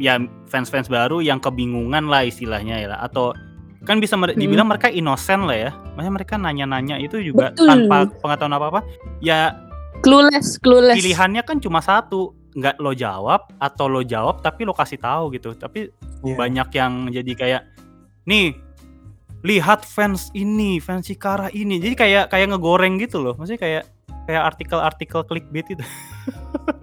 ya 0.00 0.16
fans-fans 0.48 0.88
baru 0.88 1.20
yang 1.20 1.38
kebingungan 1.38 2.08
lah 2.08 2.24
istilahnya 2.24 2.80
ya 2.80 2.88
lah. 2.88 3.00
atau 3.04 3.36
kan 3.80 3.96
bisa 3.96 4.12
mer- 4.12 4.32
Hmm. 4.32 4.40
dibilang 4.40 4.66
mereka 4.66 4.88
inosen 4.88 5.44
lah 5.44 5.56
ya. 5.58 5.70
Maksudnya 5.94 6.12
mereka 6.14 6.34
nanya-nanya 6.36 6.96
itu 6.96 7.16
juga 7.18 7.48
Betul. 7.50 7.68
tanpa 7.68 7.96
pengetahuan 8.18 8.52
apa-apa. 8.54 8.80
Ya 9.20 9.56
clueless 10.00 10.56
clueless 10.56 10.96
pilihannya 10.96 11.40
kan 11.42 11.60
cuma 11.60 11.80
satu 11.80 12.32
nggak 12.50 12.76
lo 12.76 12.90
jawab 12.90 13.52
atau 13.56 13.86
lo 13.86 14.00
jawab 14.02 14.40
tapi 14.40 14.64
lo 14.64 14.72
kasih 14.72 14.96
tahu 14.96 15.30
gitu 15.30 15.52
tapi 15.54 15.92
Iya. 16.20 16.34
banyak 16.34 16.68
yang 16.72 16.92
jadi 17.08 17.32
kayak 17.32 17.62
nih 18.26 18.56
lihat 19.40 19.84
fans 19.84 20.28
ini 20.34 20.76
fans 20.76 21.06
Cikara 21.06 21.48
ini 21.50 21.78
jadi 21.78 21.94
kayak 21.94 22.24
kayak 22.28 22.48
ngegoreng 22.50 22.98
gitu 22.98 23.16
loh 23.16 23.32
maksudnya 23.34 23.56
kayak 23.56 23.82
kayak 24.26 24.42
artikel-artikel 24.46 25.20
clickbait 25.24 25.64
itu 25.70 25.80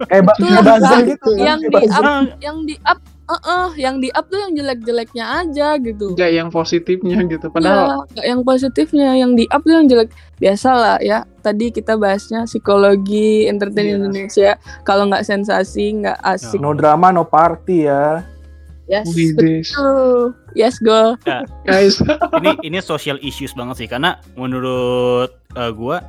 Kayak 0.06 0.22
ba- 0.24 0.36
buzzer 0.38 0.80
Kak. 0.96 1.02
gitu. 1.06 1.30
yang 1.36 1.60
di 1.60 1.76
up 1.86 2.04
yang 2.38 2.58
di 2.64 2.76
up 2.84 2.98
eh 3.28 3.68
yang 3.76 4.00
di 4.00 4.08
up 4.10 4.24
tuh 4.26 4.40
yang 4.40 4.52
jelek-jeleknya 4.54 5.24
aja 5.38 5.76
gitu. 5.76 6.16
Nggak 6.16 6.32
yang 6.32 6.48
positifnya 6.48 7.18
gitu 7.22 7.46
padahal 7.46 7.76
Iya, 7.76 7.96
nggak 8.08 8.26
yang 8.26 8.40
positifnya 8.42 9.08
yang 9.14 9.32
di 9.34 9.44
up 9.46 9.60
tuh 9.60 9.74
yang 9.74 9.86
jelek. 9.86 10.08
Biasa 10.38 10.68
lah 10.70 10.96
ya 10.98 11.18
tadi 11.38 11.68
kita 11.68 11.94
bahasnya 11.94 12.44
psikologi 12.44 13.44
entertain 13.44 13.84
Iya. 13.86 13.96
Indonesia. 13.98 14.50
Kalau 14.82 15.04
nggak 15.06 15.22
sensasi 15.22 16.00
nggak 16.00 16.16
asik. 16.18 16.56
No 16.56 16.72
drama, 16.72 17.10
no 17.10 17.22
party 17.22 17.84
ya. 17.84 18.24
yes 18.86 19.04
Widis. 19.10 19.68
betul. 19.68 20.32
Yes 20.54 20.80
go. 20.80 21.12
Guys. 21.62 22.00
Ini 22.40 22.50
ini 22.64 22.78
social 22.80 23.20
issues 23.20 23.52
banget 23.52 23.76
sih 23.78 23.86
karena 23.86 24.16
menurut 24.32 25.28
eh, 25.52 25.68
gua 25.70 26.00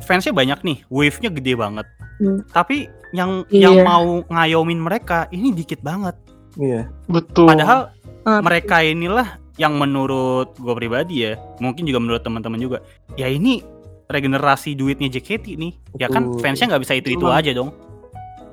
fansnya 0.00 0.34
banyak 0.34 0.58
nih. 0.60 0.78
Wave-nya 0.88 1.30
gede 1.30 1.54
banget 1.54 1.86
Hmm. 2.20 2.44
tapi 2.52 2.84
yang 3.10 3.42
Iya. 3.48 3.72
yang 3.72 3.76
mau 3.82 4.20
ngayomin 4.28 4.78
mereka 4.78 5.26
ini 5.32 5.50
dikit 5.50 5.80
banget 5.80 6.14
Iya. 6.54 6.86
betul 7.08 7.48
Padahal 7.48 7.90
Ah. 8.22 8.44
mereka 8.44 8.84
inilah 8.84 9.40
yang 9.56 9.76
menurut 9.76 10.52
gue 10.56 10.72
pribadi 10.72 11.24
ya, 11.24 11.36
mungkin 11.56 11.84
juga 11.84 12.00
menurut 12.00 12.20
teman-teman 12.20 12.56
juga. 12.56 12.78
Ya 13.14 13.28
ini 13.28 13.60
regenerasi 14.08 14.72
duitnya 14.72 15.08
JKT 15.08 15.56
nih. 15.56 15.72
Ya 15.96 16.08
kan 16.08 16.28
Betul. 16.28 16.40
fansnya 16.40 16.66
nggak 16.68 16.82
bisa 16.84 16.94
itu-itu 16.96 17.24
Betul. 17.24 17.38
aja 17.38 17.50
dong. 17.52 17.70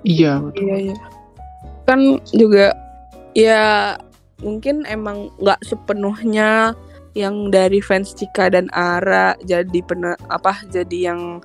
iya 0.05 0.37
betul. 0.39 0.61
iya 0.63 0.75
iya 0.87 0.95
kan 1.83 1.99
juga 2.29 2.71
ya 3.33 3.97
mungkin 4.39 4.85
emang 4.85 5.33
nggak 5.41 5.57
sepenuhnya 5.65 6.77
yang 7.11 7.49
dari 7.49 7.81
fans 7.81 8.13
Cika 8.13 8.53
dan 8.53 8.69
Ara 8.71 9.33
jadi 9.41 9.79
pernah 9.81 10.13
apa 10.29 10.61
jadi 10.69 11.11
yang 11.11 11.41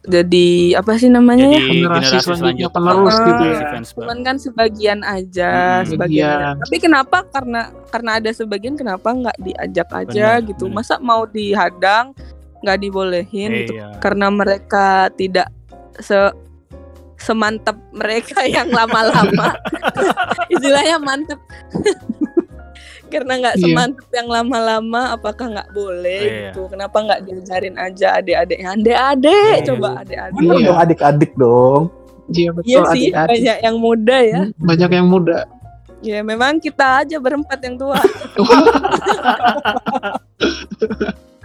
jadi 0.00 0.48
apa 0.74 0.94
sih 0.94 1.08
namanya 1.08 1.48
ya? 1.48 1.60
Generasi 1.60 1.82
generasi 2.14 2.16
selanjutnya 2.22 2.68
penerus 2.70 3.12
Ah. 3.12 3.24
gitu 3.24 3.42
ya. 3.44 3.60
cuman 3.92 4.18
kan 4.22 4.36
sebagian 4.36 5.00
aja 5.02 5.50
Hmm, 5.80 5.88
sebagian 5.88 6.28
aja. 6.30 6.50
tapi 6.56 6.76
kenapa 6.78 7.16
karena 7.26 7.60
karena 7.88 8.10
ada 8.16 8.30
sebagian 8.30 8.74
kenapa 8.74 9.08
nggak 9.08 9.38
diajak 9.38 9.88
aja 9.90 10.38
Benar, 10.38 10.46
gitu 10.46 10.64
benar. 10.66 10.76
masa 10.78 10.94
mau 10.98 11.22
dihadang 11.24 12.14
nggak 12.58 12.78
dibolehin 12.78 13.50
gitu 13.60 13.74
Iya. 13.74 13.98
karena 13.98 14.26
mereka 14.28 14.86
tidak 15.12 15.50
se 15.98 16.16
semantap 17.16 17.74
mereka 17.90 18.46
yang 18.48 18.70
lama-lama 18.70 19.58
istilahnya 20.54 20.96
mantep 20.96 21.38
karena 23.08 23.32
nggak 23.36 23.56
Iya. 23.56 23.62
semantep 23.64 24.08
yang 24.10 24.28
lama-lama 24.28 25.02
apakah 25.12 25.46
nggak 25.50 25.70
boleh 25.70 26.20
Iya. 26.20 26.36
gitu 26.48 26.68
kenapa 26.68 26.96
nggak 26.98 27.20
diajarin 27.24 27.76
aja 27.76 28.08
adik-adiknya 28.16 28.68
adik-adik 28.72 29.54
Iya. 29.54 29.66
coba 29.66 29.88
adik-adik 29.98 30.38
Iya. 30.38 30.52
dong 30.62 30.78
adik-adik 30.78 31.32
dong. 31.34 31.82
Iya 32.28 32.50
betul 32.52 32.68
iya 32.68 32.80
sih 32.86 33.02
adik-adik. 33.08 33.30
banyak 33.32 33.58
yang 33.62 33.76
muda 33.78 34.16
ya 34.20 34.40
banyak 34.54 34.90
yang 34.92 35.08
muda 35.08 35.38
Ya 35.98 36.22
memang 36.22 36.62
kita 36.62 37.02
aja 37.02 37.18
berempat 37.18 37.58
yang 37.58 37.74
tua. 37.74 37.98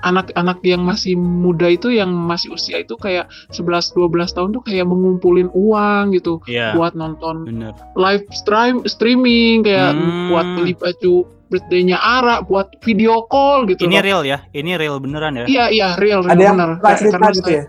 anak-anak 0.03 0.59
yang 0.61 0.83
masih 0.83 1.15
muda 1.15 1.65
itu 1.65 1.87
yang 1.87 2.11
masih 2.11 2.51
usia 2.51 2.77
itu 2.77 2.93
kayak 2.93 3.25
11-12 3.49 4.03
tahun 4.29 4.49
tuh 4.51 4.61
kayak 4.61 4.83
mengumpulin 4.83 5.47
uang 5.49 6.11
gitu 6.11 6.43
Iya. 6.43 6.75
buat 6.75 6.91
nonton 6.93 7.47
Bener. 7.47 7.71
live 7.95 8.27
stream 8.29 8.83
streaming 8.85 9.63
kayak 9.63 9.95
Hmm. 9.95 10.27
buat 10.29 10.45
beli 10.53 10.73
baju 10.75 11.15
birthday-nya 11.53 11.95
Ara 11.95 12.41
buat 12.41 12.73
video 12.81 13.23
call 13.23 13.69
gitu 13.69 13.85
Ini 13.85 13.95
loh. 13.95 14.03
real 14.03 14.21
ya? 14.25 14.37
Ini 14.49 14.71
real 14.75 14.97
beneran 14.97 15.37
ya? 15.37 15.45
Iya 15.45 15.65
iya 15.69 15.87
real, 15.95 16.19
real 16.19 16.33
Ada 16.33 16.41
yang 16.43 16.57
bener. 16.57 16.69
Kayak- 16.79 16.97
cerita 16.97 17.15
karena 17.15 17.29
gitu 17.31 17.45
saya- 17.45 17.55
ya? 17.55 17.65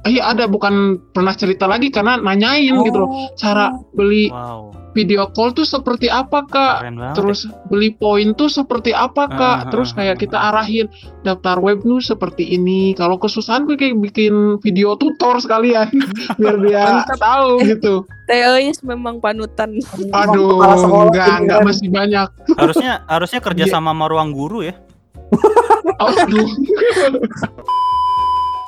Iya 0.00 0.22
ada 0.26 0.44
bukan 0.46 0.74
pernah 1.10 1.34
cerita 1.34 1.64
lagi 1.66 1.90
karena 1.90 2.16
nanyain 2.16 2.72
gitu 2.80 2.96
loh 2.96 3.10
cara 3.34 3.68
beli 3.92 4.32
Wow. 4.32 4.72
Video 4.90 5.30
call 5.30 5.50
tuh 5.50 5.62
seperti 5.62 6.06
apa 6.06 6.42
kak 6.46 6.82
terus 7.14 7.46
beli 7.66 7.94
poin 7.94 8.34
tuh 8.34 8.50
seperti 8.50 8.90
apa 8.90 9.26
kak 9.26 9.38
Ah, 9.40 9.68
terus 9.70 9.94
ah, 9.94 10.02
kayak 10.02 10.16
ah, 10.16 10.20
kita 10.20 10.38
arahin 10.38 10.86
daftar 11.22 11.58
web 11.58 11.78
tuh 11.80 11.98
seperti 11.98 12.46
ini 12.50 12.94
kalau 12.94 13.14
kesusahan 13.16 13.66
gue 13.66 13.74
kayak 13.74 13.98
bikin 14.00 14.58
video 14.58 14.94
tutor 14.94 15.38
sekalian 15.38 15.86
biar 16.38 16.56
dia 16.62 17.02
tahu 17.18 17.62
gitu 17.62 18.02
Teois 18.26 18.78
memang 18.86 19.18
panutan. 19.18 19.74
aduh 20.14 20.62
enggak 21.10 21.42
enggak 21.42 21.58
kan. 21.58 21.66
masih 21.66 21.88
banyak 21.90 22.28
ya. 22.30 22.54
Harusnya 22.54 22.92
harusnya 23.10 23.40
kerja 23.46 23.64
Iya. 23.66 23.74
sama 23.74 23.90
sama 23.90 24.06
ruang 24.06 24.30
guru 24.30 24.62
ya. 24.62 24.74
aduh 25.98 26.46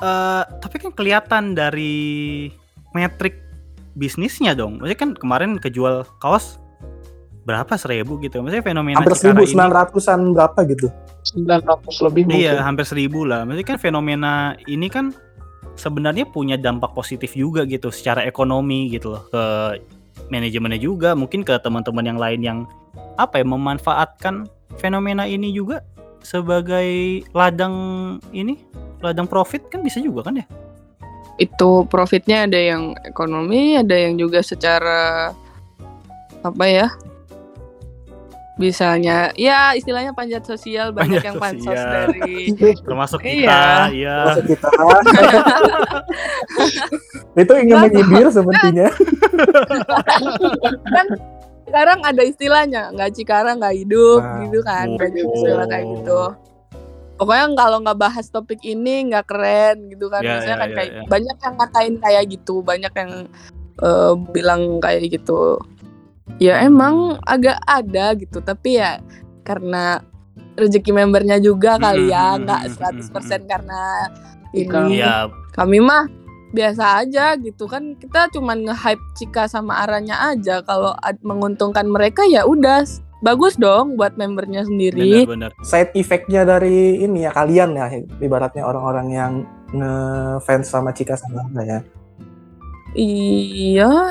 Eh, 0.03 0.43
tapi 0.59 0.83
kan 0.83 0.91
kelihatan 0.91 1.55
dari 1.55 2.51
metrik 2.91 3.42
bisnisnya 3.95 4.57
dong. 4.57 4.81
Maksudnya 4.81 4.99
kan 4.99 5.11
kemarin 5.17 5.51
kejual 5.61 6.05
kaos 6.19 6.59
berapa 7.43 7.75
seribu 7.75 8.23
gitu. 8.23 8.39
Maksudnya 8.41 8.63
fenomena 8.65 8.99
Hampir 9.03 9.19
seribu 9.19 9.43
ini- 9.43 9.51
sembilan 9.51 9.73
ratusan 9.73 10.19
berapa 10.33 10.61
gitu? 10.69 10.87
900 11.23 12.03
lebih 12.03 12.23
mungkin 12.27 12.43
Iya, 12.43 12.63
hampir 12.63 12.87
seribu 12.87 13.23
lah. 13.27 13.47
Maksudnya 13.47 13.69
kan 13.75 13.79
fenomena 13.79 14.33
ini 14.67 14.87
kan 14.91 15.15
sebenarnya 15.79 16.27
punya 16.29 16.59
dampak 16.59 16.93
positif 16.93 17.33
juga 17.35 17.63
gitu 17.65 17.89
secara 17.95 18.27
ekonomi 18.27 18.91
gitu 18.91 19.15
loh 19.15 19.23
ke 19.31 19.43
manajemennya 20.29 20.79
juga, 20.79 21.15
mungkin 21.17 21.43
ke 21.47 21.57
teman-teman 21.63 22.05
yang 22.05 22.19
lain 22.21 22.41
yang 22.43 22.59
apa 23.17 23.41
ya 23.41 23.47
memanfaatkan 23.47 24.49
fenomena 24.77 25.25
ini 25.25 25.53
juga 25.53 25.81
sebagai 26.23 27.23
ladang 27.35 27.75
ini, 28.31 28.57
ladang 29.01 29.27
profit 29.27 29.67
kan 29.69 29.83
bisa 29.83 29.99
juga 29.99 30.29
kan 30.31 30.39
ya? 30.39 30.47
Itu 31.43 31.71
profitnya 31.87 32.47
ada 32.47 32.55
yang 32.55 32.95
ekonomi, 33.03 33.75
ada 33.75 33.95
yang 33.95 34.15
juga 34.15 34.39
secara 34.41 35.35
apa 36.41 36.65
ya? 36.65 36.87
Bisanya 38.53 39.33
ya 39.33 39.73
istilahnya 39.73 40.13
panjat 40.13 40.45
sosial 40.45 40.93
banyak 40.93 41.19
Panjat 41.19 41.25
yang 41.25 41.37
pansos 41.41 41.73
sosial. 41.73 41.89
dari 41.89 42.53
Termasuk 42.87 43.19
Iya. 43.25 43.33
kita, 43.33 43.65
iya. 43.91 44.17
Maksud 44.23 44.45
kita. 44.47 44.69
itu 47.41 47.53
ingin 47.57 47.77
menyindir 47.81 48.29
sepertinya. 48.37 48.89
kan 50.85 51.07
sekarang 51.65 51.99
ada 52.05 52.23
istilahnya 52.23 52.93
nggak 52.93 53.11
cikara 53.17 53.57
nggak 53.57 53.75
hidup 53.75 54.21
Nah. 54.21 54.37
gitu 54.45 54.59
kan 54.61 54.87
Oh. 54.93 54.99
banyak 55.01 55.25
istilah 55.33 55.67
kayak 55.67 55.87
gitu 55.89 56.21
pokoknya 57.23 57.55
kalau 57.55 57.79
nggak 57.87 58.01
bahas 58.03 58.27
topik 58.35 58.59
ini 58.67 59.07
nggak 59.07 59.31
keren 59.31 59.87
gitu 59.95 60.11
kan. 60.11 60.27
Maksudnya 60.27 60.59
ya, 60.59 60.63
kan 60.67 60.71
ya, 60.71 60.75
kayak 60.75 60.91
ya. 60.91 61.03
banyak 61.07 61.37
yang 61.39 61.55
ngatain 61.55 61.95
kayak 62.03 62.25
gitu 62.27 62.55
banyak 62.67 62.93
yang 62.99 63.13
eh, 63.79 64.13
bilang 64.35 64.63
kayak 64.83 65.07
gitu. 65.07 65.63
Ya 66.43 66.59
emang 66.67 67.23
agak 67.23 67.63
ada 67.63 68.19
gitu 68.19 68.43
tapi 68.43 68.83
ya 68.83 68.99
karena 69.47 70.03
rezeki 70.59 70.91
membernya 70.91 71.39
juga 71.39 71.79
kali 71.79 72.11
ya 72.11 72.35
nggak 72.43 72.63
hmm, 72.75 73.15
100% 73.15 73.47
karena 73.47 74.11
ini. 74.51 74.99
Iya, 74.99 75.31
kami 75.55 75.79
mah 75.79 76.11
biasa 76.51 77.07
aja 77.07 77.39
gitu 77.39 77.71
kan. 77.71 77.95
Kita 77.95 78.29
cuman 78.35 78.67
nge-hype 78.67 79.05
Cika 79.15 79.47
sama 79.47 79.87
Aranya 79.87 80.35
aja. 80.35 80.61
Kalau 80.67 80.93
ad- 80.99 81.23
menguntungkan 81.23 81.87
mereka 81.87 82.27
ya 82.27 82.45
udah 82.45 82.83
bagus 83.23 83.55
dong 83.55 83.95
buat 83.95 84.19
membernya 84.19 84.67
sendiri 84.67 85.23
benar-benar. 85.25 85.55
Side 85.63 85.95
effect-nya 85.95 86.43
dari 86.43 86.99
ini 86.99 87.23
ya 87.23 87.31
kalian 87.31 87.73
ya 87.73 87.87
ibaratnya 88.19 88.67
orang-orang 88.67 89.07
yang 89.09 89.33
ngefans 89.71 90.69
sama 90.69 90.91
Cika 90.91 91.15
sama 91.15 91.47
ya. 91.63 91.81
iya 92.93 94.11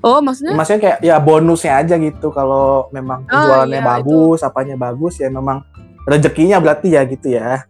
oh 0.00 0.18
maksudnya 0.18 0.56
Maksudnya 0.56 0.80
kayak 0.82 0.98
ya 1.00 1.16
bonusnya 1.20 1.72
aja 1.78 1.94
gitu 1.94 2.32
kalau 2.32 2.90
memang 2.90 3.22
Ah, 3.28 3.44
penjualannya 3.44 3.78
iya, 3.78 3.86
bagus, 3.86 4.38
apanya 4.42 4.74
bagus 4.74 5.20
ya 5.20 5.28
memang 5.30 5.62
rezekinya 6.02 6.58
berarti 6.58 6.96
ya 6.96 7.02
gitu 7.06 7.28
ya. 7.30 7.62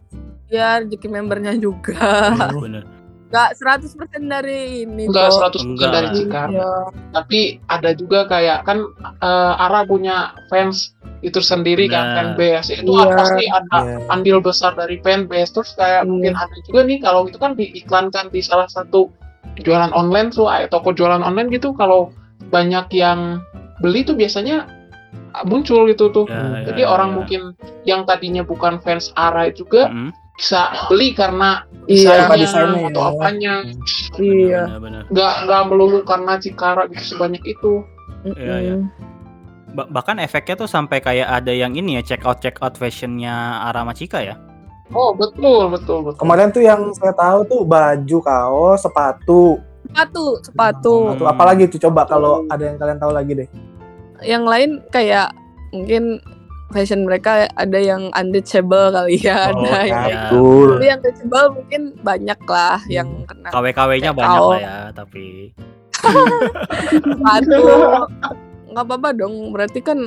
ya 0.47 0.81
rezeki 0.81 1.07
membernya 1.07 1.53
juga 1.55 2.31
Benar. 2.33 2.83
Nggak 3.31 3.49
100% 3.55 3.95
dari 4.27 4.83
ini 4.83 5.07
enggak 5.07 5.31
kok 5.31 5.55
100% 5.55 5.63
Enggak. 5.65 5.89
dari 5.89 6.07
Cikar 6.13 6.47
Iya. 6.51 6.71
tapi 7.15 7.39
ada 7.65 7.89
juga 7.95 8.19
kayak 8.27 8.67
kan 8.67 8.83
eh, 9.17 9.53
Ara 9.57 9.87
punya 9.87 10.35
fans 10.45 10.91
itu 11.21 11.39
sendiri 11.39 11.87
kan 11.87 12.03
Nah. 12.03 12.15
fanbase 12.35 12.75
itu 12.75 12.91
Iya. 12.91 13.15
pasti 13.15 13.45
ada 13.47 13.77
Iya. 13.79 13.97
andil 14.09 14.37
besar 14.39 14.75
dari 14.75 14.99
fanbase 14.99 15.51
terus 15.51 15.71
kayak 15.73 16.03
Iya. 16.03 16.09
mungkin 16.11 16.33
ada 16.35 16.55
juga 16.61 16.81
nih 16.83 16.99
kalau 16.99 17.21
itu 17.23 17.37
kan 17.37 17.55
diiklankan 17.55 18.27
di 18.29 18.43
salah 18.43 18.67
satu 18.67 19.07
jualan 19.57 19.91
online 19.91 20.29
tuh 20.29 20.45
kayak 20.45 20.67
toko 20.67 20.91
jualan 20.91 21.21
online 21.21 21.47
gitu 21.49 21.71
kalau 21.71 22.11
banyak 22.51 22.91
yang 22.91 23.39
beli 23.79 24.03
tuh 24.03 24.13
biasanya 24.13 24.67
muncul 25.43 25.87
gitu 25.87 26.11
tuh 26.11 26.27
Ya, 26.27 26.67
jadi 26.67 26.83
ya, 26.83 26.87
orang 26.89 27.09
ya. 27.09 27.15
mungkin 27.15 27.41
yang 27.83 28.01
tadinya 28.03 28.43
bukan 28.43 28.83
fans 28.83 29.15
Ara 29.15 29.47
juga 29.49 29.87
Mm. 29.87 30.11
Bisa 30.41 30.59
beli 30.89 31.13
karena 31.13 31.61
Iya. 31.83 32.29
Desainnya 32.29 32.37
desainnya 32.39 32.89
atau 32.89 33.01
ya. 33.01 33.09
apanya 33.11 33.53
Iya. 34.15 34.61
Nggak 35.07 35.33
nggak 35.45 35.61
melulu 35.65 36.01
karena 36.01 36.33
Cikara 36.35 36.85
gitu 36.87 37.03
sebanyak 37.07 37.43
itu 37.43 37.85
Iya, 38.27 38.55
iya. 38.59 38.75
Ba- 39.71 39.87
bahkan 39.87 40.17
efeknya 40.17 40.57
tuh 40.57 40.67
sampai 40.67 40.99
kayak 40.99 41.25
ada 41.31 41.49
yang 41.49 41.73
ini 41.73 41.95
ya 41.95 42.03
check 42.03 42.21
out 42.21 42.37
check 42.37 42.57
out 42.59 42.73
fashionnya 42.73 43.33
Arama 43.63 43.93
Cika 43.93 44.19
ya. 44.19 44.35
oh 44.91 45.13
betul 45.13 45.69
betul 45.69 46.03
betul 46.03 46.19
Kemarin 46.19 46.49
tuh 46.49 46.59
yang 46.59 46.91
saya 46.91 47.13
tahu 47.13 47.45
tuh 47.45 47.61
baju, 47.63 48.17
kaos, 48.19 48.81
sepatu. 48.81 49.55
sepatu 49.87 50.25
sepatu 50.41 50.95
Atau 51.11 51.25
apalagi 51.25 51.63
tuh 51.65 51.79
coba 51.81 52.03
kalau 52.03 52.43
ada 52.45 52.63
yang 52.63 52.75
kalian 52.75 52.97
tahu 52.97 53.11
lagi 53.11 53.31
deh. 53.35 53.47
yang 54.21 54.43
lain 54.43 54.83
kayak 54.87 55.31
mungkin 55.71 56.19
fashion 56.71 57.03
mereka 57.03 57.31
ada 57.51 57.75
yang 57.75 58.09
untouchable 58.11 58.89
kali 58.89 59.19
ya 59.19 59.51
Oh, 59.51 59.61
ada 59.61 59.79
iya. 59.79 59.83
yang 59.85 60.01
Betul. 60.27 60.67
tapi 60.71 60.85
yang 60.87 60.99
touchable 60.99 61.47
mungkin 61.53 61.81
banyak 61.99 62.39
lah 62.43 62.77
yang 62.87 63.07
kena 63.23 63.47
KW-KW-nya 63.49 64.11
banyak 64.11 64.39
out. 64.39 64.49
lah 64.49 64.59
ya, 64.59 64.77
tapi 64.91 65.25
sepatu 66.81 67.57
nggak 68.71 68.83
apa-apa 68.83 69.09
dong 69.13 69.51
berarti 69.51 69.79
kan 69.79 69.99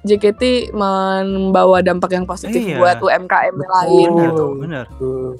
JKT 0.00 0.70
membawa 0.70 1.82
dampak 1.82 2.14
yang 2.14 2.22
positif 2.24 2.62
Iya. 2.62 2.78
buat 2.78 2.98
UMKM 3.00 3.56
lain 3.58 4.08
Betul. 4.08 4.22
gitu. 4.22 4.44
bener. 4.56 4.84
Tuh. 4.96 5.34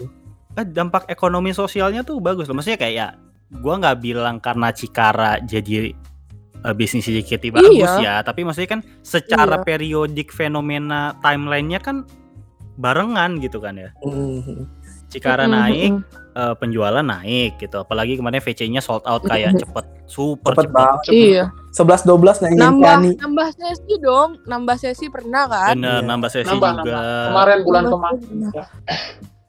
Eh, 0.52 0.66
dampak 0.66 1.06
ekonomi 1.06 1.54
sosialnya 1.54 2.02
tuh 2.02 2.18
bagus 2.18 2.44
loh. 2.44 2.58
Maksudnya 2.58 2.74
kayak 2.76 2.94
ya, 2.96 3.08
gua 3.56 3.78
nggak 3.78 3.98
bilang 4.00 4.36
karena 4.36 4.74
Cikara 4.74 5.38
jadi 5.38 5.94
eh, 6.58 6.72
bisnis 6.72 7.04
JKT 7.04 7.50
bagus 7.50 7.72
Iya. 7.92 7.98
ya, 7.98 8.14
tapi 8.20 8.42
maksudnya 8.42 8.70
kan 8.70 8.80
secara 9.00 9.56
Iya. 9.56 9.64
periodik 9.64 10.30
fenomena 10.30 11.12
timelinenya 11.18 11.78
kan 11.78 12.06
barengan 12.74 13.36
gitu 13.38 13.58
kan 13.58 13.74
ya. 13.74 13.90
Mhm. 14.00 14.84
Cikara 15.06 15.44
Mm-mm, 15.44 15.54
naik, 15.54 15.92
eh, 16.34 16.54
penjualan 16.56 17.00
naik 17.00 17.56
gitu. 17.58 17.78
Apalagi 17.78 18.16
kemarin 18.16 18.38
VC-nya 18.38 18.80
sold 18.80 19.06
out 19.06 19.22
kayak 19.22 19.54
Mm-mm. 19.54 19.62
cepet, 19.62 19.86
super 20.04 20.50
Cepet 20.52 20.66
cepet. 20.66 20.74
banget. 20.74 21.06
Iya. 21.08 21.44
11 21.70 22.02
12 22.02 22.36
nyanyi 22.42 22.58
Nambah 22.58 22.90
Tiani. 22.90 23.10
nambah 23.16 23.48
sesi 23.52 23.94
dong, 23.98 24.30
nambah 24.42 24.76
sesi 24.76 25.06
pernah 25.06 25.44
kan? 25.46 25.74
Bener, 25.74 26.00
Iya. 26.00 26.06
nambah 26.06 26.28
sesi 26.28 26.48
Nambah, 26.48 26.70
juga. 26.74 26.98
kemarin 27.30 27.58
bulan 27.62 27.80
Nambah 27.80 27.94
kemarin 27.94 28.18
sesi 28.18 28.34
pernah. 28.34 28.66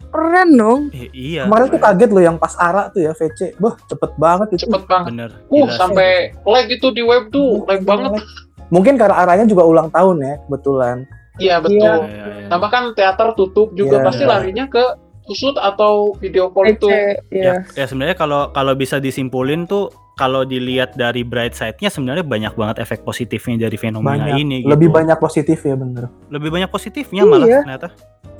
Keren 0.07 0.49
dong. 0.51 0.81
Eh, 0.89 1.07
iya. 1.11 1.43
Kemarin 1.43 1.67
tuh 1.67 1.79
kaget 1.79 2.09
loh 2.09 2.23
yang 2.23 2.37
pas 2.37 2.55
Ara 2.55 2.87
tuh 2.87 3.01
ya 3.01 3.11
VC. 3.11 3.53
Wah, 3.57 3.75
cepet 3.81 4.11
banget 4.15 4.47
itu. 4.51 4.65
cepet 4.65 4.83
banget 4.85 5.11
Bener. 5.11 5.31
uh 5.31 5.51
gila 5.53 5.67
sih. 5.67 5.77
sampai 5.77 6.09
lag 6.41 6.67
itu 6.67 6.87
di 6.89 7.01
web 7.01 7.27
tuh 7.29 7.63
lag 7.63 7.81
banget 7.81 8.23
Mungkin 8.67 8.95
karena 8.95 9.15
arahnya 9.17 9.45
juga 9.45 9.63
ulang 9.63 9.87
tahun 9.87 10.15
ya, 10.19 10.33
kebetulan. 10.41 10.97
iya 11.37 11.55
betul 11.57 11.77
Iya. 11.77 11.93
Iya, 12.03 12.25
iya. 12.35 12.47
tambah 12.47 12.67
kan 12.67 12.83
teater 12.91 13.29
tutup 13.33 13.69
juga 13.71 13.95
Iya. 13.95 14.05
pasti 14.05 14.23
larinya 14.23 14.65
ke 14.65 14.83
susut 15.23 15.53
atau 15.55 16.11
video 16.15 16.49
call 16.49 16.71
itu 16.71 16.83
Kece, 16.83 17.29
Ya, 17.29 17.43
Iya. 17.53 17.53
ya 17.73 17.85
sebenarnya 17.85 18.15
kalau 18.15 18.49
kalau 18.49 18.73
bisa 18.73 18.97
disimpulin 18.97 19.63
tuh 19.63 19.87
kalau 20.13 20.41
dilihat 20.43 20.95
dari 20.95 21.21
bright 21.21 21.53
side-nya 21.53 21.87
sebenarnya 21.87 22.23
banyak 22.23 22.53
banget 22.53 22.81
efek 22.81 23.03
positifnya 23.03 23.55
dari 23.61 23.77
fenomena 23.77 24.25
Banyak. 24.25 24.35
ini 24.35 24.55
gitu. 24.61 24.71
Lebih 24.73 24.89
banyak 24.89 25.17
positif 25.17 25.61
ya 25.61 25.75
bener. 25.75 26.09
Lebih 26.27 26.49
banyak 26.49 26.69
positifnya 26.69 27.21
malah 27.23 27.45
Iya. 27.45 27.59
ternyata. 27.61 27.87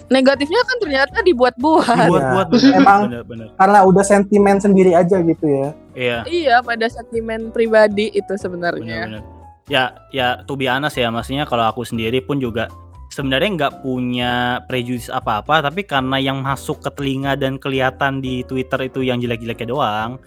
Negatifnya 0.08 0.62
kan 0.62 0.78
ternyata 0.80 1.18
dibuat-buat. 1.20 1.84
Dibuat-buat 1.84 2.48
Iya. 2.50 2.56
bener, 2.56 2.78
Emang- 2.78 3.04
bener, 3.06 3.24
bener. 3.24 3.48
Karena 3.54 3.80
udah 3.84 4.04
sentimen 4.04 4.56
sendiri 4.58 4.92
aja 4.92 5.20
gitu 5.20 5.46
ya. 5.46 5.68
Iya, 5.92 6.18
Iya, 6.24 6.56
pada 6.62 6.88
sentimen 6.88 7.52
pribadi 7.52 8.10
itu 8.10 8.34
sebenarnya. 8.34 9.04
bener. 9.06 9.24
ya 9.68 9.92
ya 10.10 10.40
to 10.42 10.56
be 10.56 10.64
honest 10.64 10.96
ya 10.96 11.12
maksudnya 11.12 11.44
kalau 11.44 11.68
aku 11.68 11.84
sendiri 11.84 12.24
pun 12.24 12.40
juga 12.40 12.72
sebenarnya 13.10 13.52
nggak 13.54 13.74
punya 13.82 14.32
prejudice 14.64 15.12
apa-apa 15.12 15.60
tapi 15.62 15.84
karena 15.84 16.16
yang 16.18 16.40
masuk 16.40 16.80
ke 16.80 16.88
telinga 16.90 17.36
dan 17.36 17.60
kelihatan 17.60 18.24
di 18.24 18.48
Twitter 18.48 18.80
itu 18.82 19.04
yang 19.04 19.20
jelek-jeleknya 19.20 19.68
doang 19.68 20.24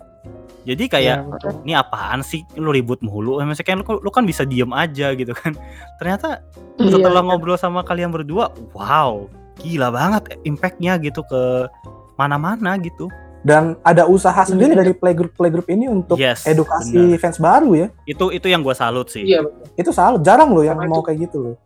jadi 0.62 0.84
kayak 0.86 1.18
Iya, 1.24 1.56
ini 1.58 1.72
apaan 1.72 2.20
sih 2.20 2.44
lu 2.54 2.68
ribut 2.68 3.00
mulu 3.00 3.40
maksudnya 3.40 3.64
kan 3.66 3.80
lu, 3.80 3.96
lu 3.98 4.10
kan 4.12 4.28
bisa 4.28 4.44
diem 4.44 4.68
aja 4.70 5.16
gitu 5.16 5.32
kan 5.32 5.56
ternyata 5.96 6.44
Iya, 6.76 6.92
setelah 6.92 7.24
ngobrol 7.24 7.56
sama 7.56 7.80
kalian 7.80 8.12
berdua 8.12 8.52
wow 8.76 9.24
gila 9.60 9.88
banget 9.90 10.22
impactnya 10.42 10.96
gitu 10.98 11.20
ke 11.22 11.68
mana-mana 12.16 12.74
gitu 12.76 13.06
Dan 13.40 13.72
ada 13.80 14.04
usaha 14.04 14.36
sendiri 14.42 14.72
Iya. 14.72 14.78
dari 14.78 14.92
playgroup 14.92 15.32
playgroup 15.32 15.64
ini 15.66 15.88
untuk 15.88 16.16
yes 16.16 16.44
edukasi 16.44 16.92
benar. 16.92 17.16
fans 17.18 17.38
baru 17.38 17.70
ya. 17.74 17.86
itu 18.04 18.28
itu 18.28 18.46
yang 18.46 18.60
gue 18.60 18.74
salut 18.74 19.08
sih 19.08 19.24
Iya, 19.24 19.40
betul. 19.40 19.64
Itu 19.78 19.90
salah, 19.90 20.18
jarang 20.18 20.52
loh 20.52 20.60
yang 20.60 20.76
Karena 20.76 20.92
mau 20.92 21.00
itu- 21.00 21.06
kayak 21.06 21.18
gitu 21.24 21.38
loh. 21.40 21.56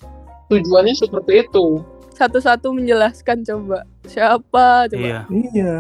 tujuannya 0.45 0.95
seperti 0.95 1.33
itu. 1.43 1.83
Satu-satu 2.13 2.71
menjelaskan 2.71 3.43
coba. 3.43 3.83
Siapa 4.05 4.87
coba? 4.87 4.95
iya 4.95 5.21
Iya. 5.27 5.75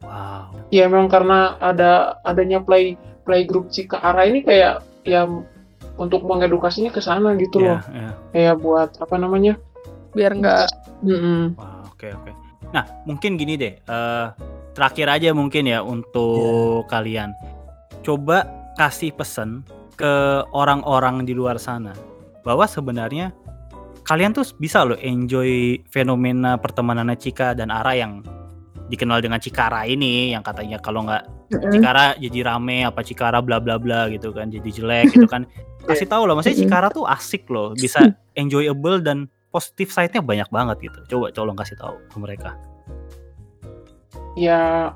wow 0.00 0.48
Ya 0.70 0.84
memang 0.86 1.08
karena 1.08 1.60
ada 1.60 1.90
adanya 2.24 2.58
play 2.58 2.96
playgroup 3.20 3.68
Cikara 3.68 4.24
ini 4.24 4.40
kayak 4.40 4.80
ya 5.02 5.28
untuk 5.94 6.24
mengedukasinya 6.24 6.88
ke 6.88 6.98
sana 6.98 7.36
gitu 7.36 7.60
Iya, 7.60 7.68
loh. 7.68 7.80
iya. 7.92 8.10
Kayak 8.32 8.54
buat 8.58 8.90
apa 8.96 9.14
namanya? 9.14 9.60
Biar 10.14 10.32
nggak. 10.34 10.66
Wah, 11.58 11.84
oke 11.90 12.08
oke. 12.10 12.30
Nah, 12.70 12.84
mungkin 13.06 13.38
gini 13.38 13.54
deh. 13.54 13.74
eh, 13.78 14.26
terakhir 14.74 15.06
aja 15.06 15.30
mungkin 15.30 15.70
ya 15.70 15.82
untuk 15.82 16.86
kalian. 16.90 17.30
Coba 18.02 18.46
kasih 18.74 19.14
pesan 19.14 19.62
ke 19.94 20.42
orang-orang 20.50 21.22
di 21.22 21.34
luar 21.34 21.58
sana 21.62 21.94
bahwa 22.42 22.66
sebenarnya 22.66 23.30
kalian 24.04 24.34
tuh 24.34 24.44
bisa 24.58 24.82
loh 24.82 24.98
enjoy 24.98 25.78
fenomena 25.88 26.58
pertemanannya 26.58 27.16
Cika 27.16 27.54
dan 27.54 27.70
Ara 27.70 27.94
yang 27.96 28.20
dikenal 28.92 29.24
dengan 29.24 29.40
Cikara 29.40 29.88
ini 29.88 30.36
yang 30.36 30.44
katanya 30.44 30.76
kalau 30.76 31.08
nggak 31.08 31.24
Cikara 31.72 32.12
jadi 32.20 32.38
rame 32.44 32.84
apa 32.84 33.00
Cikara 33.00 33.40
bla 33.40 33.56
bla 33.56 33.80
bla 33.80 34.12
gitu 34.12 34.28
kan 34.34 34.52
jadi 34.52 34.68
jelek 34.68 35.16
gitu 35.16 35.24
kan 35.24 35.48
kasih 35.88 36.04
tahu 36.04 36.28
loh 36.28 36.36
maksudnya. 36.36 36.68
Cikara 36.68 36.88
tuh 36.92 37.08
asik 37.08 37.48
loh 37.48 37.72
bisa 37.72 38.12
enjoyable 38.40 39.00
dan 39.00 39.30
positif 39.54 39.88
side-nya 39.88 40.18
banyak 40.20 40.50
banget 40.50 40.76
gitu 40.82 40.98
coba 41.08 41.30
tolong 41.30 41.54
kasih 41.54 41.78
tahu 41.78 41.94
ke 42.04 42.16
mereka 42.18 42.50
Ya 44.34 44.90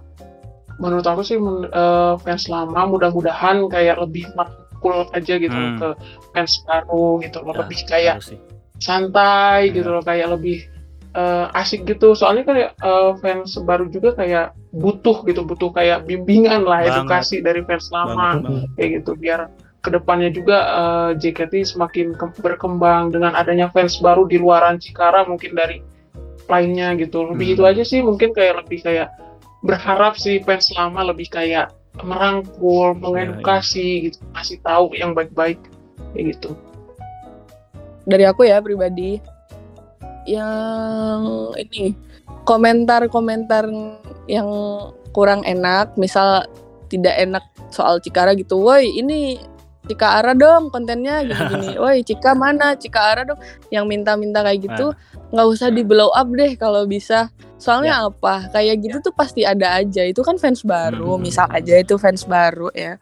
menurut 0.77 1.03
aku 1.05 1.23
sih 1.23 1.39
men- 1.39 1.67
eh, 1.69 2.15
fans 2.19 2.47
lama 2.47 2.87
mudah-mudahan 2.87 3.67
kayak 3.69 3.99
lebih 3.99 4.27
merangkul 4.33 5.07
aja 5.09 5.35
gitu 5.37 5.55
Hmm. 5.55 5.75
ke 5.77 5.89
fans 6.33 6.59
baru 6.65 7.19
gitu 7.21 7.39
loh 7.41 7.51
Ya, 7.53 7.59
lebih 7.61 7.79
kayak 7.85 8.15
sih. 8.21 8.39
santai 8.79 9.71
Iya. 9.71 9.75
gitu 9.75 9.89
loh 9.91 10.03
kayak 10.03 10.29
lebih 10.33 10.59
eh, 11.11 11.47
asik 11.53 11.83
gitu 11.85 12.13
soalnya 12.13 12.45
kayak 12.45 12.71
eh, 12.77 13.11
fans 13.17 13.55
baru 13.61 13.87
juga 13.89 14.15
kayak 14.15 14.55
butuh 14.73 15.23
gitu 15.25 15.43
butuh 15.43 15.71
kayak 15.73 16.05
bimbingan 16.05 16.63
lah 16.63 16.79
Banget. 16.81 16.95
edukasi 17.01 17.37
dari 17.41 17.63
fans 17.65 17.91
lama 17.91 18.15
Banget, 18.37 18.43
banget. 18.45 18.67
kayak 18.75 18.91
gitu 18.99 19.11
biar 19.17 19.41
ke 19.79 19.89
depannya 19.95 20.31
juga 20.35 20.59
eh, 20.59 21.11
JKT 21.23 21.75
semakin 21.75 22.15
ke- 22.19 22.39
berkembang 22.43 23.15
dengan 23.15 23.35
adanya 23.39 23.71
fans 23.71 23.99
baru 24.03 24.27
di 24.27 24.37
luaran 24.39 24.77
Cikara 24.83 25.23
mungkin 25.25 25.55
dari 25.55 25.81
lainnya 26.51 26.97
gitu. 26.99 27.29
Lebih 27.31 27.47
Hmm. 27.47 27.55
itu 27.55 27.63
aja 27.63 27.83
sih 27.87 28.01
mungkin 28.03 28.35
kayak 28.35 28.65
lebih 28.67 28.83
kayak 28.83 29.13
berharap 29.63 30.19
sih 30.19 30.43
fans 30.43 30.71
lama 30.75 31.11
lebih 31.15 31.31
kayak 31.31 31.71
merangkul 31.99 32.95
mengedukasi 32.95 34.11
gitu 34.11 34.19
kasih 34.35 34.59
tahu 34.63 34.95
yang 34.95 35.15
baik-baik 35.15 35.59
kayak 36.15 36.35
gitu. 36.35 36.55
Dari 38.09 38.25
aku 38.25 38.47
ya 38.49 38.63
pribadi 38.63 39.19
yang 40.29 41.53
ini 41.59 41.93
komentar-komentar 42.45 43.69
yang 44.29 44.49
kurang 45.13 45.43
enak 45.45 45.97
misal 45.97 46.45
tidak 46.89 47.17
enak 47.17 47.45
soal 47.69 48.01
Cikara 48.01 48.33
gitu 48.33 48.61
woi 48.61 48.89
ini 48.89 49.41
Cika 49.87 50.19
Ara 50.19 50.33
dong 50.33 50.69
kontennya 50.69 51.23
gini-gini. 51.23 51.77
Woi 51.83 52.03
Cika 52.03 52.35
mana? 52.35 52.75
Cika 52.75 53.15
Ara 53.15 53.23
dong. 53.25 53.39
Yang 53.69 53.85
minta-minta 53.87 54.43
kayak 54.43 54.67
gitu 54.67 54.91
nggak 55.29 55.45
usah 55.47 55.69
di 55.69 55.85
blow 55.85 56.09
up 56.11 56.27
deh 56.29 56.57
kalau 56.57 56.85
bisa. 56.85 57.29
Soalnya 57.57 58.07
apa? 58.07 58.49
Kayak 58.49 58.81
gitu 58.81 58.97
tuh 59.01 59.13
pasti 59.13 59.45
ada 59.45 59.77
aja. 59.77 60.03
Itu 60.03 60.21
kan 60.21 60.37
fans 60.37 60.61
baru 60.63 61.15
Hmm. 61.15 61.23
misal 61.23 61.47
aja 61.49 61.75
itu 61.77 61.95
fans 61.95 62.25
baru 62.25 62.69
ya. 62.73 62.97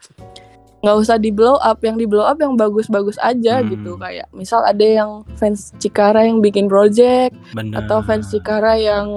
Nggak 0.80 0.96
usah 0.98 1.16
di 1.16 1.30
blow 1.30 1.56
up. 1.56 1.78
Yang 1.80 1.96
di 2.02 2.06
blow 2.06 2.22
up 2.22 2.36
yang 2.36 2.54
bagus-bagus 2.54 3.16
aja 3.18 3.62
Hmm. 3.62 3.68
gitu. 3.68 3.94
Kayak 3.96 4.26
misal 4.30 4.62
ada 4.62 4.82
yang 4.82 5.10
fans 5.34 5.70
Cikara 5.76 6.22
yang 6.22 6.38
bikin 6.38 6.66
project 6.66 7.34
bener. 7.50 7.82
atau 7.82 7.98
fans 8.00 8.28
Cikara 8.28 8.74
yang 8.74 9.08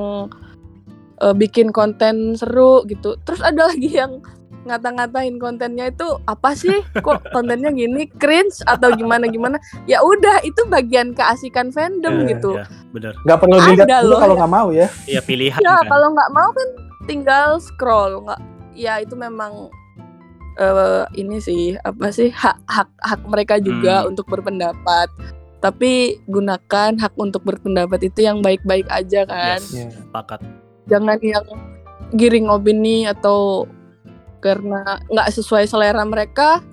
eh, 1.20 1.36
bikin 1.36 1.70
konten 1.70 2.34
seru 2.34 2.82
gitu. 2.86 3.20
Terus 3.22 3.42
ada 3.42 3.68
lagi 3.68 3.92
yang 3.92 4.24
ngata-ngatain 4.70 5.36
kontennya 5.36 5.90
itu 5.90 6.06
apa 6.24 6.54
sih? 6.54 6.80
Kok 6.96 7.34
kontennya 7.34 7.70
gini? 7.70 8.06
Cringe 8.14 8.62
atau 8.64 8.94
gimana 8.94 9.26
gimana? 9.26 9.58
Ya 9.84 10.00
udah 10.00 10.40
itu 10.42 10.62
bagian 10.66 11.12
keasikan 11.12 11.70
fandom 11.70 12.24
Eh, 12.24 12.32
gitu. 12.32 12.54
ya, 12.54 12.70
bener 12.90 13.18
Nggak 13.20 13.38
perlu 13.38 13.58
dilihat 13.60 13.88
dulu 14.00 14.16
kalau 14.16 14.34
ya. 14.34 14.40
nggak 14.40 14.54
mau 14.54 14.68
ya. 14.70 14.88
ya 15.06 15.20
pilihan 15.20 15.60
ya 15.60 15.74
kan. 15.76 15.88
kalau 15.88 16.08
nggak 16.12 16.32
mau 16.32 16.50
kan 16.52 16.68
tinggal 17.04 17.50
scroll. 17.58 18.22
Nggak 18.22 18.40
ya 18.74 18.94
itu 19.00 19.14
memang 19.14 19.68
eh, 20.56 21.04
ini 21.16 21.40
sih 21.40 21.64
apa 21.80 22.12
sih 22.12 22.30
hak 22.30 22.58
hak 22.66 22.90
hak 23.00 23.22
mereka 23.26 23.58
juga 23.58 24.04
Hmm. 24.04 24.10
untuk 24.12 24.28
berpendapat. 24.28 25.10
Tapi 25.60 26.24
gunakan 26.26 26.96
hak 26.96 27.14
untuk 27.16 27.44
berpendapat 27.44 28.00
itu 28.06 28.24
yang 28.24 28.40
baik-baik 28.40 28.88
aja 28.88 29.24
kan. 29.24 29.60
Yes, 29.60 29.72
Iya. 29.74 29.92
sepakat. 29.98 30.40
Jangan 30.88 31.20
yang 31.20 31.44
giring 32.12 32.48
opini 32.48 33.04
atau 33.04 33.68
karena 34.40 35.00
nggak 35.08 35.30
sesuai 35.32 35.68
selera 35.68 36.04
mereka 36.04 36.64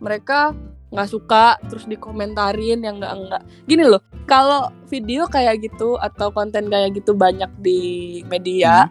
mereka 0.00 0.56
nggak 0.90 1.06
suka 1.08 1.54
terus 1.70 1.86
dikomentarin 1.86 2.82
yang 2.82 2.98
nggak 2.98 3.14
nggak 3.14 3.42
gini 3.64 3.86
loh 3.86 4.02
kalau 4.26 4.74
video 4.90 5.30
kayak 5.30 5.62
gitu 5.62 5.94
atau 6.02 6.34
konten 6.34 6.66
kayak 6.66 6.98
gitu 6.98 7.14
banyak 7.14 7.48
di 7.62 7.80
media 8.26 8.90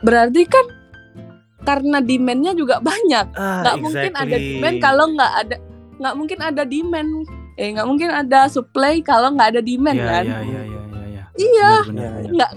berarti 0.00 0.46
kan 0.46 0.66
karena 1.60 2.00
demandnya 2.00 2.56
juga 2.56 2.80
banyak 2.80 3.26
Ah, 3.36 3.60
nggak 3.66 3.76
mungkin 3.82 4.12
ada 4.16 4.24
exactly. 4.32 4.54
demand 4.56 4.76
kalau 4.80 5.04
nggak 5.12 5.32
ada 5.44 5.56
nggak 6.00 6.14
mungkin 6.16 6.38
ada 6.40 6.62
demand 6.64 7.10
eh 7.60 7.68
nggak 7.76 7.88
mungkin 7.90 8.08
ada 8.08 8.40
supply 8.48 9.04
kalau 9.04 9.34
nggak 9.36 9.58
ada 9.58 9.60
demand 9.60 9.98
Iya, 9.98 10.08
kan 10.08 10.24
iya, 10.24 10.40
iya, 10.40 10.62
iya, 10.62 10.62
iya, 10.64 11.00
iya. 11.04 11.22
Iya. 11.36 11.72
Nggak 12.32 12.50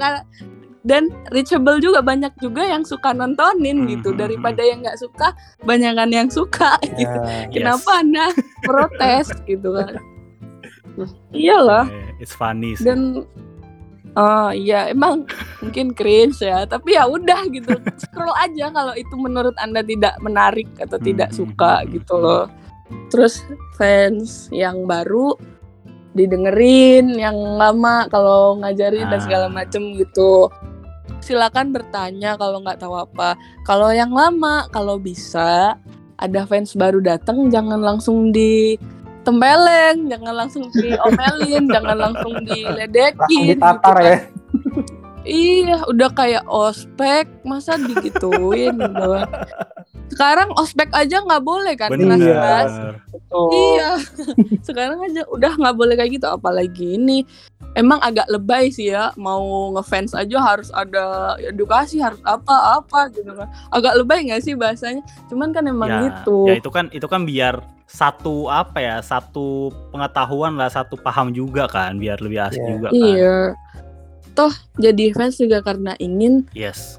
dan 0.84 1.08
reachable 1.30 1.80
juga 1.80 2.00
banyak 2.00 2.36
juga 2.38 2.60
yang 2.62 2.84
suka 2.84 3.12
nontonin 3.12 3.84
Hmm, 3.84 3.90
gitu. 3.90 4.12
hmm, 4.12 4.20
daripada 4.20 4.62
yang 4.62 4.80
nggak 4.80 5.00
suka 5.00 5.32
banyakan 5.62 6.10
yang 6.10 6.28
suka 6.28 6.76
gitu. 6.92 7.08
Ya. 7.18 7.48
Yes. 7.48 7.52
kenapa 7.54 7.92
anda 7.98 8.26
protes 8.62 9.28
gitu 9.50 9.70
kan? 9.74 9.96
Iyalah 11.32 11.90
Eh, 11.90 12.22
It's 12.22 12.34
funny 12.34 12.76
sih. 12.76 12.86
dan 12.86 13.26
oh 14.14 14.50
iya 14.52 14.88
emang 14.88 15.26
mungkin 15.60 15.92
cringe 15.92 16.38
ya. 16.40 16.64
Tapi 16.64 16.94
ya 16.94 17.08
udah 17.08 17.48
gitu. 17.48 17.74
Scroll 17.98 18.36
aja 18.36 18.70
kalau 18.70 18.94
itu 18.94 19.16
menurut 19.16 19.56
anda 19.58 19.82
tidak 19.82 20.20
menarik 20.20 20.70
atau 20.78 21.00
tidak 21.00 21.32
Hmm, 21.32 21.38
suka 21.40 21.82
hmm, 21.82 21.90
gitu 21.96 22.16
loh. 22.16 22.46
Terus 23.10 23.42
fans 23.74 24.52
yang 24.52 24.86
baru 24.86 25.34
didengerin 26.14 27.10
yang 27.18 27.34
lama 27.58 28.06
kalau 28.08 28.62
ngajarin 28.62 29.10
dan 29.10 29.18
segala 29.18 29.50
Ah. 29.50 29.54
macem 29.56 29.98
gitu 29.98 30.46
silakan 31.20 31.72
bertanya 31.72 32.36
kalau 32.36 32.60
nggak 32.64 32.80
tahu 32.80 32.96
apa 33.00 33.36
kalau 33.64 33.92
yang 33.92 34.12
lama 34.12 34.68
kalau 34.72 35.00
bisa 35.00 35.76
ada 36.20 36.42
fans 36.48 36.76
baru 36.76 37.04
datang 37.04 37.52
jangan 37.52 37.80
langsung 37.80 38.32
ditempeleng 38.32 40.08
jangan 40.08 40.34
langsung 40.46 40.68
diomelin 40.72 41.68
jangan 41.76 41.98
langsung 41.98 42.34
Langsung 42.34 42.48
diledekin 42.48 43.46
ditatar 43.56 43.96
gitu 44.00 44.08
ya. 44.08 44.20
Iya 45.24 45.84
udah 45.88 46.10
kayak 46.12 46.44
ospek 46.46 47.26
masa 47.44 47.76
digituin 47.76 48.76
gitu 48.76 49.04
kan. 49.08 49.28
sekarang 50.12 50.50
ospek 50.56 50.94
aja 50.94 51.24
nggak 51.24 51.42
boleh 51.42 51.74
kan 51.74 51.90
Bener. 51.90 52.16
kelas-kelas 52.16 52.72
Betul. 53.34 53.50
Iya, 53.50 53.92
sekarang 54.70 55.02
aja 55.02 55.26
udah 55.26 55.58
nggak 55.58 55.74
boleh 55.74 55.98
kayak 55.98 56.22
gitu, 56.22 56.28
apalagi 56.30 57.02
ini. 57.02 57.26
Emang 57.74 57.98
agak 58.06 58.30
lebay 58.30 58.70
sih 58.70 58.94
ya, 58.94 59.10
mau 59.18 59.74
ngefans 59.74 60.14
aja 60.14 60.38
harus 60.38 60.70
ada 60.70 61.34
edukasi, 61.42 61.98
harus 61.98 62.22
apa-apa 62.22 63.10
gitu 63.10 63.34
kan. 63.34 63.50
Agak 63.74 63.98
lebay 63.98 64.30
nggak 64.30 64.46
sih 64.46 64.54
bahasanya? 64.54 65.02
Cuman 65.34 65.50
kan 65.50 65.66
emang 65.66 65.90
ya, 65.90 66.02
gitu. 66.06 66.46
ya 66.46 66.62
itu 66.62 66.70
kan 66.70 66.94
itu 66.94 67.08
kan 67.10 67.26
biar 67.26 67.58
satu 67.90 68.54
apa 68.54 68.78
ya 68.78 68.98
satu 69.02 69.74
pengetahuan 69.90 70.54
lah 70.54 70.70
satu 70.70 70.94
paham 70.98 71.34
juga 71.34 71.66
kan 71.66 71.98
biar 71.98 72.22
lebih 72.22 72.42
asik 72.42 72.62
Iya. 72.62 72.70
juga 72.70 72.88
kan 72.90 73.02
Iya. 73.02 73.38
Toh 74.34 74.50
jadi 74.76 75.14
fans 75.14 75.38
juga 75.38 75.62
karena 75.62 75.94
ingin 75.98 76.50
yes 76.52 76.98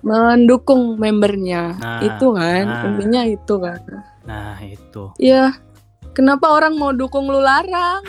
mendukung 0.00 0.96
membernya. 0.96 1.76
Nah, 1.76 2.00
itu 2.00 2.26
kan, 2.30 2.64
nah. 2.64 2.82
intinya 2.88 3.22
itu 3.22 3.54
kan. 3.58 3.80
nah 4.24 4.56
itu 4.58 5.12
Iya, 5.16 5.56
kenapa 6.10 6.48
orang 6.48 6.74
mau 6.74 6.90
dukung 6.90 7.26
lu 7.26 7.38
larang 7.38 8.00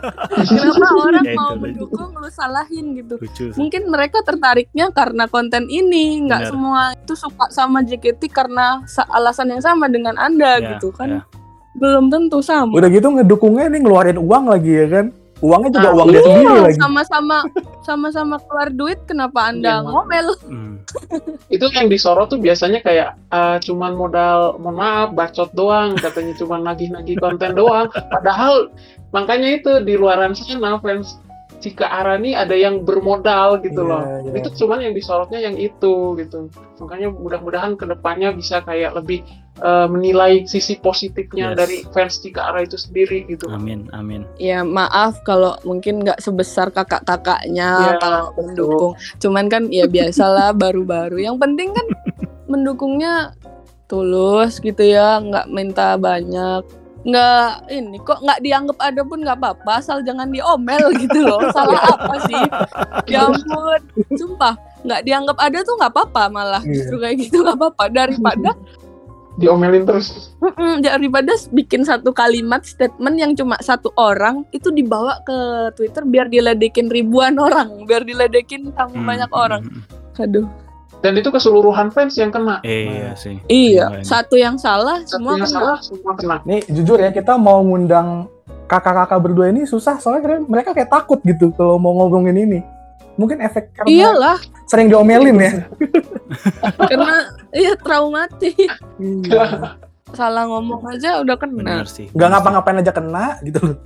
kenapa 0.48 0.84
orang 0.98 1.24
Ya, 1.24 1.32
mau 1.32 1.48
itu, 1.48 1.54
itu. 1.54 1.62
mendukung 1.62 2.10
lu 2.12 2.28
salahin 2.28 2.86
gitu 2.94 3.14
lucu 3.16 3.44
mungkin 3.54 3.82
mereka 3.86 4.20
tertariknya 4.20 4.90
karena 4.90 5.24
konten 5.26 5.64
ini 5.66 6.20
nggak 6.22 6.40
Benar. 6.42 6.50
semua 6.50 6.80
itu 6.92 7.14
suka 7.14 7.48
sama 7.48 7.80
JKT 7.80 8.28
karena 8.28 8.84
sa- 8.84 9.08
alasan 9.08 9.48
yang 9.48 9.60
sama 9.60 9.86
dengan 9.86 10.16
anda 10.16 10.58
Ya, 10.58 10.76
gitu 10.76 10.90
kan 10.90 11.08
ya. 11.08 11.22
belum 11.72 12.08
tentu 12.08 12.40
sama 12.40 12.72
Udah 12.72 12.88
gitu 12.88 13.08
ngedukungnya 13.10 13.68
nih 13.68 13.80
ngeluarin 13.80 14.18
uang 14.18 14.44
lagi 14.48 14.72
ya 14.74 14.86
kan. 14.90 15.06
Uangnya 15.42 15.70
juga 15.72 15.82
Nah, 15.84 15.96
uang 15.96 16.08
dia 16.08 16.22
sendiri 16.22 16.46
Iya, 16.46 16.62
lagi. 16.62 16.78
sama-sama 16.78 17.36
sama-sama 17.82 18.36
keluar 18.40 18.68
duit 18.70 18.98
kenapa 19.04 19.50
anda 19.50 19.74
Iya, 19.76 19.84
ngomel 19.84 20.26
Hmm. 20.46 20.74
itu 21.54 21.66
yang 21.72 21.86
disorot 21.86 22.26
tuh 22.26 22.38
biasanya 22.38 22.78
kayak 22.78 23.18
eh, 23.28 23.56
cuman 23.60 23.92
modal 23.92 24.54
mohon 24.56 24.76
maaf 24.76 25.08
bacot 25.10 25.50
doang 25.52 25.94
katanya 25.94 26.34
cuman 26.36 26.62
nagih-nagih 26.64 27.18
konten 27.18 27.52
doang 27.52 27.86
padahal 28.08 28.70
makanya 29.10 29.56
itu 29.56 29.72
di 29.80 29.94
luaran 29.94 30.32
sana 30.32 30.78
fans 30.78 31.18
Cika 31.62 31.86
Arani 31.86 32.34
ada 32.34 32.52
yang 32.52 32.82
bermodal 32.82 33.62
gitu 33.62 33.80
Iya, 33.80 33.88
loh 33.88 34.02
iya. 34.26 34.32
itu 34.36 34.48
cuman 34.58 34.82
yang 34.82 34.92
disorotnya 34.92 35.38
yang 35.38 35.54
itu 35.54 35.94
gitu 36.18 36.50
makanya 36.76 37.08
mudah-mudahan 37.08 37.72
ke 37.74 37.86
depannya 37.86 38.34
bisa 38.34 38.58
kayak 38.60 38.92
lebih 38.92 39.22
eh, 39.56 39.86
menilai 39.86 40.42
sisi 40.44 40.74
positifnya 40.76 41.54
Yes. 41.54 41.56
dari 41.56 41.76
fans 41.88 42.18
Cika 42.18 42.42
Ara 42.44 42.62
itu 42.62 42.74
sendiri 42.74 43.22
gitu 43.24 43.46
Amin, 43.48 43.86
amin. 43.92 44.26
ya 44.36 44.60
maaf 44.60 45.22
kalau 45.22 45.54
mungkin 45.62 46.02
nggak 46.02 46.18
sebesar 46.18 46.68
kakak-kakaknya 46.68 47.70
Iya, 47.88 47.92
kalau 47.96 48.22
betul. 48.28 48.42
mendukung 48.42 48.92
cuman 49.16 49.46
kan 49.46 49.62
ya 49.70 49.86
biasalah 49.86 50.50
baru-baru 50.58 51.22
yang 51.22 51.38
penting 51.38 51.70
kan 51.70 51.86
mendukungnya 52.44 53.32
tulus 53.86 54.58
gitu 54.58 54.82
ya 54.82 55.20
nggak 55.20 55.46
minta 55.48 55.94
banyak 55.94 56.64
nggak 57.02 57.46
ini 57.68 57.98
kok 57.98 58.18
nggak 58.18 58.40
dianggap 58.40 58.78
ada 58.78 59.02
pun 59.02 59.18
nggak 59.20 59.34
apa-apa 59.36 59.70
asal 59.76 59.98
jangan 60.00 60.28
diomel 60.28 60.94
gitu 60.94 61.18
loh 61.20 61.42
salah 61.56 61.82
apa 61.88 62.14
sih 62.24 62.42
ya 63.06 63.26
ampun 63.26 63.80
sumpah 64.12 64.54
nggak 64.82 65.02
dianggap 65.02 65.36
ada 65.36 65.58
tuh 65.60 65.74
nggak 65.76 65.92
apa-apa 65.92 66.22
malah 66.28 66.62
Iya. 66.62 66.74
justru 66.76 66.96
kayak 66.98 67.16
gitu 67.20 67.42
nggak 67.42 67.58
apa-apa 67.58 67.84
daripada 67.88 68.50
diomelin 69.32 69.82
terus 69.82 70.30
Mm-mm, 70.38 70.84
daripada 70.84 71.32
bikin 71.50 71.82
satu 71.82 72.12
kalimat 72.12 72.62
statement 72.62 73.16
yang 73.16 73.32
cuma 73.32 73.56
satu 73.58 73.88
orang 73.96 74.44
itu 74.50 74.68
dibawa 74.68 75.24
ke 75.24 75.38
Twitter 75.72 76.04
biar 76.04 76.28
diledekin 76.28 76.86
ribuan 76.86 77.40
orang, 77.40 77.82
biar 77.82 78.04
diledekin 78.04 78.68
sama 78.70 78.92
Hmm, 78.92 79.08
banyak 79.08 79.30
orang. 79.32 79.62
hmm, 79.64 79.80
hmm. 79.80 80.22
Aduh. 80.22 80.46
Dan 81.02 81.18
itu 81.18 81.28
keseluruhan 81.34 81.90
fans 81.90 82.14
yang 82.14 82.30
kena 82.30 82.62
Iya 82.62 83.18
sih. 83.18 83.42
Iya, 83.50 84.06
satu 84.06 84.38
yang 84.38 84.54
salah 84.54 85.02
satu 85.02 85.18
semua 85.18 85.34
yang 85.34 85.50
kena. 85.50 85.58
salah 85.58 85.78
semua 85.82 86.12
kena 86.14 86.36
Nih 86.46 86.62
jujur 86.70 87.02
ya 87.02 87.10
kita 87.10 87.34
mau 87.34 87.58
ngundang 87.60 88.30
kakak-kakak 88.70 89.18
berdua 89.20 89.50
ini 89.52 89.68
susah 89.68 90.00
soalnya 90.00 90.40
mereka 90.48 90.72
kayak 90.72 90.88
takut 90.88 91.20
gitu 91.26 91.52
kalau 91.52 91.76
mau 91.76 91.92
ngomongin 91.92 92.38
ini. 92.38 92.60
Mungkin 93.20 93.44
efek 93.44 93.76
karena 93.76 93.92
Iyalah, 93.92 94.38
sering 94.64 94.88
diomelin 94.88 95.36
ya. 95.36 95.52
karena 96.88 97.16
iya 97.52 97.76
traumatis. 97.76 98.56
Iya. 98.96 99.76
Salah 100.16 100.48
ngomong 100.48 100.80
aja 100.88 101.20
udah 101.20 101.36
kena. 101.36 101.84
Benar 101.84 101.88
sih. 101.92 102.08
Nggak 102.16 102.28
ngapa-ngapain 102.32 102.80
aja 102.80 102.92
kena 102.96 103.36
gitu 103.44 103.60
loh. 103.60 103.78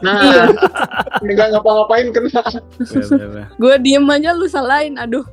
nah 0.00 0.48
nggak 1.20 1.48
ngapa-ngapain 1.52 2.08
kena 2.16 2.40
benar. 3.20 3.46
Gue 3.60 3.74
diem 3.76 4.08
aja 4.08 4.32
lu 4.32 4.48
salahin. 4.48 4.96
Aduh. 4.96 5.28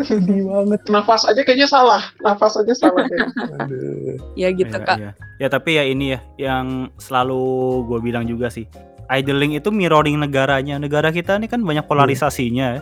Sedih 0.00 0.42
banget. 0.44 0.80
nafas 0.88 1.22
aja 1.24 1.40
kayaknya 1.40 1.66
salah 1.66 2.00
nafas 2.18 2.56
aja 2.56 2.72
salah 2.72 3.04
kayaknya. 3.04 3.28
Aduh. 3.60 4.16
Ya 4.34 4.48
gitu 4.50 4.72
Iya, 4.72 4.82
kak. 4.82 4.96
iya. 4.96 5.10
Ya 5.36 5.48
tapi 5.48 5.76
ya 5.76 5.84
ini 5.84 6.16
ya 6.16 6.20
yang 6.40 6.66
selalu 6.96 7.42
gue 7.86 7.98
bilang 8.00 8.24
juga 8.24 8.48
sih. 8.48 8.64
Idling 9.06 9.52
itu 9.54 9.68
mirroring 9.68 10.16
negaranya. 10.16 10.80
Negara 10.80 11.08
kita 11.08 11.36
ini 11.36 11.44
kan 11.44 11.60
banyak 11.60 11.84
polarisasinya. 11.84 12.66
ya. 12.72 12.80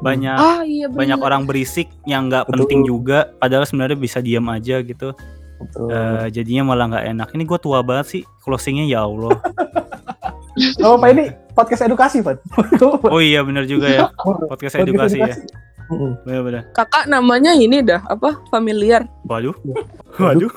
Banyak 0.00 0.32
Ah 0.32 0.62
iya 0.62 0.86
bener. 0.86 0.96
banyak 0.96 1.18
orang 1.20 1.42
berisik 1.44 1.90
yang 2.04 2.30
nggak 2.30 2.46
penting 2.46 2.86
juga. 2.86 3.34
Padahal 3.36 3.66
sebenarnya 3.66 3.96
bisa 3.96 4.18
diam 4.18 4.46
aja 4.46 4.80
gitu. 4.80 5.10
Betul. 5.58 5.92
Eh, 5.92 6.26
jadinya 6.32 6.70
malah 6.70 6.86
nggak 6.88 7.06
enak. 7.10 7.28
Ini 7.34 7.42
gue 7.44 7.58
tua 7.58 7.82
banget 7.82 8.06
sih 8.08 8.22
closingnya 8.40 8.86
ya 8.86 9.02
Allah. 9.02 9.34
Oh, 10.82 10.98
Pak 10.98 11.14
ini 11.14 11.24
podcast 11.54 11.86
edukasi, 11.86 12.20
Pak. 12.20 12.42
Oh 13.06 13.22
iya 13.22 13.40
bener 13.40 13.64
juga 13.64 13.86
ya. 13.88 14.10
Podcast 14.44 14.76
edukasi 14.76 15.16
ya. 15.16 15.32
Bener-bener. 16.24 16.62
Kakak 16.72 17.10
namanya 17.10 17.52
ini 17.52 17.82
dah 17.82 18.00
apa 18.06 18.38
familiar. 18.48 19.04
Waduh. 19.26 19.54
Waduh. 19.66 19.86
Waduh. 20.22 20.52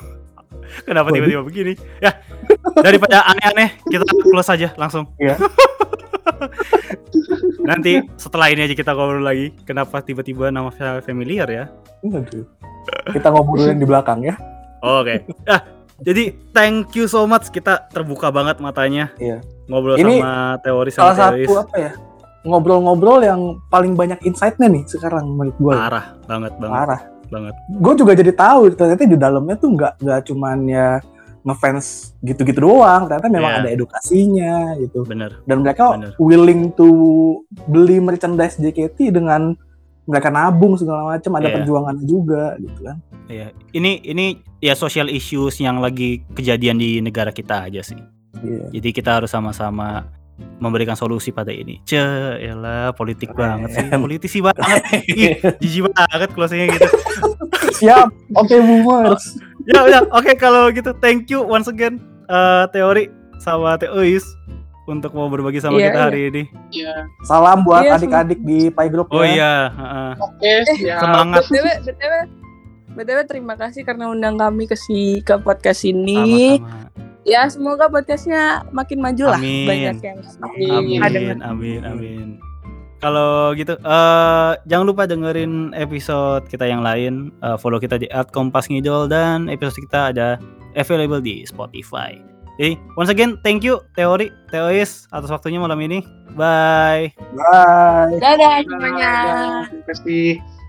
Kenapa 0.86 1.10
Waduh. 1.10 1.16
tiba-tiba 1.20 1.42
begini? 1.44 1.72
Ya, 2.02 2.18
daripada 2.82 3.22
aneh-aneh, 3.30 3.78
kita 3.86 4.02
close 4.26 4.50
aja 4.50 4.68
langsung. 4.74 5.06
Iya. 5.18 5.38
Nanti 7.68 8.00
setelah 8.20 8.50
ini 8.52 8.66
aja 8.68 8.74
kita 8.76 8.92
ngobrol 8.92 9.24
lagi. 9.24 9.52
Kenapa 9.64 10.00
tiba-tiba 10.04 10.50
nama 10.52 10.72
familiar 11.04 11.48
ya? 11.48 11.64
Aduh. 12.04 12.44
Kita 13.12 13.28
ngobrolin 13.32 13.80
di 13.80 13.86
belakang 13.88 14.24
ya. 14.24 14.36
Oke. 14.84 15.24
Ah, 15.48 15.64
jadi 16.04 16.36
thank 16.52 16.92
you 16.92 17.08
so 17.08 17.24
much. 17.24 17.48
Kita 17.48 17.88
terbuka 17.88 18.28
banget 18.28 18.60
matanya. 18.60 19.08
Iya. 19.16 19.40
Ngobrol 19.68 19.96
Ini 19.96 20.20
sama 20.20 20.34
teori 20.60 20.90
Salah 20.92 21.14
sama 21.16 21.32
teoris. 21.32 21.48
satu 21.48 21.54
apa 21.64 21.76
ya? 21.80 21.92
Ngobrol-ngobrol 22.44 23.24
yang 23.24 23.40
paling 23.66 23.96
banyak 23.96 24.20
insight-nya 24.22 24.68
nih 24.68 24.84
sekarang 24.84 25.24
menurut 25.26 25.56
gue. 25.56 25.72
Parah 25.72 26.12
banget 26.28 26.52
banget 26.60 26.76
Parah. 26.76 27.00
banget. 27.32 27.54
Gue 27.72 27.94
juga 27.96 28.12
jadi 28.12 28.32
tahu 28.32 28.60
ternyata 28.70 29.02
di 29.02 29.16
dalamnya 29.16 29.56
tuh 29.56 29.72
nggak 29.72 29.92
nggak 29.98 30.20
cuman 30.28 30.58
ya 30.68 30.88
ngefans 31.42 32.12
gitu-gitu 32.20 32.60
doang. 32.60 33.04
Ternyata 33.04 33.28
memang 33.28 33.52
Iya. 33.52 33.60
ada 33.60 33.70
edukasinya 33.70 34.54
gitu. 34.76 35.04
Bener. 35.04 35.40
Dan 35.44 35.60
mereka 35.60 35.96
Bener. 35.96 36.12
willing 36.16 36.72
to 36.72 36.88
beli 37.64 37.96
merchandise 37.98 38.56
JKT 38.56 39.08
dengan 39.10 39.56
mereka 40.04 40.28
nabung 40.28 40.76
segala 40.76 41.16
macam 41.16 41.32
ada 41.34 41.48
Iya. 41.48 41.54
perjuangannya 41.56 42.04
juga 42.04 42.56
gitu 42.60 42.80
kan. 42.84 42.96
Iya. 43.24 43.56
Ini 43.72 44.04
ini 44.04 44.26
ya 44.60 44.76
social 44.76 45.08
issues 45.08 45.56
yang 45.58 45.80
lagi 45.80 46.24
kejadian 46.32 46.76
di 46.76 47.00
negara 47.00 47.32
kita 47.32 47.68
aja 47.68 47.80
sih. 47.80 47.96
Iya. 48.40 48.68
Jadi 48.68 48.88
kita 48.92 49.16
harus 49.16 49.32
sama-sama 49.32 50.04
memberikan 50.58 50.94
solusi 50.94 51.30
pada 51.30 51.50
ini. 51.50 51.78
Ce, 51.84 51.98
elah 52.38 52.90
politik 52.92 53.30
banget 53.32 53.70
sih. 53.72 53.86
Politisi 53.90 54.38
banget. 54.40 54.82
Ih, 55.10 55.38
jijik 55.58 55.90
banget 55.90 56.30
closingnya 56.32 56.74
gitu. 56.74 56.88
Siap. 57.78 58.08
Oke, 58.34 58.54
boomers. 58.58 59.38
ya 59.64 59.80
udah, 59.80 60.02
oke 60.12 60.36
kalau 60.36 60.68
gitu 60.68 60.92
thank 61.00 61.24
you 61.26 61.40
once 61.40 61.64
again 61.66 61.96
eh, 62.28 62.64
teori 62.68 63.08
sama 63.40 63.80
Teois 63.80 64.20
untuk 64.84 65.16
mau 65.16 65.32
berbagi 65.32 65.56
sama 65.58 65.80
Iya, 65.80 65.88
kita 65.88 65.96
iya. 65.96 66.04
hari 66.04 66.20
ini. 66.28 66.42
Iya. 66.68 66.94
Salam 67.24 67.64
buat 67.64 67.80
Iya, 67.80 67.96
adik-adik 67.96 68.40
di 68.44 68.68
Pai 68.68 68.92
Group 68.92 69.08
Oh 69.08 69.24
ya. 69.24 69.32
iya, 69.32 69.52
heeh. 69.72 70.10
Oke, 70.20 70.52
siap. 70.76 71.00
semangat 71.00 71.42
btw 71.48 71.66
btw 71.82 72.14
btw 72.94 73.18
terima 73.24 73.54
kasih 73.56 73.82
karena 73.82 74.06
undang 74.06 74.36
kami 74.36 74.68
ke 74.68 74.76
si 74.76 75.18
ke 75.20 75.40
podcast 75.40 75.82
ini 75.82 76.60
sama-sama. 76.60 76.92
Ya 77.24 77.48
semoga 77.48 77.88
podcastnya 77.88 78.64
makin 78.70 79.00
maju 79.00 79.34
lah 79.34 79.40
Amin. 79.40 79.66
banyak 79.66 79.96
yang 80.00 80.18
Amin. 80.44 81.00
Amin, 81.02 81.36
amin, 81.40 81.80
amin. 81.84 82.28
Kalau 83.04 83.52
gitu, 83.52 83.76
eh 83.84 84.52
jangan 84.64 84.86
lupa 84.88 85.04
dengerin 85.04 85.76
episode 85.76 86.48
kita 86.48 86.64
yang 86.64 86.80
lain. 86.80 87.28
Eh, 87.44 87.56
follow 87.60 87.76
kita 87.76 88.00
di 88.00 88.08
@kompasngidol 88.32 89.12
dan 89.12 89.52
episode 89.52 89.84
kita 89.84 90.00
ada 90.08 90.28
available 90.72 91.20
di 91.20 91.44
Spotify. 91.44 92.16
Jadi, 92.56 92.78
once 92.96 93.10
again, 93.10 93.36
thank 93.42 93.66
you 93.66 93.82
Teori, 93.98 94.30
Teois 94.48 95.10
atas 95.10 95.28
waktunya 95.28 95.60
malam 95.60 95.76
ini. 95.84 96.00
Bye. 96.32 97.12
Bye. 97.34 98.16
dadah 98.22 98.62
semuanya 98.62 99.12
Terima 99.68 99.84
kasih. 99.90 100.63